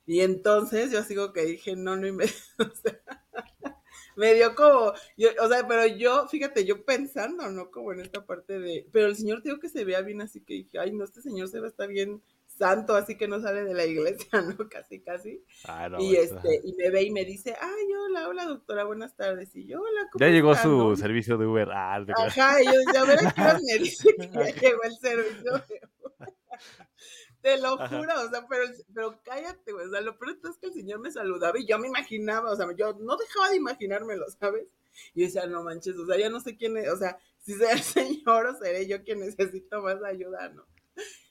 Y 0.08 0.22
entonces 0.22 0.92
yo 0.92 1.04
sigo 1.04 1.34
que 1.34 1.46
dije, 1.46 1.76
no, 1.76 1.96
no, 1.96 2.08
y 2.08 2.12
me, 2.14 2.26
o 2.58 2.76
sea, 2.82 3.00
me 4.16 4.34
dio 4.34 4.56
como, 4.56 4.94
yo, 5.16 5.30
o 5.44 5.48
sea, 5.48 5.68
pero 5.68 5.86
yo, 5.86 6.28
fíjate, 6.28 6.66
yo 6.66 6.84
pensando, 6.84 7.52
¿no? 7.52 7.70
Como 7.70 7.94
en 7.94 8.00
esta 8.00 8.26
parte 8.26 8.58
de, 8.58 8.88
pero 8.92 9.06
el 9.06 9.16
señor 9.16 9.44
digo 9.44 9.60
que 9.60 9.70
se 9.70 9.86
vea 9.86 10.02
bien, 10.02 10.22
así 10.22 10.42
que 10.42 10.56
dije, 10.56 10.80
ay, 10.80 10.94
no, 10.94 11.04
este 11.04 11.22
señor 11.22 11.48
se 11.48 11.60
ve 11.60 11.68
está 11.68 11.86
bien 11.86 12.24
santo, 12.58 12.96
así 12.96 13.18
que 13.18 13.28
no 13.28 13.40
sale 13.42 13.64
de 13.64 13.74
la 13.74 13.86
iglesia, 13.86 14.28
¿no? 14.60 14.70
Casi, 14.70 15.02
casi. 15.02 15.44
Ah, 15.66 15.90
no, 15.90 16.00
y 16.00 16.16
este, 16.16 16.38
ajá. 16.38 16.48
y 16.64 16.74
me 16.74 16.90
ve 16.90 17.04
y 17.04 17.12
me 17.12 17.26
dice, 17.26 17.56
ay, 17.60 17.94
hola, 17.94 18.28
hola, 18.30 18.46
doctora, 18.46 18.84
buenas 18.86 19.16
tardes. 19.16 19.56
Y 19.56 19.68
yo, 19.68 19.82
hola, 19.82 20.08
¿cómo 20.12 20.26
Ya 20.26 20.32
llegó 20.32 20.52
está, 20.52 20.64
su 20.64 20.70
no? 20.70 20.96
servicio 20.96 21.38
de 21.38 21.46
Uber. 21.48 21.70
Ah, 21.74 22.02
creas. 22.04 22.38
Ajá, 22.38 22.62
y 22.62 22.66
yo 22.66 22.72
decía, 22.72 23.02
a 23.02 23.06
ver 23.06 23.20
a 23.20 23.60
me 23.60 23.80
dice 23.80 24.10
que 24.18 24.30
ya 24.34 24.50
llegó 24.56 24.84
el 24.84 24.98
servicio. 24.98 25.52
de 25.52 25.52
Uber. 25.52 26.34
Te 27.42 27.60
lo 27.60 27.80
Ajá. 27.80 27.98
juro, 28.00 28.14
o 28.22 28.30
sea, 28.30 28.48
pero, 28.50 28.64
pero 28.94 29.22
cállate, 29.24 29.72
güey. 29.72 29.86
O 29.86 29.92
sea, 29.92 30.02
lo 30.02 30.18
peor 30.18 30.36
es 30.50 30.58
que 30.58 30.68
el 30.68 30.74
señor 30.74 31.00
me 31.00 31.12
saludaba 31.12 31.60
y 31.60 31.68
yo 31.68 31.78
me 31.78 31.88
imaginaba, 31.88 32.52
o 32.52 32.56
sea, 32.56 32.66
yo 32.76 32.94
no 32.94 33.18
dejaba 33.18 33.50
de 33.52 33.58
imaginármelo, 33.58 34.26
¿sabes? 34.40 34.66
Y 35.14 35.22
yo 35.22 35.26
decía, 35.28 35.46
no 35.46 35.62
manches, 35.64 35.96
o 35.98 36.06
sea, 36.08 36.18
ya 36.18 36.30
no 36.30 36.40
sé 36.40 36.58
quién 36.58 36.76
es, 36.78 36.90
o 36.90 36.98
sea, 36.98 37.20
si 37.40 37.54
será 37.54 37.74
el 37.74 37.82
señor 37.82 38.48
o 38.48 38.56
seré 38.58 38.88
yo 38.88 39.04
quien 39.04 39.20
necesito 39.20 39.82
más 39.84 40.02
ayuda, 40.04 40.50
¿no? 40.50 40.66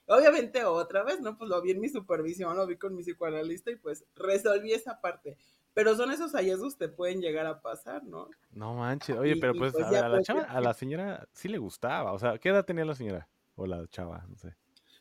Obviamente 0.06 0.64
otra 0.64 1.02
vez, 1.02 1.20
¿no? 1.20 1.36
Pues 1.38 1.48
lo 1.48 1.60
vi 1.62 1.70
en 1.72 1.80
mi 1.80 1.88
supervisión, 1.88 2.56
lo 2.56 2.66
vi 2.66 2.76
con 2.76 2.94
mi 2.94 3.02
psicoanalista 3.02 3.70
y 3.70 3.76
pues 3.76 4.04
resolví 4.14 4.72
esa 4.72 5.00
parte. 5.00 5.36
Pero 5.72 5.96
son 5.96 6.12
esos 6.12 6.32
hallazgos 6.32 6.76
que 6.76 6.88
pueden 6.88 7.20
llegar 7.20 7.46
a 7.46 7.60
pasar, 7.60 8.04
¿no? 8.04 8.28
No 8.52 8.74
manches. 8.74 9.16
Oye, 9.16 9.32
Y- 9.36 9.40
pero 9.40 9.54
pues, 9.54 9.72
pues 9.72 9.84
a, 9.84 9.90
ya, 9.90 9.96
ver, 9.96 10.04
a 10.04 10.08
la 10.08 10.16
pues, 10.16 10.26
chava, 10.26 10.42
a 10.42 10.60
la 10.60 10.74
señora 10.74 11.26
sí 11.32 11.48
le 11.48 11.58
gustaba. 11.58 12.12
O 12.12 12.18
sea, 12.18 12.38
¿qué 12.38 12.50
edad 12.50 12.64
tenía 12.64 12.84
la 12.84 12.94
señora? 12.94 13.28
O 13.56 13.66
la 13.66 13.86
chava, 13.88 14.24
no 14.28 14.36
sé. 14.36 14.54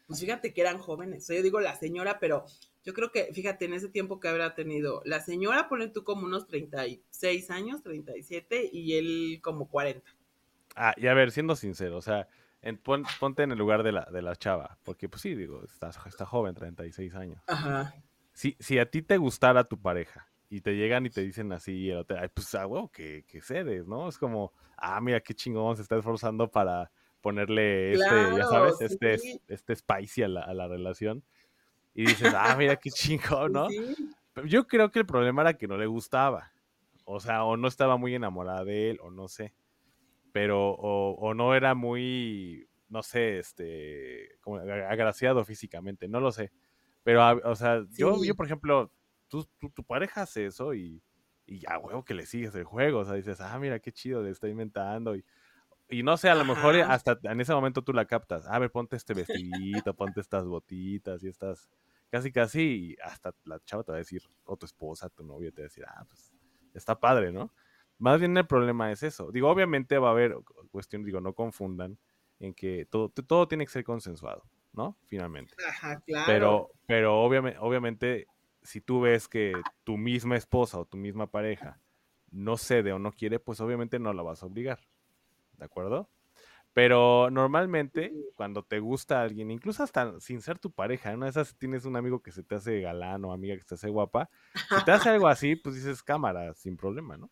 Pues 0.08 0.20
fíjate 0.20 0.54
que 0.54 0.62
eran 0.62 0.80
jóvenes. 0.80 1.24
O 1.24 1.26
sea, 1.28 1.38
yo 1.38 1.44
digo 1.44 1.60
la 1.60 1.76
señora, 1.76 2.20
pero 2.20 2.46
yo 2.84 2.94
creo 2.94 3.12
que, 3.12 3.32
fíjate, 3.34 3.66
en 3.66 3.74
ese 3.74 3.88
tiempo 3.90 4.20
que 4.20 4.28
habrá 4.28 4.56
tenido, 4.56 5.02
la 5.06 5.22
señora 5.22 5.70
pone 5.70 5.88
tú 5.90 6.04
como 6.04 6.26
unos 6.26 6.48
36 6.48 7.50
años, 7.52 7.84
37, 7.84 8.70
y 8.72 8.98
él 8.98 9.40
como 9.42 9.70
40. 9.70 10.12
Ah, 10.76 10.94
y 10.98 11.08
a 11.08 11.14
ver, 11.14 11.32
siendo 11.32 11.56
sincero, 11.56 11.98
o 11.98 12.02
sea, 12.02 12.28
en- 12.64 12.78
pon- 12.78 13.06
ponte 13.20 13.44
en 13.44 13.52
el 13.52 13.58
lugar 13.60 13.84
de 13.84 13.92
la, 13.92 14.06
de 14.12 14.22
la 14.22 14.36
chava. 14.36 14.78
Porque, 14.84 15.08
pues 15.10 15.22
sí, 15.22 15.36
digo, 15.36 15.64
está, 15.64 15.90
está 16.08 16.26
joven, 16.26 16.56
36 16.56 17.14
años. 17.16 17.42
Ajá. 17.48 17.94
Si, 18.34 18.56
si 18.60 18.80
a 18.80 18.90
ti 18.90 19.02
te 19.04 19.18
gustara 19.18 19.64
tu 19.66 19.80
pareja 19.80 20.28
y 20.50 20.62
te 20.62 20.76
llegan 20.76 21.06
y 21.06 21.10
te 21.12 21.22
dicen 21.22 21.52
así, 21.54 21.90
el 21.92 21.98
hotel, 22.00 22.18
ay, 22.22 22.30
pues 22.34 22.54
ah, 22.56 22.66
huevo, 22.66 22.90
que, 22.90 23.24
que 23.28 23.42
cedes, 23.42 23.86
¿no? 23.88 24.10
Es 24.10 24.18
como, 24.18 24.52
ah, 24.78 25.00
mira 25.02 25.20
qué 25.22 25.34
chingón, 25.36 25.76
se 25.76 25.84
está 25.84 25.98
esforzando 25.98 26.50
para 26.50 26.90
ponerle 27.22 27.94
este, 27.94 28.06
ya 28.38 28.46
sabes, 28.46 28.82
este, 28.82 29.18
este 29.48 29.76
spicy 29.76 30.24
a 30.24 30.28
la, 30.28 30.42
a 30.42 30.54
la 30.54 30.68
relación. 30.68 31.24
Y 31.94 32.06
dices, 32.08 32.34
ah, 32.36 32.56
mira 32.58 32.76
qué 32.78 32.90
chingón, 32.90 33.52
¿no? 33.54 33.70
Sí, 33.70 33.96
Pero 34.34 34.48
Yo 34.48 34.66
creo 34.68 34.90
que 34.92 35.00
el 35.00 35.06
problema 35.06 35.44
era 35.44 35.54
que 35.54 35.68
no 35.68 35.78
le 35.78 35.86
gustaba. 35.86 36.52
O 37.06 37.20
sea, 37.20 37.44
o 37.44 37.56
no 37.58 37.68
estaba 37.68 37.98
muy 37.98 38.16
enamorada 38.16 38.64
de 38.64 38.90
él, 38.92 39.00
o 39.02 39.12
no 39.12 39.28
sé. 39.28 39.54
Pero, 40.34 40.72
o, 40.72 41.14
o 41.14 41.34
no 41.34 41.56
era 41.56 41.76
muy, 41.76 42.68
no 42.90 43.02
sé, 43.04 43.40
este, 43.40 44.38
como 44.42 44.58
ag- 44.58 44.92
agraciado 44.92 45.46
físicamente, 45.46 46.10
no 46.10 46.20
lo 46.20 46.34
sé. 46.34 46.52
Pero, 47.04 47.22
a- 47.22 47.34
o 47.46 47.56
sea, 47.56 47.86
yo, 47.92 48.18
Sí. 48.18 48.28
yo, 48.28 48.36
por 48.36 48.46
ejemplo, 48.48 48.92
tú, 49.30 49.48
tú- 49.60 49.70
tu 49.70 49.84
pareja 49.86 50.24
hace 50.24 50.48
eso 50.48 50.74
y, 50.74 51.02
y 51.46 51.60
ya, 51.60 51.78
huevo, 51.78 52.04
que 52.04 52.14
le 52.16 52.26
sigues 52.26 52.54
el 52.56 52.66
juego. 52.66 53.00
O 53.00 53.06
sea, 53.06 53.14
dices, 53.16 53.40
ah, 53.42 53.58
mira 53.60 53.80
qué 53.80 53.92
chido, 53.94 54.24
le 54.24 54.32
está 54.32 54.50
inventando. 54.50 55.16
Y, 55.16 55.24
y 55.90 56.02
no 56.04 56.18
sé, 56.18 56.30
a 56.30 56.36
lo 56.36 56.46
mejor 56.46 56.76
hasta 56.78 57.20
en 57.24 57.40
ese 57.42 57.54
momento 57.54 57.84
tú 57.84 57.94
la 57.94 58.06
captas. 58.06 58.48
A 58.48 58.58
ver, 58.60 58.72
ponte 58.72 58.96
este 58.96 59.14
vestidito, 59.14 59.94
ponte 59.94 60.20
estas 60.22 60.46
botitas 60.46 61.24
y 61.24 61.28
estas. 61.28 61.70
Casi, 62.10 62.32
casi, 62.32 62.62
y 62.62 62.96
hasta 63.04 63.34
la 63.46 63.60
chava 63.66 63.84
te 63.84 63.92
va 63.92 63.98
a 63.98 64.00
decir, 64.00 64.22
o 64.46 64.56
tu 64.58 64.66
esposa, 64.68 65.10
tu 65.10 65.24
novia 65.24 65.52
te 65.52 65.62
va 65.62 65.66
a 65.66 65.70
decir, 65.70 65.84
ah, 65.88 66.06
pues 66.08 66.32
está 66.74 67.00
padre, 67.00 67.32
¿no? 67.32 67.52
Más 67.98 68.20
bien 68.20 68.36
el 68.38 68.48
problema 68.48 68.92
es 68.92 69.04
eso. 69.04 69.32
Digo, 69.32 69.50
obviamente 69.50 69.98
va 69.98 70.10
a 70.10 70.12
haber 70.12 70.36
cuestión, 70.72 71.04
digo, 71.04 71.22
no 71.22 71.34
confundan 71.34 71.98
en 72.40 72.54
que 72.54 72.86
todo, 72.86 73.10
todo 73.10 73.48
tiene 73.48 73.66
que 73.66 73.72
ser 73.72 73.84
consensuado, 73.84 74.44
¿no? 74.74 74.98
Finalmente. 75.08 75.56
ajá, 75.66 76.02
claro. 76.06 76.26
Pero, 76.28 76.70
pero 76.86 77.22
obviamente, 77.22 77.60
obviamente, 77.60 78.28
si 78.62 78.82
tú 78.82 79.02
ves 79.02 79.28
que 79.28 79.54
tu 79.84 79.98
misma 79.98 80.36
esposa 80.36 80.80
o 80.80 80.86
tu 80.86 80.98
misma 80.98 81.28
pareja 81.28 81.80
no 82.32 82.58
cede 82.58 82.92
o 82.92 83.00
no 83.00 83.12
quiere, 83.12 83.40
pues 83.40 83.62
obviamente 83.62 84.00
no 84.00 84.14
la 84.14 84.24
vas 84.24 84.44
a 84.44 84.48
obligar. 84.48 84.80
¿De 85.58 85.66
acuerdo? 85.66 86.10
Pero 86.74 87.30
normalmente, 87.30 88.12
cuando 88.36 88.64
te 88.64 88.80
gusta 88.80 89.22
alguien, 89.22 89.52
incluso 89.52 89.84
hasta 89.84 90.20
sin 90.20 90.42
ser 90.42 90.58
tu 90.58 90.72
pareja, 90.72 91.16
¿no? 91.16 91.28
Esas 91.28 91.56
tienes 91.58 91.86
un 91.86 91.96
amigo 91.96 92.22
que 92.24 92.32
se 92.32 92.44
te 92.44 92.56
hace 92.56 92.82
galán 92.82 93.24
o 93.26 93.32
amiga 93.32 93.56
que 93.56 93.62
se 93.62 93.68
te 93.68 93.76
hace 93.76 93.90
guapa, 93.90 94.30
si 94.54 94.84
te 94.84 94.92
hace 94.92 95.10
algo 95.10 95.28
así, 95.28 95.56
pues 95.56 95.76
dices 95.76 96.02
cámara, 96.02 96.54
sin 96.56 96.76
problema, 96.76 97.16
¿no? 97.16 97.30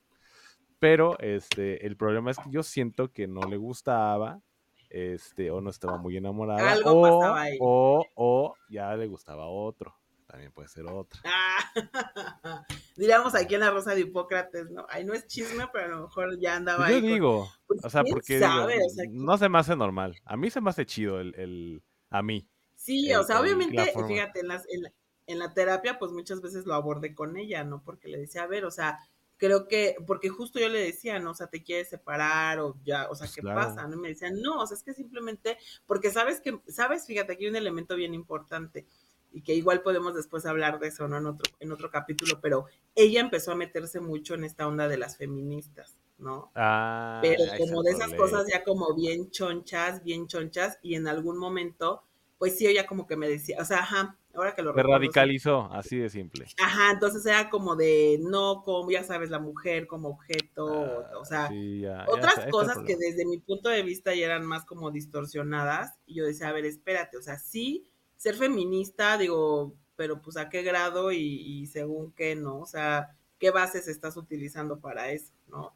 Pero 0.82 1.16
este, 1.20 1.86
el 1.86 1.96
problema 1.96 2.32
es 2.32 2.38
que 2.40 2.50
yo 2.50 2.64
siento 2.64 3.12
que 3.12 3.28
no 3.28 3.42
le 3.44 3.56
gustaba, 3.58 4.42
este, 4.90 5.52
o 5.52 5.62
no 5.62 5.70
estaba 5.70 5.98
muy 5.98 6.18
enamorada, 6.18 6.72
Algo 6.72 7.00
o, 7.00 7.02
pasaba 7.04 7.42
ahí. 7.44 7.58
o, 7.62 8.04
o 8.16 8.56
ya 8.68 8.96
le 8.96 9.06
gustaba 9.06 9.46
otro. 9.48 9.96
También 10.26 10.52
puede 10.52 10.70
ser 10.70 10.88
otro. 10.88 11.20
Ah, 11.24 11.72
diríamos 12.98 13.36
aquí 13.36 13.54
en 13.54 13.62
la 13.62 13.70
Rosa 13.70 13.94
de 13.94 14.02
Hipócrates, 14.02 14.72
¿no? 14.72 14.88
Ay, 14.90 15.04
no 15.04 15.14
es 15.14 15.28
chisme, 15.28 15.66
pero 15.72 15.86
a 15.86 15.90
lo 15.90 16.02
mejor 16.04 16.40
ya 16.40 16.56
andaba 16.56 16.86
Pues 16.88 16.90
yo 16.90 16.96
ahí. 17.08 17.14
digo, 17.14 17.48
Pues, 17.68 17.86
o 17.86 17.90
sea, 17.92 18.02
¿quién 18.02 18.16
porque 18.16 18.36
digo? 18.40 18.48
O 18.66 18.90
sea, 18.90 19.06
no 19.12 19.38
se 19.38 19.50
me 19.50 19.60
hace 19.60 19.76
normal. 19.76 20.16
A 20.26 20.36
mí 20.36 20.50
se 20.50 20.62
me 20.62 20.72
hace 20.72 20.88
chido 20.88 21.20
el, 21.20 21.36
el 21.38 21.84
a 22.10 22.24
mí. 22.24 22.48
Sí, 22.76 23.12
el- 23.12 23.20
o 23.20 23.24
sea, 23.24 23.36
el- 23.38 23.44
obviamente, 23.44 23.94
fíjate, 24.08 24.40
en, 24.40 24.48
las, 24.48 24.66
en, 24.68 24.82
la, 24.82 24.94
en 25.28 25.38
la 25.38 25.54
terapia, 25.54 26.00
pues 26.00 26.12
muchas 26.12 26.42
veces 26.42 26.66
lo 26.66 26.74
abordé 26.74 27.14
con 27.14 27.38
ella, 27.38 27.64
¿no? 27.64 27.84
Porque 27.84 28.08
le 28.08 28.18
decía, 28.18 28.44
a 28.44 28.48
ver, 28.48 28.66
o 28.66 28.72
sea, 28.72 28.98
creo 29.42 29.68
que, 29.68 29.96
porque 30.06 30.30
justo 30.30 30.60
yo 30.60 30.70
le 30.70 30.78
decía, 30.80 31.18
no, 31.18 31.32
o 31.32 31.34
sea, 31.34 31.48
te 31.48 31.64
quieres 31.64 31.90
separar 31.90 32.60
o 32.60 32.78
ya, 32.86 33.10
o 33.10 33.16
sea, 33.16 33.26
Pues 33.26 33.36
¿qué 33.36 33.42
claro. 33.42 33.60
pasa? 33.60 33.88
¿no? 33.88 33.96
Y 33.96 34.00
me 34.00 34.10
decían, 34.10 34.40
no, 34.40 34.62
o 34.62 34.68
sea, 34.68 34.78
es 34.78 34.84
que 34.84 34.94
simplemente, 34.94 35.58
porque 35.88 36.12
sabes 36.12 36.42
que, 36.42 36.62
sabes, 36.68 37.08
fíjate, 37.08 37.34
aquí 37.34 37.46
hay 37.46 37.50
un 37.50 37.56
elemento 37.56 37.96
bien 37.96 38.14
importante 38.14 38.86
y 39.32 39.42
que 39.42 39.56
igual 39.56 39.82
podemos 39.82 40.14
después 40.14 40.46
hablar 40.46 40.78
de 40.80 40.90
eso, 40.90 41.08
¿no? 41.08 41.18
En 41.18 41.26
otro, 41.26 41.52
en 41.60 41.72
otro 41.72 41.90
capítulo, 41.90 42.40
pero 42.40 42.66
ella 42.94 43.20
empezó 43.20 43.52
a 43.52 43.56
meterse 43.56 44.00
mucho 44.00 44.36
en 44.36 44.44
esta 44.44 44.68
onda 44.68 44.88
de 44.88 44.98
las 44.98 45.18
feministas, 45.18 45.98
¿no? 46.20 46.52
Ah, 46.54 47.18
pero 47.24 47.44
como 47.58 47.82
de 47.82 47.92
esas 47.94 48.14
cosas 48.14 48.46
ya 48.48 48.64
como 48.64 48.94
bien 48.94 49.32
chonchas, 49.32 50.04
bien 50.04 50.28
chonchas, 50.28 50.78
y 50.84 50.94
en 50.94 51.08
algún 51.08 51.40
momento, 51.40 52.04
pues 52.38 52.60
sí, 52.60 52.68
ella 52.68 52.86
como 52.86 53.08
que 53.08 53.18
me 53.18 53.28
decía, 53.28 53.58
o 53.60 53.66
sea, 53.66 53.80
ajá, 53.80 54.20
ahora 54.36 54.54
que 54.56 54.62
lo 54.64 54.74
Se 54.74 54.82
sí. 54.82 54.88
radicalizó, 54.90 55.72
así 55.72 55.98
de 55.98 56.10
simple. 56.10 56.46
Ajá, 56.60 56.92
entonces 56.92 57.26
era 57.26 57.50
como 57.50 57.76
de, 57.76 58.20
no, 58.22 58.64
como 58.64 58.92
ya 58.92 59.04
sabes, 59.04 59.30
la 59.30 59.40
mujer 59.40 59.88
como 59.88 60.10
objeto, 60.10 60.66
Ah, 60.68 61.12
o 61.20 61.26
sea, 61.26 61.48
sí, 61.48 61.82
ya- 61.82 62.06
ya 62.06 62.12
otras 62.14 62.36
cosas 62.50 62.78
que 62.86 62.96
desde 62.98 63.26
mi 63.26 63.40
punto 63.40 63.70
de 63.70 63.84
vista 63.84 64.14
ya 64.14 64.26
eran 64.28 64.46
más 64.46 64.66
como 64.66 64.92
distorsionadas, 64.92 66.00
y 66.06 66.16
yo 66.16 66.26
decía, 66.26 66.50
a 66.50 66.52
ver, 66.52 66.66
espérate, 66.66 67.18
o 67.18 67.22
sea, 67.22 67.38
sí, 67.40 67.88
ser 68.18 68.36
feminista, 68.36 69.18
digo, 69.18 69.76
pero 69.96 70.22
pues 70.22 70.38
a 70.38 70.50
qué 70.50 70.62
grado 70.62 71.12
y, 71.12 71.18
y 71.20 71.66
según 71.68 72.12
qué, 72.14 72.36
¿no? 72.36 72.60
O 72.60 72.66
sea, 72.66 73.18
¿qué 73.40 73.50
bases 73.52 73.88
estás 73.88 74.18
utilizando 74.18 74.80
para 74.80 75.12
eso, 75.12 75.34
¿no? 75.48 75.76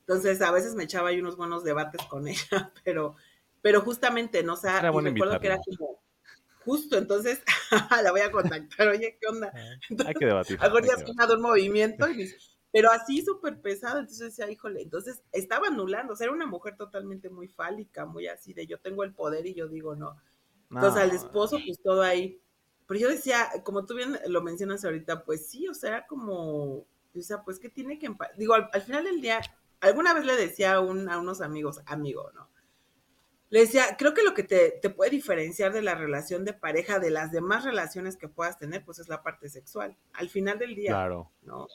Entonces, 0.00 0.40
a 0.42 0.50
veces 0.52 0.74
me 0.74 0.84
echaba 0.84 1.10
ahí 1.10 1.20
unos 1.20 1.36
buenos 1.36 1.64
debates 1.64 2.02
con 2.06 2.26
ella, 2.28 2.72
pero, 2.84 3.16
pero 3.62 3.80
justamente, 3.82 4.42
¿no? 4.42 4.54
O 4.54 4.56
sea, 4.56 4.88
y 4.90 5.00
recuerdo 5.00 5.38
que 5.40 5.46
era 5.48 5.58
como, 5.58 5.91
justo, 6.64 6.96
entonces, 6.96 7.42
la 8.02 8.10
voy 8.10 8.20
a 8.20 8.30
contactar, 8.30 8.88
oye, 8.88 9.18
¿qué 9.20 9.26
onda? 9.28 9.52
Hay 10.06 10.14
que 10.14 10.26
debatir. 10.26 10.58
Algún 10.60 10.84
hay 10.84 10.90
que 10.90 10.96
se 10.96 11.04
me 11.04 11.10
ha 11.18 11.26
dado 11.26 11.36
un 11.36 11.42
movimiento, 11.42 12.08
y 12.08 12.14
dice, 12.14 12.36
pero 12.72 12.90
así 12.90 13.22
súper 13.22 13.60
pesado, 13.60 13.98
entonces 13.98 14.34
decía, 14.34 14.50
híjole, 14.50 14.80
entonces 14.82 15.22
estaba 15.30 15.68
anulando, 15.68 16.14
o 16.14 16.16
sea, 16.16 16.24
era 16.24 16.34
una 16.34 16.46
mujer 16.46 16.76
totalmente 16.76 17.28
muy 17.28 17.48
fálica, 17.48 18.06
muy 18.06 18.26
así 18.26 18.54
de 18.54 18.66
yo 18.66 18.80
tengo 18.80 19.04
el 19.04 19.14
poder 19.14 19.46
y 19.46 19.54
yo 19.54 19.68
digo 19.68 19.94
no. 19.94 20.16
Entonces 20.70 21.02
al 21.02 21.10
esposo, 21.10 21.58
pues 21.66 21.82
todo 21.82 22.00
ahí. 22.00 22.40
Pero 22.86 22.98
yo 22.98 23.08
decía, 23.10 23.46
como 23.62 23.84
tú 23.84 23.94
bien 23.94 24.18
lo 24.26 24.40
mencionas 24.40 24.84
ahorita, 24.86 25.22
pues 25.24 25.46
sí, 25.46 25.68
o 25.68 25.74
sea, 25.74 25.90
era 25.90 26.06
como, 26.06 26.86
o 27.14 27.20
sea, 27.20 27.42
pues 27.44 27.58
que 27.58 27.68
tiene 27.68 27.98
que, 27.98 28.10
digo, 28.38 28.54
al, 28.54 28.70
al 28.72 28.80
final 28.80 29.04
del 29.04 29.20
día, 29.20 29.42
alguna 29.80 30.14
vez 30.14 30.24
le 30.24 30.34
decía 30.34 30.74
a, 30.74 30.80
un, 30.80 31.10
a 31.10 31.18
unos 31.18 31.42
amigos, 31.42 31.80
amigo, 31.84 32.30
¿no? 32.34 32.48
Le 33.52 33.60
decía, 33.60 33.96
creo 33.98 34.14
que 34.14 34.22
lo 34.22 34.32
que 34.32 34.42
te, 34.44 34.70
te 34.80 34.88
puede 34.88 35.10
diferenciar 35.10 35.74
de 35.74 35.82
la 35.82 35.94
relación 35.94 36.44
de 36.46 36.54
pareja 36.54 36.98
de 36.98 37.10
las 37.10 37.30
demás 37.32 37.64
relaciones 37.64 38.16
que 38.16 38.26
puedas 38.26 38.58
tener, 38.58 38.82
pues 38.82 38.98
es 38.98 39.08
la 39.08 39.22
parte 39.22 39.50
sexual. 39.50 39.94
Al 40.14 40.30
final 40.30 40.58
del 40.58 40.74
día, 40.74 40.90
Claro. 40.92 41.30
¿no? 41.42 41.68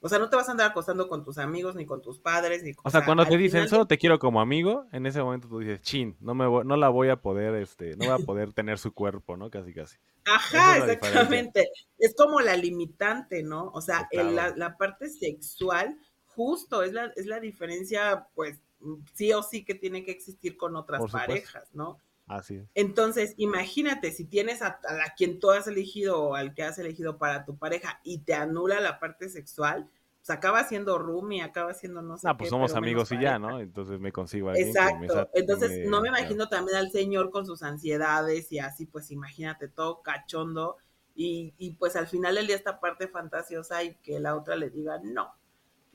O 0.00 0.08
sea, 0.08 0.20
no 0.20 0.30
te 0.30 0.36
vas 0.36 0.48
a 0.48 0.52
andar 0.52 0.70
acostando 0.70 1.08
con 1.08 1.24
tus 1.24 1.38
amigos, 1.38 1.74
ni 1.74 1.84
con 1.84 2.00
tus 2.00 2.20
padres, 2.20 2.62
ni 2.62 2.74
con 2.74 2.86
O 2.86 2.90
sea, 2.90 3.04
cuando 3.04 3.26
te 3.26 3.36
dicen 3.36 3.62
final 3.62 3.68
solo 3.68 3.86
te 3.86 3.98
quiero 3.98 4.20
como 4.20 4.40
amigo, 4.40 4.86
en 4.92 5.04
ese 5.04 5.20
momento 5.20 5.48
tú 5.48 5.58
dices, 5.58 5.80
chin, 5.80 6.16
no 6.20 6.32
me 6.34 6.46
voy- 6.46 6.64
no 6.64 6.76
la 6.76 6.90
voy 6.90 7.08
a 7.08 7.16
poder, 7.16 7.56
este, 7.56 7.96
no 7.96 8.04
voy 8.12 8.22
a 8.22 8.24
poder 8.24 8.52
tener 8.52 8.78
su 8.78 8.92
cuerpo, 8.94 9.36
¿no? 9.36 9.50
Casi, 9.50 9.72
casi. 9.74 9.96
Ajá, 10.26 10.76
es 10.78 10.88
exactamente. 10.90 11.70
Es 11.98 12.14
como 12.16 12.40
la 12.40 12.56
limitante, 12.56 13.42
¿no? 13.42 13.70
O 13.74 13.80
sea, 13.80 14.06
el- 14.12 14.36
la, 14.36 14.54
la 14.56 14.76
parte 14.76 15.08
sexual, 15.08 15.98
justo, 16.26 16.84
es 16.84 16.92
la, 16.92 17.10
es 17.16 17.26
la 17.26 17.40
diferencia, 17.40 18.28
pues, 18.36 18.60
sí 19.14 19.32
o 19.32 19.42
sí 19.42 19.64
que 19.64 19.74
tiene 19.74 20.04
que 20.04 20.12
existir 20.12 20.56
con 20.56 20.76
otras 20.76 21.02
parejas, 21.10 21.68
¿no? 21.74 22.00
Así 22.26 22.56
es. 22.56 22.68
Entonces, 22.74 23.34
imagínate, 23.38 24.12
si 24.12 24.24
tienes 24.26 24.62
a, 24.62 24.80
a 24.88 24.94
la 24.94 25.14
quien 25.16 25.40
tú 25.40 25.50
has 25.50 25.66
elegido 25.66 26.20
o 26.22 26.34
al 26.34 26.54
que 26.54 26.62
has 26.62 26.78
elegido 26.78 27.18
para 27.18 27.44
tu 27.44 27.56
pareja 27.56 28.00
y 28.04 28.18
te 28.18 28.34
anula 28.34 28.80
la 28.80 28.98
parte 29.00 29.28
sexual, 29.30 29.88
pues 30.18 30.30
acaba 30.30 30.64
siendo 30.64 30.98
roomie, 30.98 31.42
acaba 31.42 31.72
siendo 31.74 32.02
no 32.02 32.18
sé 32.18 32.28
Ah, 32.28 32.36
pues 32.36 32.50
qué, 32.50 32.50
somos 32.50 32.74
amigos 32.74 33.12
y 33.12 33.20
ya. 33.20 33.38
¿no? 33.38 33.60
Entonces 33.60 33.98
me 34.00 34.12
consigo 34.12 34.48
a 34.50 34.52
alguien 34.52 34.74
que 34.76 34.82
me 34.82 34.88
Exacto. 34.88 35.28
Entonces, 35.34 35.78
me- 35.80 35.90
no 35.90 36.00
me 36.00 36.08
imagino 36.08 36.48
también 36.48 36.76
al 36.78 36.90
señor 36.90 37.30
con 37.30 37.46
sus 37.46 37.62
ansiedades 37.62 38.50
y 38.52 38.58
así, 38.58 38.86
pues 38.86 39.10
imagínate 39.10 39.68
todo 39.68 40.02
cachondo 40.02 40.76
y, 41.14 41.54
y 41.58 41.72
pues 41.74 41.96
al 41.96 42.06
final 42.08 42.34
del 42.34 42.46
día 42.46 42.56
esta 42.56 42.80
parte 42.80 43.08
fantasiosa 43.08 43.82
y 43.84 43.94
que 43.96 44.18
la 44.20 44.36
otra 44.36 44.56
le 44.56 44.70
diga 44.70 44.98
no. 45.02 45.34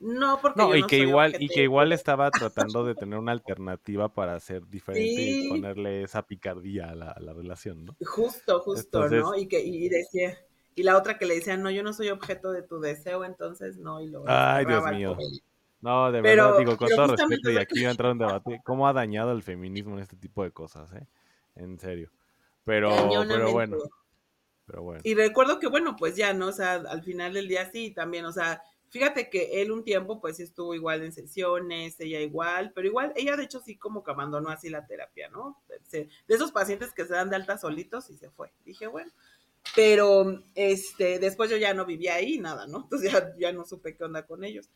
No, 0.02 0.38
porque 0.42 0.60
No, 0.60 0.70
yo 0.70 0.76
y 0.76 0.80
no 0.82 0.86
que 0.88 0.98
soy 0.98 1.06
igual, 1.08 1.30
y 1.32 1.36
ojete". 1.36 1.54
que 1.54 1.62
igual 1.62 1.92
estaba 1.92 2.30
tratando 2.30 2.84
de 2.84 2.94
tener 2.96 3.18
una 3.18 3.32
alternativa 3.32 4.08
para 4.08 4.38
ser 4.40 4.66
diferente 4.68 5.14
Sí. 5.16 5.46
y 5.46 5.48
ponerle 5.48 6.02
esa 6.02 6.22
picardía 6.26 6.90
a 6.90 6.94
la, 6.94 7.10
a 7.12 7.20
la 7.20 7.32
relación, 7.32 7.84
¿no? 7.84 7.96
Justo, 8.04 8.60
justo, 8.60 8.98
Entonces- 8.98 9.20
¿no? 9.22 9.36
Y 9.36 9.46
que 9.46 9.60
y 9.60 9.88
decía, 9.88 10.36
y 10.74 10.82
la 10.82 10.96
otra 10.98 11.18
que 11.18 11.26
le 11.26 11.36
decía, 11.36 11.56
no, 11.56 11.70
yo 11.70 11.82
no 11.84 11.92
soy 11.92 12.08
objeto 12.10 12.50
de 12.50 12.62
tu 12.62 12.80
deseo, 12.80 13.24
entonces 13.24 13.76
no, 13.78 14.00
y 14.00 14.08
lo 14.08 14.24
Ay, 14.26 14.64
Dios 14.66 14.84
mío. 14.90 15.16
No, 15.80 16.10
de 16.12 16.22
Pero- 16.22 16.44
verdad, 16.46 16.58
digo, 16.58 16.76
con 16.76 16.88
todo 16.88 17.16
respeto, 17.16 17.50
y 17.50 17.56
aquí 17.58 17.82
va 17.82 17.88
a 17.88 17.90
entrar 17.92 18.12
un 18.12 18.18
debate, 18.18 18.60
¿cómo 18.64 18.86
ha 18.88 18.92
dañado 18.92 19.32
el 19.32 19.42
feminismo 19.42 19.94
en 19.96 20.00
este 20.02 20.16
tipo 20.16 20.42
de 20.44 20.50
cosas, 20.50 20.92
eh? 20.94 21.06
En 21.56 21.78
serio. 21.78 22.10
Pero, 22.64 22.90
pero 23.28 23.50
bueno, 23.52 23.76
pero 24.66 24.82
bueno. 24.82 25.00
Y 25.04 25.14
recuerdo 25.14 25.58
que, 25.58 25.66
bueno, 25.66 25.96
pues 25.96 26.16
ya, 26.16 26.32
¿no? 26.32 26.46
O 26.48 26.52
sea, 26.52 26.74
al 26.74 27.02
final 27.02 27.34
del 27.34 27.48
día 27.48 27.68
sí, 27.70 27.90
también, 27.90 28.24
o 28.24 28.32
sea, 28.32 28.62
fíjate 28.92 29.30
que 29.30 29.62
él 29.62 29.72
un 29.72 29.84
tiempo, 29.84 30.20
pues 30.20 30.38
estuvo 30.38 30.74
igual 30.74 31.02
en 31.02 31.12
sesiones, 31.12 31.98
ella 31.98 32.20
igual, 32.20 32.72
pero 32.74 32.86
igual, 32.86 33.12
ella 33.16 33.36
de 33.36 33.44
hecho 33.44 33.58
sí 33.60 33.76
como 33.76 34.04
que 34.04 34.10
abandonó 34.10 34.50
así 34.50 34.68
la 34.68 34.86
terapia, 34.86 35.30
¿no? 35.30 35.60
De 35.90 36.08
esos 36.28 36.52
pacientes 36.52 36.92
que 36.92 37.06
se 37.06 37.14
dan 37.14 37.30
de 37.30 37.36
alta 37.36 37.56
solitos 37.56 38.10
y 38.10 38.16
se 38.18 38.30
fue. 38.30 38.52
Dije, 38.66 38.86
bueno, 38.86 39.10
pero 39.74 40.42
este, 40.54 41.18
después 41.18 41.50
yo 41.50 41.56
ya 41.56 41.72
no 41.72 41.86
vivía 41.86 42.16
ahí, 42.16 42.38
nada, 42.38 42.66
¿no? 42.66 42.82
Entonces 42.82 43.10
ya, 43.10 43.34
ya 43.38 43.52
no 43.52 43.64
supe 43.64 43.96
qué 43.96 44.04
onda 44.04 44.26
con 44.26 44.44
ellos. 44.44 44.68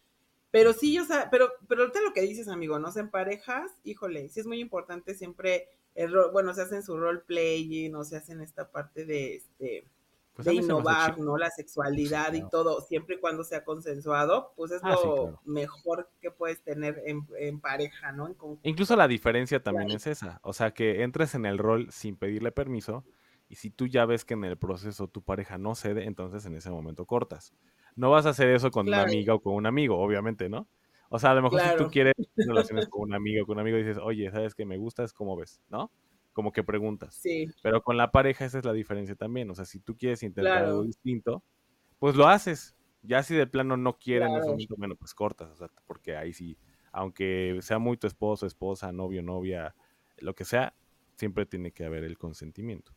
Pero 0.51 0.73
sí, 0.73 0.99
o 0.99 1.05
sea, 1.05 1.29
pero, 1.31 1.51
pero 1.69 1.83
ahorita 1.83 2.01
lo 2.01 2.14
que 2.14 2.23
dices, 2.23 2.49
amigo, 2.49 2.79
¿no? 2.79 2.91
En 2.97 3.11
parejas, 3.11 3.71
híjole, 3.85 4.31
sí 4.31 4.41
es 4.41 4.47
muy 4.47 4.61
importante 4.61 5.14
siempre, 5.14 5.69
el 5.95 6.11
rol- 6.12 6.33
bueno, 6.33 6.55
se 6.55 6.62
hacen 6.62 6.83
su 6.83 6.97
role 6.97 7.21
playing, 7.21 7.95
o 7.95 8.05
se 8.05 8.17
hacen 8.17 8.41
esta 8.41 8.71
parte 8.71 9.05
de, 9.05 9.37
este, 9.37 9.87
Pues 10.37 10.45
de 10.47 10.55
innovar. 10.55 11.18
¿no? 11.18 11.37
La 11.39 11.51
sexualidad 11.51 12.32
Sí, 12.32 12.39
y 12.39 12.49
todo, 12.51 12.80
siempre 12.82 13.16
y 13.16 13.18
cuando 13.20 13.43
sea 13.43 13.64
consensuado, 13.64 14.53
pues 14.55 14.70
es 14.70 14.80
Ah, 14.84 14.91
lo 14.91 14.97
sí, 14.97 15.03
claro. 15.09 15.41
mejor 15.45 16.11
que 16.20 16.30
puedes 16.30 16.62
tener 16.62 17.03
en, 17.07 17.26
en 17.39 17.59
pareja, 17.61 18.12
¿no? 18.12 18.28
En. 18.28 18.37
Incluso 18.62 18.95
la 18.97 19.09
diferencia 19.09 19.62
también 19.62 19.87
Claro. 19.89 19.97
es 19.97 20.07
esa. 20.07 20.39
O 20.43 20.53
sea, 20.53 20.72
que 20.72 21.03
entres 21.03 21.34
en 21.34 21.47
el 21.47 21.57
rol 21.59 21.89
sin 21.91 22.16
pedirle 22.16 22.53
permiso 22.53 23.05
y 23.49 23.55
si 23.57 23.70
tú 23.70 23.87
ya 23.87 24.05
ves 24.05 24.24
que 24.24 24.34
en 24.34 24.45
el 24.45 24.59
proceso 24.59 25.09
tu 25.09 25.22
pareja 25.22 25.57
no 25.57 25.74
cede, 25.74 26.05
entonces 26.05 26.45
en 26.47 26.55
ese 26.55 26.70
momento 26.70 27.07
cortas. 27.07 27.55
No 27.95 28.11
vas 28.11 28.26
a 28.26 28.30
hacer 28.30 28.49
eso 28.51 28.70
con 28.70 28.89
una 28.89 29.03
amiga 29.03 29.34
o 29.34 29.41
con 29.41 29.55
un 29.55 29.64
amigo, 29.66 29.99
obviamente, 29.99 30.49
¿no? 30.51 30.68
O 31.09 31.18
sea, 31.18 31.30
a 31.30 31.34
lo 31.34 31.43
mejor 31.43 31.61
si 31.61 31.76
tú 31.76 31.89
quieres 31.91 32.14
relaciones 32.37 32.89
con 32.89 33.03
un 33.03 33.14
amigo 33.14 33.45
o 33.45 33.47
con 33.47 33.55
un 33.57 33.61
amigo 33.61 33.78
dices, 33.78 33.97
oye, 34.03 34.30
¿sabes 34.30 34.55
que 34.55 34.66
me 34.66 34.76
gustas? 34.76 35.12
¿Cómo 35.14 35.34
ves? 35.37 35.62
¿No? 35.70 35.91
Como 36.37 36.53
que 36.53 36.62
preguntas. 36.62 37.16
Sí, 37.16 37.47
Pero 37.62 37.80
con 37.80 37.97
la 37.97 38.12
pareja 38.12 38.45
esa 38.45 38.59
es 38.59 38.66
la 38.66 38.74
diferencia 38.74 39.16
también. 39.16 39.49
O 39.51 39.55
sea, 39.55 39.64
si 39.64 39.80
tú 39.80 39.97
quieres 39.97 40.22
intentar 40.22 40.64
algo 40.64 40.82
Claro. 40.82 40.84
distinto, 40.84 41.43
pues 41.99 42.14
lo 42.16 42.28
haces. 42.28 42.76
Ya 43.03 43.22
si 43.22 43.34
de 43.34 43.47
plano 43.47 43.78
no 43.78 43.99
quieren 43.99 44.32
en 44.32 44.37
ese 44.39 44.47
Claro. 44.47 44.53
momento, 44.53 44.76
bueno, 44.76 44.97
pues 44.97 45.14
cortas. 45.14 45.51
O 45.51 45.57
sea, 45.57 45.68
porque 45.87 46.16
ahí 46.16 46.34
sí, 46.34 46.59
aunque 46.93 47.59
sea 47.62 47.78
muy 47.78 47.97
tu 47.97 48.07
esposo, 48.07 48.47
esposa, 48.47 48.93
novio, 48.93 49.22
novia, 49.22 49.74
lo 50.18 50.34
que 50.34 50.45
sea, 50.45 50.76
siempre 51.16 51.47
tiene 51.47 51.72
que 51.72 51.87
haber 51.87 52.05
el 52.05 52.18
consentimiento. 52.18 52.95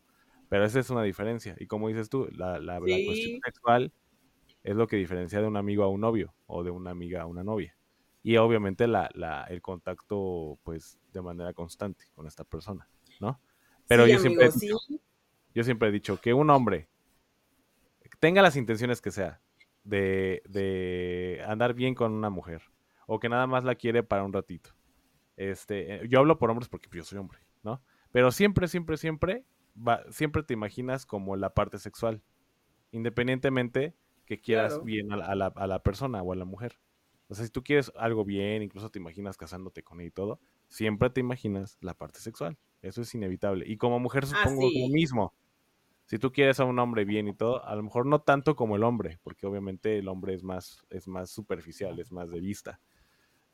Pero 0.49 0.65
esa 0.65 0.79
es 0.81 0.89
una 0.89 1.03
diferencia. 1.03 1.55
Y 1.59 1.67
como 1.67 1.87
dices 1.89 2.09
tú, 2.09 2.27
la, 2.33 2.59
la, 2.59 2.79
la 2.81 2.99
cuestión 3.05 3.39
sexual 3.45 3.93
es 4.63 4.75
lo 4.75 4.87
que 4.87 4.97
diferencia 4.97 5.41
de 5.41 5.47
un 5.47 5.57
amigo 5.57 5.83
a 5.83 5.89
un 5.89 6.01
novio 6.01 6.35
o 6.47 6.63
de 6.63 6.71
una 6.71 6.91
amiga 6.91 7.21
a 7.23 7.25
una 7.27 7.43
novia. 7.43 7.77
Y 8.23 8.37
obviamente 8.37 8.87
la, 8.87 9.09
la, 9.15 9.45
el 9.45 9.61
contacto, 9.61 10.59
pues, 10.63 10.99
de 11.13 11.21
manera 11.21 11.53
constante 11.53 12.05
con 12.13 12.27
esta 12.27 12.43
persona, 12.43 12.89
¿no? 13.19 13.39
Pero 13.87 14.05
sí, 14.05 14.11
yo 14.11 14.19
siempre 14.19 14.45
amigo, 14.47 14.77
sí. 14.79 14.99
yo 15.53 15.63
siempre 15.63 15.89
he 15.89 15.91
dicho 15.91 16.19
que 16.21 16.33
un 16.33 16.49
hombre 16.49 16.87
tenga 18.19 18.41
las 18.41 18.55
intenciones 18.55 19.01
que 19.01 19.11
sea 19.11 19.41
de, 19.83 20.41
de 20.47 21.41
andar 21.47 21.73
bien 21.73 21.95
con 21.95 22.11
una 22.13 22.29
mujer 22.29 22.61
o 23.07 23.19
que 23.19 23.29
nada 23.29 23.47
más 23.47 23.63
la 23.63 23.75
quiere 23.75 24.03
para 24.03 24.23
un 24.23 24.33
ratito. 24.33 24.71
Este, 25.37 25.95
eh, 25.95 26.07
yo 26.09 26.19
hablo 26.19 26.37
por 26.37 26.49
hombres 26.51 26.69
porque 26.69 26.89
yo 26.91 27.03
soy 27.03 27.17
hombre, 27.17 27.39
¿no? 27.63 27.81
Pero 28.11 28.31
siempre, 28.31 28.67
siempre, 28.67 28.97
siempre, 28.97 29.45
va, 29.75 30.03
siempre 30.11 30.43
te 30.43 30.53
imaginas 30.53 31.05
como 31.05 31.35
la 31.37 31.53
parte 31.53 31.77
sexual, 31.79 32.21
independientemente 32.91 33.95
que 34.25 34.39
quieras 34.41 34.73
Claro. 34.73 34.83
bien 34.85 35.11
a 35.11 35.17
la, 35.17 35.25
a 35.25 35.35
la- 35.35 35.53
a 35.55 35.67
la 35.67 35.81
persona 35.81 36.21
o 36.21 36.33
a 36.33 36.35
la 36.35 36.45
mujer. 36.45 36.79
O 37.29 37.35
sea, 37.35 37.45
si 37.45 37.51
tú 37.51 37.63
quieres 37.63 37.91
algo 37.95 38.25
bien, 38.25 38.63
incluso 38.63 38.89
te 38.89 38.99
imaginas 38.99 39.37
casándote 39.37 39.83
con 39.83 40.01
él 40.01 40.07
y 40.07 40.11
todo, 40.11 40.39
siempre 40.67 41.09
te 41.09 41.19
imaginas 41.21 41.77
la 41.81 41.93
parte 41.93 42.19
sexual. 42.19 42.57
Eso 42.81 43.01
es 43.01 43.13
inevitable. 43.15 43.65
Y 43.67 43.77
como 43.77 43.99
mujer 43.99 44.23
Ah, 44.25 44.27
supongo 44.27 44.69
sí. 44.69 44.81
lo 44.81 44.89
mismo. 44.93 45.33
Si 46.05 46.17
tú 46.17 46.31
quieres 46.31 46.59
a 46.59 46.65
un 46.65 46.79
hombre 46.79 47.05
bien 47.05 47.27
y 47.27 47.33
todo, 47.35 47.63
a 47.63 47.75
lo 47.75 47.83
mejor 47.83 48.05
no 48.05 48.21
tanto 48.21 48.55
como 48.55 48.75
el 48.75 48.83
hombre, 48.83 49.19
porque 49.23 49.45
obviamente 49.45 49.99
el 49.99 50.07
hombre 50.07 50.33
es 50.33 50.43
más, 50.43 50.83
es 50.89 51.07
más 51.07 51.29
superficial, 51.29 51.99
es 51.99 52.11
más 52.11 52.31
de 52.31 52.39
vista. 52.39 52.79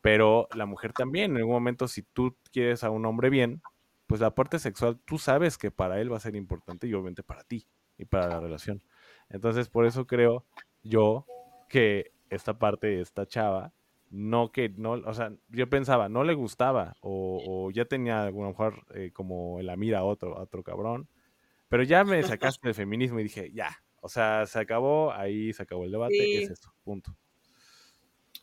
Pero 0.01 0.47
la 0.55 0.65
mujer 0.65 0.93
también, 0.93 1.31
en 1.31 1.37
algún 1.37 1.53
momento, 1.53 1.87
si 1.87 2.03
tú 2.03 2.37
quieres 2.53 2.83
a 2.83 2.91
un 2.91 3.05
hombre 3.05 3.29
bien, 3.29 3.61
pues 4.07 4.21
la 4.21 4.33
parte 4.35 4.59
sexual, 4.59 4.99
tú 5.03 5.17
sabes 5.17 5.57
que 5.57 5.71
para 5.71 5.99
él 5.99 6.11
va 6.13 6.17
a 6.17 6.21
ser 6.21 6.35
importante 6.35 6.87
y 6.87 6.93
obviamente 6.93 7.23
para 7.23 7.43
ti 7.43 7.67
y 7.97 8.05
para 8.05 8.27
la 8.29 8.39
relación. 8.39 8.81
Entonces, 9.29 9.67
por 9.67 9.85
eso 9.85 10.05
creo 10.05 10.45
yo 10.83 11.25
que 11.67 12.11
esta 12.29 12.57
parte, 12.57 13.01
esta 13.01 13.25
chava, 13.25 13.73
no 14.09 14.51
que, 14.51 14.69
no, 14.69 14.91
o 14.91 15.13
sea, 15.13 15.33
yo 15.49 15.69
pensaba, 15.69 16.09
no 16.09 16.23
le 16.23 16.33
gustaba, 16.33 16.95
o, 17.01 17.69
ya 17.71 17.85
tenía 17.85 18.23
a 18.23 18.31
lo 18.31 18.47
mejor 18.47 18.85
eh, 18.93 19.11
como 19.13 19.59
en 19.59 19.65
la 19.65 19.75
mira 19.75 19.99
a 19.99 20.03
otro, 20.03 20.39
otro 20.39 20.63
cabrón, 20.63 21.07
pero 21.69 21.83
ya 21.83 22.03
me 22.03 22.21
sacaste 22.39 22.67
del 22.67 22.75
feminismo 22.75 23.19
y 23.19 23.23
dije, 23.23 23.51
ya, 23.53 23.77
o 24.01 24.09
sea, 24.09 24.45
se 24.45 24.59
acabó, 24.59 25.11
ahí 25.11 25.51
se 25.53 25.63
acabó 25.63 25.85
el 25.85 25.91
debate, 25.91 26.43
es 26.43 26.51
eso, 26.51 26.73
punto. 26.83 27.15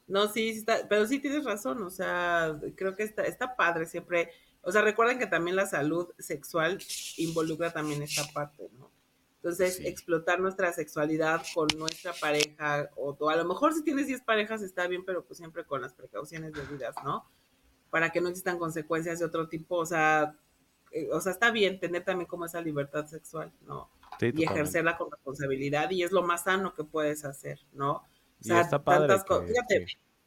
No, 0.06 0.28
sí, 0.28 0.50
está, 0.50 0.86
pero 0.88 1.06
sí 1.06 1.20
tienes 1.20 1.44
razón, 1.44 1.82
o 1.82 1.90
sea, 1.90 2.58
creo 2.76 2.96
que 2.96 3.04
está, 3.04 3.22
está 3.22 3.56
padre 3.56 3.86
siempre, 3.86 4.30
o 4.62 4.72
sea, 4.72 4.82
recuerden 4.82 5.18
que 5.18 5.26
también 5.26 5.56
la 5.56 5.66
salud 5.66 6.08
sexual 6.18 6.78
involucra 7.16 7.72
también 7.72 8.02
esta 8.02 8.24
parte, 8.32 8.68
¿no? 8.72 8.90
Entonces, 9.42 9.80
explotar 9.80 10.38
nuestra 10.38 10.72
sexualidad 10.72 11.42
con 11.52 11.66
nuestra 11.76 12.12
pareja, 12.12 12.88
o, 12.94 13.28
a 13.28 13.34
lo 13.34 13.44
mejor 13.44 13.74
si 13.74 13.82
tienes 13.82 14.06
10 14.06 14.22
parejas 14.22 14.62
está 14.62 14.86
bien, 14.86 15.04
pero 15.04 15.24
pues 15.24 15.38
siempre 15.38 15.64
con 15.64 15.82
las 15.82 15.94
precauciones 15.94 16.52
debidas, 16.52 16.94
¿no? 17.04 17.28
Para 17.90 18.10
que 18.10 18.20
no 18.20 18.28
existan 18.28 18.56
consecuencias 18.56 19.18
de 19.18 19.24
otro 19.24 19.48
tipo, 19.48 19.78
o 19.78 19.84
sea, 19.86 20.36
eh, 20.92 21.08
o 21.10 21.20
sea, 21.20 21.32
está 21.32 21.50
bien 21.50 21.80
tener 21.80 22.04
también 22.04 22.28
como 22.28 22.44
esa 22.44 22.60
libertad 22.60 23.06
sexual, 23.06 23.52
¿no? 23.62 23.90
y 24.20 24.44
ejercerla 24.44 24.96
con 24.96 25.10
responsabilidad, 25.10 25.90
y 25.90 26.04
es 26.04 26.12
lo 26.12 26.22
más 26.22 26.44
sano 26.44 26.74
que 26.74 26.84
puedes 26.84 27.24
hacer, 27.24 27.58
¿no? 27.72 27.94
O 27.94 28.44
sea, 28.44 28.68
tantas 28.68 29.24
cosas. 29.24 29.48
Fíjate, 29.48 29.86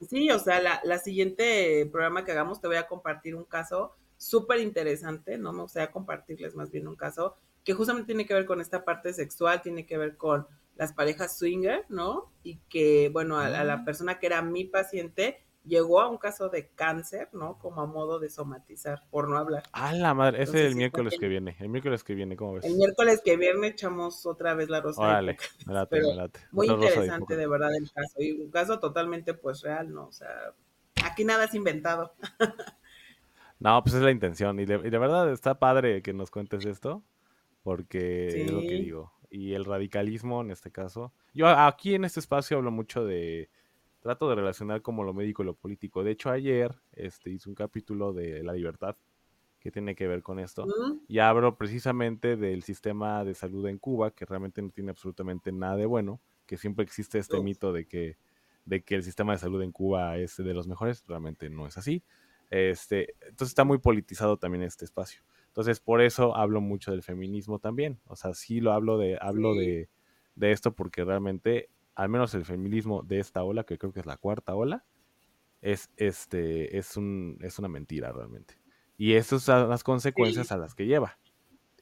sí. 0.10 0.30
o 0.30 0.40
sea, 0.40 0.60
la, 0.60 0.82
la 0.84 0.98
siguiente 0.98 1.88
programa 1.90 2.26
que 2.26 2.34
hagamos 2.34 2.60
te 2.60 2.68
voy 2.68 2.76
a 2.76 2.88
compartir 2.88 3.34
un 3.36 3.46
caso 3.46 3.96
súper 4.18 4.60
interesante, 4.60 5.38
¿no? 5.38 5.54
Me 5.54 5.62
gustaría 5.62 5.92
compartirles 5.92 6.54
más 6.56 6.70
bien 6.70 6.90
un 6.90 6.98
caso 6.98 7.38
que 7.66 7.74
justamente 7.74 8.06
tiene 8.06 8.26
que 8.26 8.34
ver 8.36 8.46
con 8.46 8.62
esta 8.62 8.86
parte 8.86 9.12
sexual, 9.12 9.62
tiene 9.62 9.86
que 9.86 9.98
ver 9.98 10.16
con 10.16 10.48
las 10.76 10.94
parejas 10.94 11.38
swinger, 11.38 11.84
¿no? 11.90 12.32
Y 12.44 12.58
que, 12.70 13.10
bueno, 13.12 13.40
a, 13.40 13.50
la 13.50 13.78
mm. 13.78 13.86
persona 13.86 14.20
que 14.20 14.28
era 14.28 14.42
mi 14.44 14.66
paciente 14.66 15.42
llegó 15.64 16.00
a 16.00 16.08
un 16.08 16.18
caso 16.20 16.50
de 16.50 16.70
cáncer, 16.70 17.30
¿no? 17.34 17.58
Como 17.58 17.82
a 17.82 17.88
modo 17.88 18.20
de 18.20 18.30
somatizar, 18.30 19.02
por 19.10 19.28
no 19.28 19.38
hablar. 19.38 19.64
Ah, 19.72 19.94
la 19.94 20.14
madre, 20.14 20.44
ese 20.44 20.60
es 20.60 20.66
el 20.68 20.76
miércoles 20.76 21.16
que 21.20 21.28
viene, 21.28 21.56
el 21.60 21.70
miércoles 21.70 22.04
que 22.04 22.14
viene, 22.14 22.36
¿cómo 22.36 22.54
ves? 22.54 22.66
El 22.66 22.76
miércoles 22.76 23.22
que 23.26 23.36
viene 23.36 23.68
echamos 23.68 24.28
otra 24.28 24.54
vez 24.54 24.70
la 24.70 24.82
rosa. 24.82 25.02
Órale, 25.02 25.36
me 25.66 25.74
late, 25.74 26.40
Muy 26.52 26.68
interesante 26.68 27.36
de, 27.36 27.48
verdad 27.48 27.74
el 27.76 27.92
caso, 27.92 28.22
y 28.22 28.32
un 28.34 28.52
caso 28.52 28.80
totalmente 28.80 29.34
pues 29.34 29.64
real, 29.64 29.92
¿no? 29.92 30.06
O 30.06 30.12
sea, 30.12 30.54
aquí 31.04 31.26
nada 31.26 31.46
es 31.46 31.56
inventado. 31.56 32.14
no, 33.60 33.82
pues 33.82 33.96
es 33.96 34.04
la 34.04 34.12
intención, 34.12 34.60
y 34.60 34.66
de 34.66 34.78
verdad 34.78 35.32
está 35.32 35.58
padre 35.58 36.04
que 36.04 36.14
nos 36.14 36.30
cuentes 36.30 36.64
esto, 36.66 37.02
porque 37.66 38.44
es 38.44 38.52
lo 38.52 38.62
que 38.62 38.76
digo. 38.76 39.12
Y 39.32 39.54
el 39.54 39.66
radicalismo 39.66 40.42
en 40.42 40.52
este 40.52 40.70
caso. 40.70 41.12
Yo 41.34 41.48
aquí 41.48 41.96
en 41.96 42.06
este 42.06 42.20
espacio 42.20 42.58
hablo 42.58 42.70
mucho 42.70 43.04
de. 43.04 43.50
Trato 44.02 44.30
de 44.30 44.36
relacionar 44.36 44.84
como 44.84 45.04
lo 45.04 45.16
médico 45.16 45.42
y 45.42 45.48
lo 45.48 45.56
político. 45.56 46.04
De 46.04 46.12
hecho, 46.12 46.30
ayer 46.30 46.76
este, 46.94 47.32
hice 47.32 47.50
un 47.50 47.56
capítulo 47.56 48.14
de 48.14 48.44
la 48.44 48.54
libertad 48.54 48.96
que 49.60 49.72
tiene 49.72 49.96
que 49.96 50.08
ver 50.08 50.22
con 50.22 50.38
esto. 50.38 50.68
Y 51.08 51.18
hablo 51.18 51.58
precisamente 51.58 52.38
del 52.38 52.62
sistema 52.62 53.26
de 53.26 53.34
salud 53.34 53.66
en 53.66 53.80
Cuba, 53.80 54.12
que 54.12 54.26
realmente 54.26 54.62
no 54.62 54.70
tiene 54.70 54.92
absolutamente 54.92 55.52
nada 55.52 55.76
de 55.76 55.88
bueno, 55.88 56.22
que 56.46 56.58
siempre 56.58 56.86
existe 56.86 57.18
este 57.18 57.42
mito 57.42 57.74
de 57.74 57.88
que, 57.88 58.18
de 58.66 58.84
que 58.84 58.94
el 58.94 59.02
sistema 59.02 59.34
de 59.34 59.40
salud 59.40 59.64
en 59.64 59.72
Cuba 59.72 60.20
es 60.20 60.38
de 60.38 60.54
los 60.54 60.68
mejores, 60.68 61.04
realmente 61.08 61.50
no 61.50 61.66
es 61.66 61.80
así. 61.80 62.04
Este, 62.52 63.16
entonces 63.22 63.48
está 63.48 63.64
muy 63.64 63.80
politizado 63.80 64.38
también 64.38 64.62
este 64.62 64.86
espacio. 64.86 65.24
Entonces, 65.56 65.80
por 65.80 66.02
eso 66.02 66.36
hablo 66.36 66.60
mucho 66.60 66.92
del 66.92 67.02
feminismo 67.02 67.60
también. 67.60 68.02
O 68.08 68.18
sea, 68.18 68.34
sí 68.34 68.60
lo 68.60 68.74
hablo 68.74 68.98
de, 68.98 69.18
hablo 69.22 69.56
de, 69.56 69.88
esto 70.36 70.76
porque 70.76 71.06
realmente, 71.06 71.70
al 71.96 72.10
menos 72.10 72.34
el 72.34 72.44
feminismo 72.44 73.04
de 73.04 73.20
esta 73.20 73.42
ola, 73.42 73.64
que 73.64 73.78
creo 73.78 73.94
que 73.94 74.02
es 74.02 74.06
la 74.06 74.18
cuarta 74.18 74.54
ola, 74.54 74.84
es, 75.62 75.90
este, 75.96 76.78
es, 76.78 76.98
un, 76.98 77.38
es 77.40 77.58
una 77.58 77.70
mentira 77.70 78.12
realmente. 78.12 78.56
Y 78.98 79.14
esas 79.14 79.44
son 79.44 79.70
las 79.70 79.86
consecuencias 79.86 80.52
a 80.52 80.58
las 80.58 80.76
que 80.76 80.88
lleva. 80.88 81.20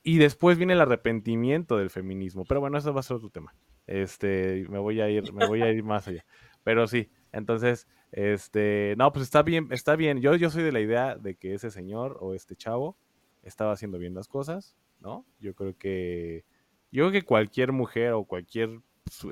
Y 0.04 0.20
después 0.20 0.60
viene 0.60 0.74
el 0.74 0.82
arrepentimiento 0.82 1.76
del 1.76 1.90
feminismo. 1.90 2.46
Pero 2.46 2.60
bueno, 2.60 2.78
eso 2.78 2.94
va 2.94 3.00
a 3.00 3.04
ser 3.04 3.18
otro 3.18 3.32
tema. 3.32 3.56
Este, 3.88 4.68
me 4.70 4.78
voy 4.78 5.02
a 5.02 5.10
ir, 5.10 5.34
me 5.34 5.48
voy 5.48 5.64
a 5.64 5.72
ir 5.72 5.84
más 5.84 6.08
allá. 6.08 6.24
Pero 6.64 6.86
sí, 6.86 7.10
entonces, 7.32 7.88
este, 8.12 8.94
no, 9.00 9.12
pues 9.12 9.24
está 9.24 9.42
bien, 9.42 9.70
está 9.72 9.96
bien. 9.96 10.22
Yo, 10.22 10.36
yo 10.36 10.52
soy 10.52 10.62
de 10.62 10.72
la 10.72 10.80
idea 10.80 11.18
de 11.18 11.34
que 11.38 11.56
ese 11.56 11.72
señor 11.72 12.20
o 12.22 12.36
este 12.36 12.56
chavo 12.56 13.00
estaba 13.44 13.74
haciendo 13.74 13.98
bien 13.98 14.14
las 14.14 14.28
cosas, 14.28 14.76
¿no? 15.00 15.26
Yo 15.40 15.54
creo 15.54 15.78
que, 15.78 16.46
yo 16.92 17.04
creo 17.04 17.12
que 17.12 17.26
cualquier 17.26 17.72
mujer 17.72 18.14
o 18.14 18.26
cualquier 18.26 18.80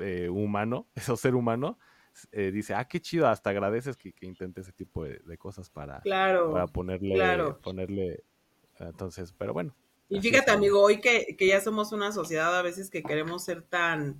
eh, 0.00 0.28
humano, 0.28 0.86
eso 0.94 1.16
ser 1.16 1.34
humano, 1.34 1.78
eh, 2.30 2.50
dice, 2.50 2.74
ah, 2.74 2.86
qué 2.86 3.00
chido, 3.00 3.26
hasta 3.26 3.50
agradeces 3.50 3.96
que, 3.96 4.12
que 4.12 4.26
intente 4.26 4.60
ese 4.60 4.72
tipo 4.72 5.04
de, 5.04 5.38
cosas 5.38 5.70
para, 5.70 6.00
para 6.02 6.66
ponerle, 6.66 7.18
ponerle, 7.62 8.22
entonces, 8.78 9.32
pero 9.36 9.52
bueno. 9.54 9.74
Y 10.10 10.20
fíjate, 10.20 10.50
amigo, 10.50 10.82
hoy 10.82 11.00
que, 11.00 11.36
que, 11.38 11.46
ya 11.46 11.62
somos 11.62 11.90
una 11.92 12.12
sociedad 12.12 12.54
a 12.58 12.60
veces 12.60 12.90
que 12.90 13.02
queremos 13.02 13.44
ser 13.44 13.62
tan, 13.62 14.16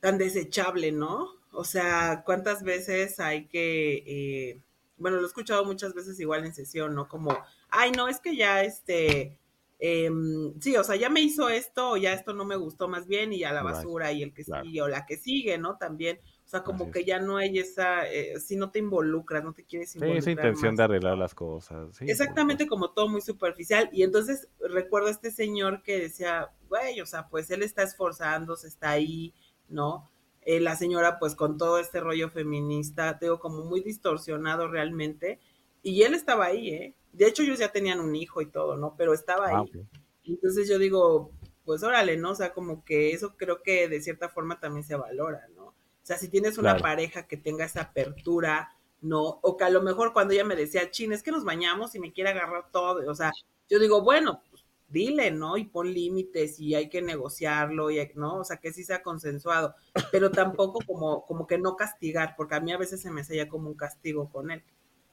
tan 0.00 0.18
desechable, 0.18 0.90
¿no? 0.90 1.28
O 1.52 1.62
sea, 1.62 2.24
¿cuántas 2.26 2.64
veces 2.64 3.20
hay 3.20 3.46
que, 3.46 4.02
eh, 4.06 4.62
bueno, 4.98 5.18
lo 5.18 5.22
he 5.22 5.26
escuchado 5.26 5.64
muchas 5.64 5.94
veces 5.94 6.18
igual 6.20 6.44
en 6.44 6.54
sesión, 6.54 6.94
¿no? 6.94 7.08
Como 7.08 7.36
ay, 7.70 7.92
no, 7.92 8.08
es 8.08 8.20
que 8.20 8.36
ya 8.36 8.62
este, 8.62 9.38
em, 9.78 10.58
sí, 10.60 10.76
o 10.76 10.84
sea, 10.84 10.96
ya 10.96 11.08
me 11.08 11.20
hizo 11.20 11.48
esto, 11.48 11.90
o 11.90 11.96
ya 11.96 12.12
esto 12.12 12.32
no 12.32 12.44
me 12.44 12.56
gustó 12.56 12.88
más 12.88 13.06
bien, 13.06 13.32
y 13.32 13.44
a 13.44 13.52
la 13.52 13.62
basura, 13.62 14.12
y 14.12 14.22
el 14.22 14.32
que 14.32 14.44
sigue, 14.44 14.82
o 14.82 14.88
la 14.88 15.06
que 15.06 15.16
sigue, 15.16 15.58
¿no? 15.58 15.76
También, 15.76 16.18
o 16.44 16.48
sea, 16.48 16.62
como 16.62 16.90
que 16.90 17.04
ya 17.04 17.18
no 17.18 17.36
hay 17.36 17.58
esa, 17.58 18.08
eh, 18.10 18.40
si 18.40 18.56
no 18.56 18.70
te 18.70 18.78
involucras, 18.78 19.44
no 19.44 19.52
te 19.52 19.64
quieres 19.64 19.94
involucrar. 19.94 20.22
Sí, 20.22 20.30
esa 20.30 20.30
intención 20.30 20.76
de 20.76 20.82
arreglar 20.82 21.18
las 21.18 21.34
cosas. 21.34 21.94
Sí, 21.96 22.06
Exactamente 22.08 22.66
como 22.66 22.90
todo 22.90 23.08
muy 23.08 23.20
superficial. 23.20 23.90
Y 23.92 24.02
entonces 24.02 24.48
recuerdo 24.60 25.08
a 25.08 25.10
este 25.12 25.30
señor 25.30 25.82
que 25.82 25.98
decía, 25.98 26.48
güey, 26.68 27.00
o 27.00 27.06
sea, 27.06 27.28
pues 27.28 27.50
él 27.50 27.62
está 27.62 27.82
esforzándose, 27.82 28.66
está 28.66 28.90
ahí, 28.90 29.34
¿no? 29.68 30.08
Eh, 30.50 30.60
la 30.60 30.76
señora, 30.76 31.18
pues 31.18 31.34
con 31.34 31.58
todo 31.58 31.78
este 31.78 32.00
rollo 32.00 32.30
feminista, 32.30 33.18
tengo 33.18 33.38
como 33.38 33.64
muy 33.64 33.82
distorsionado 33.82 34.66
realmente. 34.66 35.40
Y 35.82 36.04
él 36.04 36.14
estaba 36.14 36.46
ahí, 36.46 36.70
¿eh? 36.70 36.96
De 37.12 37.26
hecho, 37.26 37.42
ellos 37.42 37.58
ya 37.58 37.70
tenían 37.70 38.00
un 38.00 38.16
hijo 38.16 38.40
y 38.40 38.46
todo, 38.46 38.78
¿no? 38.78 38.94
Pero 38.96 39.12
estaba 39.12 39.48
ah, 39.48 39.58
ahí. 39.58 39.86
Entonces 40.24 40.66
yo 40.66 40.78
digo, 40.78 41.32
pues 41.66 41.82
órale, 41.82 42.16
¿no? 42.16 42.30
O 42.30 42.34
sea, 42.34 42.54
como 42.54 42.82
que 42.82 43.10
eso 43.10 43.36
creo 43.36 43.62
que 43.62 43.88
de 43.88 44.00
cierta 44.00 44.30
forma 44.30 44.58
también 44.58 44.84
se 44.84 44.96
valora, 44.96 45.46
¿no? 45.54 45.66
O 45.66 45.74
sea, 46.02 46.16
si 46.16 46.28
tienes 46.28 46.56
una 46.56 46.78
pareja 46.78 47.26
que 47.26 47.36
tenga 47.36 47.66
esa 47.66 47.82
apertura, 47.82 48.74
¿no? 49.02 49.40
O 49.42 49.58
que 49.58 49.64
a 49.64 49.70
lo 49.70 49.82
mejor 49.82 50.14
cuando 50.14 50.32
ella 50.32 50.44
me 50.44 50.56
decía, 50.56 50.90
chin, 50.90 51.12
es 51.12 51.22
que 51.22 51.30
nos 51.30 51.44
bañamos 51.44 51.94
y 51.94 52.00
me 52.00 52.10
quiere 52.14 52.30
agarrar 52.30 52.70
todo, 52.72 53.06
o 53.06 53.14
sea, 53.14 53.32
yo 53.68 53.78
digo, 53.78 54.00
bueno, 54.00 54.40
dile, 54.88 55.30
¿no? 55.30 55.56
Y 55.56 55.64
pon 55.64 55.92
límites 55.92 56.58
y 56.60 56.74
hay 56.74 56.88
que 56.88 57.02
negociarlo, 57.02 57.90
y 57.90 57.98
¿no? 58.14 58.38
O 58.38 58.44
sea, 58.44 58.58
que 58.58 58.72
sí 58.72 58.84
sea 58.84 59.02
consensuado, 59.02 59.74
pero 60.12 60.30
tampoco 60.30 60.80
como, 60.86 61.24
como 61.26 61.46
que 61.46 61.58
no 61.58 61.76
castigar, 61.76 62.34
porque 62.36 62.54
a 62.54 62.60
mí 62.60 62.72
a 62.72 62.78
veces 62.78 63.00
se 63.02 63.10
me 63.10 63.20
hacía 63.20 63.48
como 63.48 63.68
un 63.68 63.76
castigo 63.76 64.30
con 64.30 64.50
él. 64.50 64.62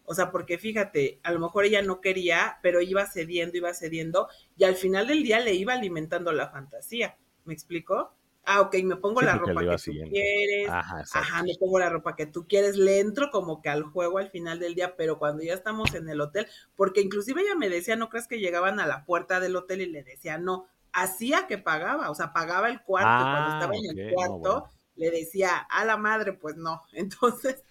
O 0.05 0.13
sea, 0.13 0.31
porque 0.31 0.57
fíjate, 0.57 1.19
a 1.23 1.31
lo 1.31 1.39
mejor 1.39 1.65
ella 1.65 1.81
no 1.81 1.99
quería, 1.99 2.59
pero 2.61 2.81
iba 2.81 3.05
cediendo, 3.05 3.57
iba 3.57 3.73
cediendo, 3.73 4.27
y 4.57 4.63
al 4.63 4.75
final 4.75 5.07
del 5.07 5.23
día 5.23 5.39
le 5.39 5.53
iba 5.53 5.73
alimentando 5.73 6.31
la 6.31 6.49
fantasía. 6.49 7.17
¿Me 7.43 7.53
explico? 7.53 8.13
Ah, 8.45 8.61
ok, 8.61 8.75
me 8.83 8.95
pongo 8.95 9.21
la 9.21 9.35
ropa 9.35 9.61
que 9.61 9.77
tú 9.77 9.91
quieres. 10.09 10.69
Ajá, 10.69 11.43
me 11.43 11.55
pongo 11.59 11.79
la 11.79 11.89
ropa 11.89 12.15
que 12.15 12.25
tú 12.25 12.47
quieres. 12.47 12.77
Le 12.77 12.99
entro 12.99 13.29
como 13.31 13.61
que 13.61 13.69
al 13.69 13.83
juego 13.83 14.17
al 14.17 14.29
final 14.29 14.59
del 14.59 14.75
día, 14.75 14.95
pero 14.95 15.17
cuando 15.17 15.43
ya 15.43 15.53
estamos 15.53 15.93
en 15.95 16.09
el 16.09 16.21
hotel, 16.21 16.47
porque 16.75 17.01
inclusive 17.01 17.41
ella 17.41 17.55
me 17.55 17.69
decía, 17.69 17.95
¿no 17.95 18.09
crees 18.09 18.27
que 18.27 18.39
llegaban 18.39 18.79
a 18.79 18.87
la 18.87 19.05
puerta 19.05 19.39
del 19.39 19.55
hotel 19.55 19.81
y 19.81 19.87
le 19.87 20.03
decía, 20.03 20.37
no, 20.37 20.67
hacía 20.93 21.47
que 21.47 21.57
pagaba, 21.57 22.09
o 22.09 22.15
sea, 22.15 22.33
pagaba 22.33 22.69
el 22.69 22.81
cuarto. 22.81 23.23
cuando 23.23 23.53
estaba 23.53 23.73
en 23.75 23.99
el 23.99 24.13
cuarto, 24.13 24.69
le 24.95 25.11
decía, 25.11 25.57
a 25.57 25.85
la 25.85 25.97
madre, 25.97 26.33
pues 26.33 26.55
no. 26.55 26.81
Entonces, 26.93 27.63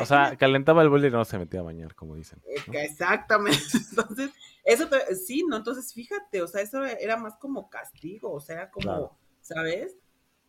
o 0.00 0.06
sea, 0.06 0.36
calentaba 0.36 0.82
el 0.82 0.88
bol 0.88 1.04
y 1.04 1.10
no 1.10 1.24
se 1.24 1.38
metía 1.38 1.60
a 1.60 1.64
bañar, 1.64 1.94
como 1.94 2.16
dicen. 2.16 2.42
Exactamente. 2.72 3.60
Entonces, 3.90 4.30
eso 4.64 4.88
sí, 5.24 5.44
¿no? 5.48 5.56
Entonces, 5.56 5.92
fíjate, 5.94 6.42
o 6.42 6.48
sea, 6.48 6.62
eso 6.62 6.84
era 6.84 7.16
más 7.16 7.36
como 7.36 7.70
castigo, 7.70 8.32
o 8.32 8.40
sea, 8.40 8.70
como, 8.70 9.16
¿sabes? 9.40 9.96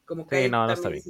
Como 0.10 0.28
que 0.28 0.46
sí, 0.46 0.50
no, 0.50 0.66
no 0.66 0.74
está 0.74 0.90
bien. 0.90 1.04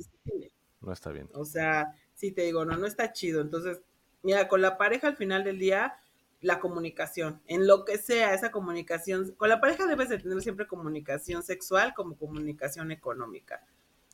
No 0.81 0.91
está 0.91 1.09
bien. 1.11 1.29
O 1.33 1.45
sea, 1.45 1.95
sí 2.15 2.33
te 2.33 2.41
digo, 2.41 2.65
no, 2.65 2.75
no 2.75 2.85
está 2.85 3.13
chido. 3.13 3.39
Entonces, 3.39 3.79
mira, 4.23 4.49
con 4.49 4.61
la 4.61 4.77
pareja 4.77 5.07
al 5.07 5.15
final 5.15 5.45
del 5.45 5.57
día, 5.57 5.95
la 6.41 6.59
comunicación, 6.59 7.39
en 7.47 7.65
lo 7.65 7.85
que 7.85 7.97
sea, 7.97 8.33
esa 8.33 8.51
comunicación, 8.51 9.31
con 9.37 9.47
la 9.47 9.61
pareja 9.61 9.87
debes 9.87 10.09
de 10.09 10.17
tener 10.17 10.41
siempre 10.41 10.67
comunicación 10.67 11.43
sexual 11.43 11.93
como 11.93 12.17
comunicación 12.17 12.91
económica. 12.91 13.63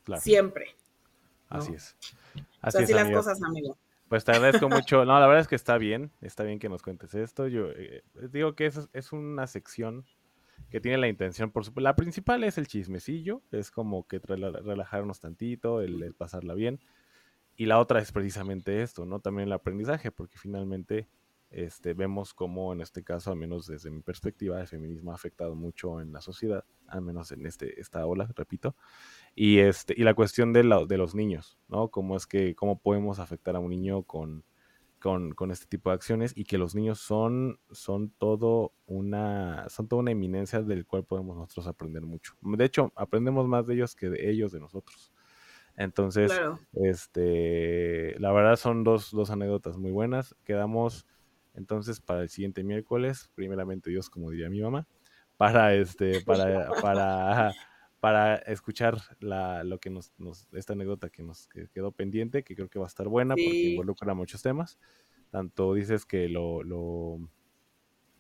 Claro. 0.03 0.21
Siempre. 0.21 0.75
Así 1.49 1.73
es. 1.73 1.95
Así, 2.61 2.83
así 2.83 2.93
las 2.93 3.09
cosas, 3.09 3.41
amigo. 3.41 3.75
Pues 4.07 4.23
te 4.23 4.33
agradezco 4.33 4.69
mucho. 4.69 5.03
No, 5.03 5.19
la 5.19 5.25
verdad 5.25 5.41
es 5.41 5.47
que 5.47 5.55
está 5.55 5.79
bien, 5.79 6.11
está 6.21 6.43
bien 6.43 6.59
que 6.59 6.69
nos 6.69 6.83
cuentes 6.83 7.15
esto. 7.15 7.47
Yo 7.47 7.71
eh, 7.71 8.03
digo 8.31 8.53
que 8.53 8.67
es, 8.67 8.88
es 8.93 9.13
una 9.13 9.47
sección 9.47 10.05
que 10.70 10.82
tiene 10.82 10.97
la 10.97 11.08
intención, 11.08 11.51
por 11.51 11.64
supuesto, 11.64 11.82
la 11.82 11.95
principal 11.95 12.43
es 12.43 12.58
el 12.58 12.68
chismecillo, 12.68 13.41
es 13.51 13.72
como 13.72 14.08
que 14.08 14.20
relajarnos 14.20 15.20
tantito, 15.20 15.82
el, 15.82 16.14
pasarla 16.16 16.53
bien. 16.53 16.80
y 17.56 17.66
la 17.68 17.80
otra 17.80 17.99
es 18.01 18.12
precisamente 18.12 18.82
esto, 18.82 19.06
¿no? 19.06 19.20
También 19.20 19.47
el 19.47 19.53
aprendizaje, 19.53 20.12
porque 20.12 20.38
finalmente 20.38 21.08
este, 21.51 21.93
vemos 21.93 22.34
cómo 22.34 22.74
en 22.74 22.82
este 22.82 23.03
caso, 23.03 23.32
al 23.32 23.38
menos 23.38 23.68
desde 23.68 23.89
mi 23.91 24.01
perspectiva, 24.01 24.60
el 24.60 24.68
feminismo 24.68 25.12
ha 25.12 25.16
afectado 25.16 25.56
mucho 25.56 26.01
en 26.01 26.12
la 26.12 26.22
sociedad, 26.22 26.66
al 26.88 27.01
menos 27.01 27.32
en 27.32 27.45
este, 27.45 27.80
esta 27.80 28.06
ola, 28.06 28.30
repito, 28.36 28.76
y, 29.36 29.60
este, 29.60 29.93
y 29.95 30.03
la 30.03 30.14
cuestión 30.14 30.51
de, 30.51 30.64
de 30.88 30.97
los 30.97 31.16
niños, 31.16 31.58
¿no? 31.70 31.89
Cómo 31.89 32.18
es 32.18 32.28
que, 32.28 32.56
cómo 32.56 32.80
podemos 32.80 33.20
afectar 33.20 33.56
a 33.56 33.60
un 33.60 33.70
niño 33.70 34.03
con, 34.03 34.43
con, 35.06 35.36
con, 35.36 35.51
este 35.51 35.68
tipo 35.68 35.91
de 35.91 35.93
acciones 35.93 36.34
y 36.36 36.45
que 36.45 36.58
los 36.58 36.74
niños 36.74 36.97
son, 36.97 37.60
son 37.70 38.10
todo 38.10 38.74
una, 38.88 39.70
son 39.70 39.88
toda 39.88 39.99
una 40.01 40.10
eminencia 40.10 40.64
del 40.64 40.88
cual 40.88 41.03
podemos 41.03 41.38
nosotros 41.38 41.68
aprender 41.68 42.01
mucho. 42.01 42.34
De 42.41 42.66
hecho, 42.66 42.91
aprendemos 42.95 43.47
más 43.47 43.68
de 43.68 43.76
ellos 43.76 43.93
que 43.93 44.10
de 44.10 44.32
ellos 44.32 44.51
de 44.51 44.60
nosotros. 44.60 45.14
Entonces, 45.78 46.32
este, 46.74 48.20
la 48.20 48.32
verdad 48.32 48.56
son 48.56 48.84
dos, 48.84 49.12
dos 49.12 49.30
anécdotas 49.30 49.78
muy 49.78 49.91
buenas. 49.91 50.36
Quedamos 50.43 51.06
entonces 51.53 52.01
para 52.01 52.24
el 52.24 52.30
siguiente 52.30 52.64
miércoles, 52.64 53.30
primeramente 53.36 53.91
Dios, 53.91 54.10
como 54.10 54.32
diría 54.32 54.49
mi 54.49 54.60
mamá, 54.64 54.88
para 55.38 55.76
este, 55.76 56.22
para, 56.22 56.68
para, 56.82 57.53
para 58.06 58.36
escuchar 58.36 59.01
la, 59.20 59.64
lo 59.64 59.80
que 59.80 59.89
nos, 59.89 60.12
nos, 60.20 60.47
esta 60.53 60.74
anécdota 60.74 61.10
que 61.10 61.24
nos 61.24 61.47
quedó 61.74 61.91
pendiente, 61.91 62.43
que 62.43 62.56
creo 62.56 62.70
que 62.70 62.78
va 62.78 62.86
a 62.86 62.88
estar 62.88 63.08
buena 63.08 63.34
porque 63.34 63.72
involucra 63.72 64.14
muchos 64.14 64.43
temas. 64.43 64.78
Tanto 65.32 65.74
dices 65.74 66.06
que 66.06 66.30
lo, 66.30 66.62
lo 66.62 67.18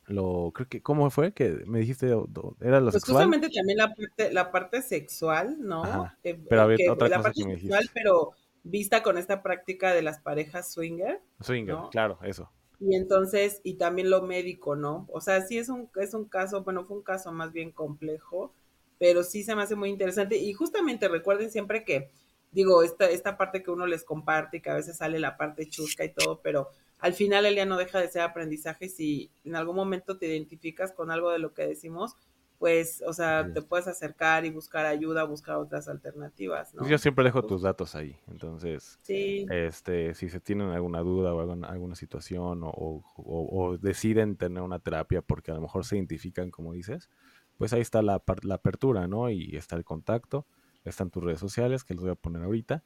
lo 0.07 0.51
creo 0.55 0.67
que 0.67 0.81
cómo 0.81 1.11
fue 1.11 1.33
que 1.33 1.61
me 1.67 1.77
dijiste 1.77 2.07
era 2.07 2.79
lo 2.79 2.89
pues 2.89 3.03
justamente 3.03 3.47
también 3.49 3.77
la 3.77 3.93
parte 3.93 4.33
la 4.33 4.51
parte 4.51 4.81
sexual 4.81 5.57
no 5.59 6.11
eh, 6.23 6.39
pero 6.49 6.61
a 6.61 6.65
ver, 6.65 6.79
otra 6.89 7.07
la 7.07 7.17
cosa 7.17 7.29
parte 7.29 7.41
que 7.41 7.47
me 7.47 7.59
sexual 7.59 7.89
pero 7.93 8.31
vista 8.63 9.03
con 9.03 9.19
esta 9.19 9.43
práctica 9.43 9.93
de 9.93 10.01
las 10.01 10.19
parejas 10.19 10.73
swinger 10.73 11.21
swinger 11.41 11.75
claro 11.91 12.17
eso. 12.23 12.51
Y 12.79 12.95
entonces 12.95 13.61
y 13.63 13.75
también 13.75 14.09
lo 14.09 14.23
médico 14.23 14.75
no 14.75 15.07
o 15.11 15.21
sea 15.21 15.41
sí 15.41 15.59
es 15.59 15.69
un 15.69 15.91
es 15.95 16.15
un 16.15 16.25
caso 16.25 16.63
bueno 16.63 16.85
fue 16.85 16.97
un 16.97 17.03
caso 17.03 17.31
más 17.31 17.51
bien 17.51 17.71
complejo 17.71 18.51
pero 18.99 19.23
sí 19.23 19.43
se 19.43 19.55
me 19.55 19.63
hace 19.63 19.75
muy 19.75 19.89
interesante. 19.89 20.37
Y 20.37 20.53
justamente 20.53 21.07
recuerden 21.07 21.51
siempre 21.51 21.83
que 21.83 22.11
digo 22.51 22.83
esta 22.83 23.09
esta 23.09 23.37
parte 23.37 23.63
que 23.63 23.71
uno 23.71 23.85
les 23.85 24.03
comparte 24.03 24.57
y 24.57 24.61
que 24.61 24.69
a 24.69 24.75
veces 24.75 24.97
sale 24.97 25.19
la 25.19 25.35
parte 25.35 25.67
chusca 25.67 26.05
y 26.05 26.13
todo 26.13 26.39
pero 26.41 26.69
al 26.99 27.13
final 27.13 27.45
el 27.45 27.55
día 27.55 27.65
no 27.65 27.77
deja 27.77 27.99
de 27.99 28.07
ser 28.07 28.21
aprendizaje. 28.21 28.89
Si 28.89 29.29
en 29.43 29.55
algún 29.55 29.75
momento 29.75 30.17
te 30.17 30.27
identificas 30.27 30.91
con 30.91 31.11
algo 31.11 31.31
de 31.31 31.39
lo 31.39 31.53
que 31.53 31.67
decimos, 31.67 32.15
pues, 32.57 33.03
o 33.05 33.13
sea, 33.13 33.51
te 33.53 33.61
puedes 33.61 33.87
acercar 33.87 34.45
y 34.45 34.49
buscar 34.49 34.85
ayuda, 34.85 35.23
buscar 35.25 35.57
otras 35.57 35.87
alternativas, 35.89 36.73
¿no? 36.73 36.87
Yo 36.87 36.97
siempre 36.97 37.25
dejo 37.25 37.43
tus 37.43 37.61
datos 37.61 37.95
ahí, 37.95 38.17
entonces, 38.27 38.97
este, 39.07 40.13
si 40.15 40.29
se 40.29 40.39
tienen 40.39 40.69
alguna 40.69 41.01
duda 41.01 41.33
o 41.33 41.41
alguna, 41.41 41.67
alguna 41.67 41.95
situación 41.95 42.61
o, 42.63 43.77
deciden 43.81 44.37
tener 44.37 44.63
una 44.63 44.79
terapia 44.79 45.21
porque 45.21 45.51
a 45.51 45.55
lo 45.55 45.61
mejor 45.61 45.85
se 45.85 45.97
identifican, 45.97 46.49
como 46.49 46.71
dices, 46.71 47.09
pues 47.57 47.73
ahí 47.73 47.81
está 47.81 48.01
la, 48.01 48.21
la 48.43 48.55
apertura, 48.55 49.07
¿no? 49.07 49.29
Y 49.29 49.55
está 49.55 49.75
el 49.75 49.83
contacto, 49.83 50.45
están 50.83 51.09
tus 51.09 51.23
redes 51.23 51.39
sociales, 51.39 51.83
que 51.83 51.93
los 51.93 52.03
voy 52.03 52.11
a 52.11 52.15
poner 52.15 52.43
ahorita, 52.43 52.83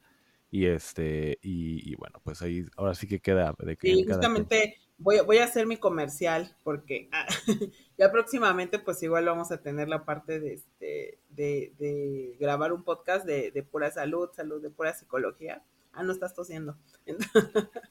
y 0.50 0.66
este, 0.66 1.38
y, 1.42 1.94
bueno, 1.96 2.20
pues 2.24 2.42
ahí 2.42 2.66
ahora 2.76 2.94
sí 2.94 3.06
que 3.06 3.20
queda 3.20 3.54
de 3.58 3.76
que. 3.76 3.94
Sí, 3.94 4.04
justamente 4.04 4.76
voy, 4.98 5.20
voy 5.20 5.38
a 5.38 5.44
hacer 5.44 5.66
mi 5.66 5.76
comercial 5.76 6.56
porque 6.64 7.08
ah, 7.12 7.26
ya 7.98 8.10
próximamente, 8.10 8.80
pues 8.80 9.02
igual 9.02 9.26
vamos 9.26 9.52
a 9.52 9.62
tener 9.62 9.88
la 9.88 10.04
parte 10.04 10.40
de 10.40 10.54
este, 10.54 11.18
de, 11.28 11.72
de 11.78 12.36
grabar 12.40 12.72
un 12.72 12.82
podcast 12.82 13.24
de, 13.24 13.52
de, 13.52 13.62
pura 13.62 13.92
salud, 13.92 14.28
salud, 14.32 14.60
de 14.60 14.70
pura 14.70 14.92
psicología. 14.92 15.62
Ah, 15.92 16.02
no 16.02 16.12
estás 16.12 16.34
tosiendo. 16.34 16.76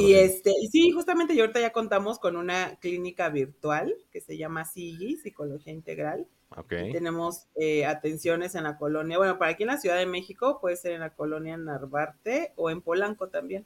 y 0.00 0.14
este, 0.14 0.52
y 0.60 0.68
sí, 0.68 0.90
justamente 0.90 1.34
yo 1.34 1.42
ahorita 1.42 1.60
ya 1.60 1.72
contamos 1.72 2.18
con 2.18 2.36
una 2.36 2.76
clínica 2.80 3.28
virtual 3.30 3.94
que 4.10 4.20
se 4.20 4.36
llama 4.36 4.64
SIGI, 4.64 5.16
Psicología 5.16 5.72
Integral 5.72 6.26
tenemos 6.92 7.46
eh, 7.54 7.86
atenciones 7.86 8.56
en 8.56 8.64
la 8.64 8.76
colonia, 8.76 9.18
bueno, 9.18 9.38
para 9.38 9.52
aquí 9.52 9.62
en 9.62 9.68
la 9.68 9.78
Ciudad 9.78 9.96
de 9.96 10.06
México 10.06 10.58
puede 10.60 10.76
ser 10.76 10.92
en 10.92 11.00
la 11.00 11.14
colonia 11.14 11.56
Narvarte 11.56 12.52
o 12.56 12.70
en 12.70 12.82
Polanco 12.82 13.28
también, 13.28 13.64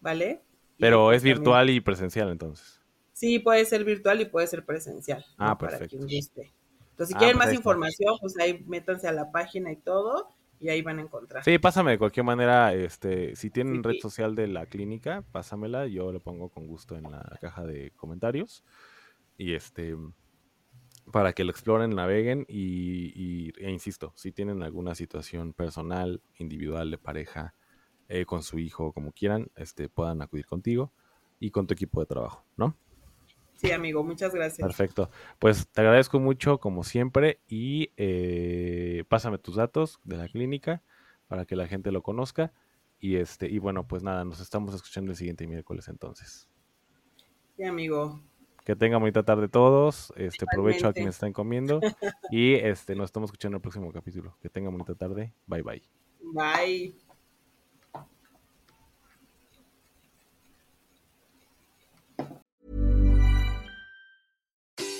¿vale? 0.00 0.42
Pero 0.78 1.06
pues 1.06 1.18
es 1.18 1.22
virtual 1.22 1.70
y 1.70 1.80
presencial 1.80 2.30
entonces. 2.30 2.80
Sí, 3.14 3.38
puede 3.38 3.64
ser 3.64 3.84
virtual 3.84 4.20
y 4.20 4.26
puede 4.26 4.46
ser 4.46 4.64
presencial. 4.64 5.24
Ah, 5.38 5.56
perfecto. 5.56 5.96
Para 5.96 6.06
quien 6.06 6.18
guste. 6.20 6.52
Entonces, 6.90 7.08
si 7.08 7.14
ah, 7.14 7.18
quieren 7.18 7.38
más 7.38 7.52
información, 7.54 8.14
pues 8.20 8.38
ahí 8.38 8.62
métanse 8.66 9.08
a 9.08 9.12
la 9.12 9.30
página 9.30 9.72
y 9.72 9.76
todo 9.76 10.28
y 10.60 10.68
ahí 10.68 10.82
van 10.82 10.98
a 10.98 11.02
encontrar. 11.02 11.42
Sí, 11.42 11.58
pásame 11.58 11.92
de 11.92 11.98
cualquier 11.98 12.24
manera, 12.24 12.74
este, 12.74 13.34
si 13.34 13.50
tienen 13.50 13.82
red 13.82 13.96
social 14.00 14.34
de 14.34 14.46
la 14.46 14.66
clínica, 14.66 15.24
pásamela, 15.32 15.86
yo 15.86 16.12
lo 16.12 16.20
pongo 16.20 16.50
con 16.50 16.66
gusto 16.66 16.96
en 16.96 17.10
la 17.10 17.38
caja 17.40 17.64
de 17.64 17.92
comentarios. 17.96 18.62
Y 19.38 19.54
este, 19.54 19.96
para 21.10 21.32
que 21.32 21.44
lo 21.44 21.50
exploren, 21.50 21.94
naveguen 21.94 22.44
y, 22.46 23.52
e 23.58 23.70
insisto, 23.70 24.12
si 24.16 24.32
tienen 24.32 24.62
alguna 24.62 24.94
situación 24.94 25.54
personal, 25.54 26.22
individual, 26.38 26.90
de 26.90 26.98
pareja, 26.98 27.54
eh, 28.08 28.26
con 28.26 28.42
su 28.42 28.58
hijo, 28.58 28.92
como 28.92 29.12
quieran, 29.12 29.50
este, 29.56 29.88
puedan 29.88 30.20
acudir 30.20 30.44
contigo 30.44 30.92
y 31.38 31.50
con 31.50 31.66
tu 31.66 31.72
equipo 31.72 32.00
de 32.00 32.06
trabajo, 32.06 32.44
¿no? 32.56 32.76
Sí, 33.60 33.72
amigo, 33.72 34.02
muchas 34.02 34.34
gracias. 34.34 34.66
Perfecto. 34.66 35.10
Pues 35.38 35.68
te 35.68 35.82
agradezco 35.82 36.18
mucho, 36.18 36.58
como 36.58 36.82
siempre, 36.82 37.40
y 37.46 37.92
eh, 37.98 39.04
pásame 39.06 39.36
tus 39.36 39.56
datos 39.56 40.00
de 40.02 40.16
la 40.16 40.28
clínica 40.28 40.82
para 41.28 41.44
que 41.44 41.56
la 41.56 41.68
gente 41.68 41.92
lo 41.92 42.02
conozca. 42.02 42.54
Y 43.00 43.16
este, 43.16 43.50
y 43.50 43.58
bueno, 43.58 43.86
pues 43.86 44.02
nada, 44.02 44.24
nos 44.24 44.40
estamos 44.40 44.74
escuchando 44.74 45.10
el 45.10 45.16
siguiente 45.18 45.46
miércoles 45.46 45.88
entonces. 45.88 46.48
Sí, 47.58 47.64
amigo. 47.64 48.22
Que 48.64 48.74
tengan 48.74 49.00
bonita 49.00 49.24
tarde 49.24 49.46
todos. 49.48 50.10
Este, 50.16 50.46
provecho 50.46 50.88
a 50.88 50.94
quienes 50.94 51.16
están 51.16 51.34
comiendo. 51.34 51.80
y 52.30 52.54
este, 52.54 52.94
nos 52.94 53.06
estamos 53.06 53.28
escuchando 53.28 53.56
en 53.56 53.58
el 53.58 53.62
próximo 53.62 53.92
capítulo. 53.92 54.38
Que 54.40 54.48
tengan 54.48 54.72
bonita 54.72 54.94
tarde. 54.94 55.34
Bye 55.46 55.62
bye. 55.62 55.82
Bye. 56.32 57.09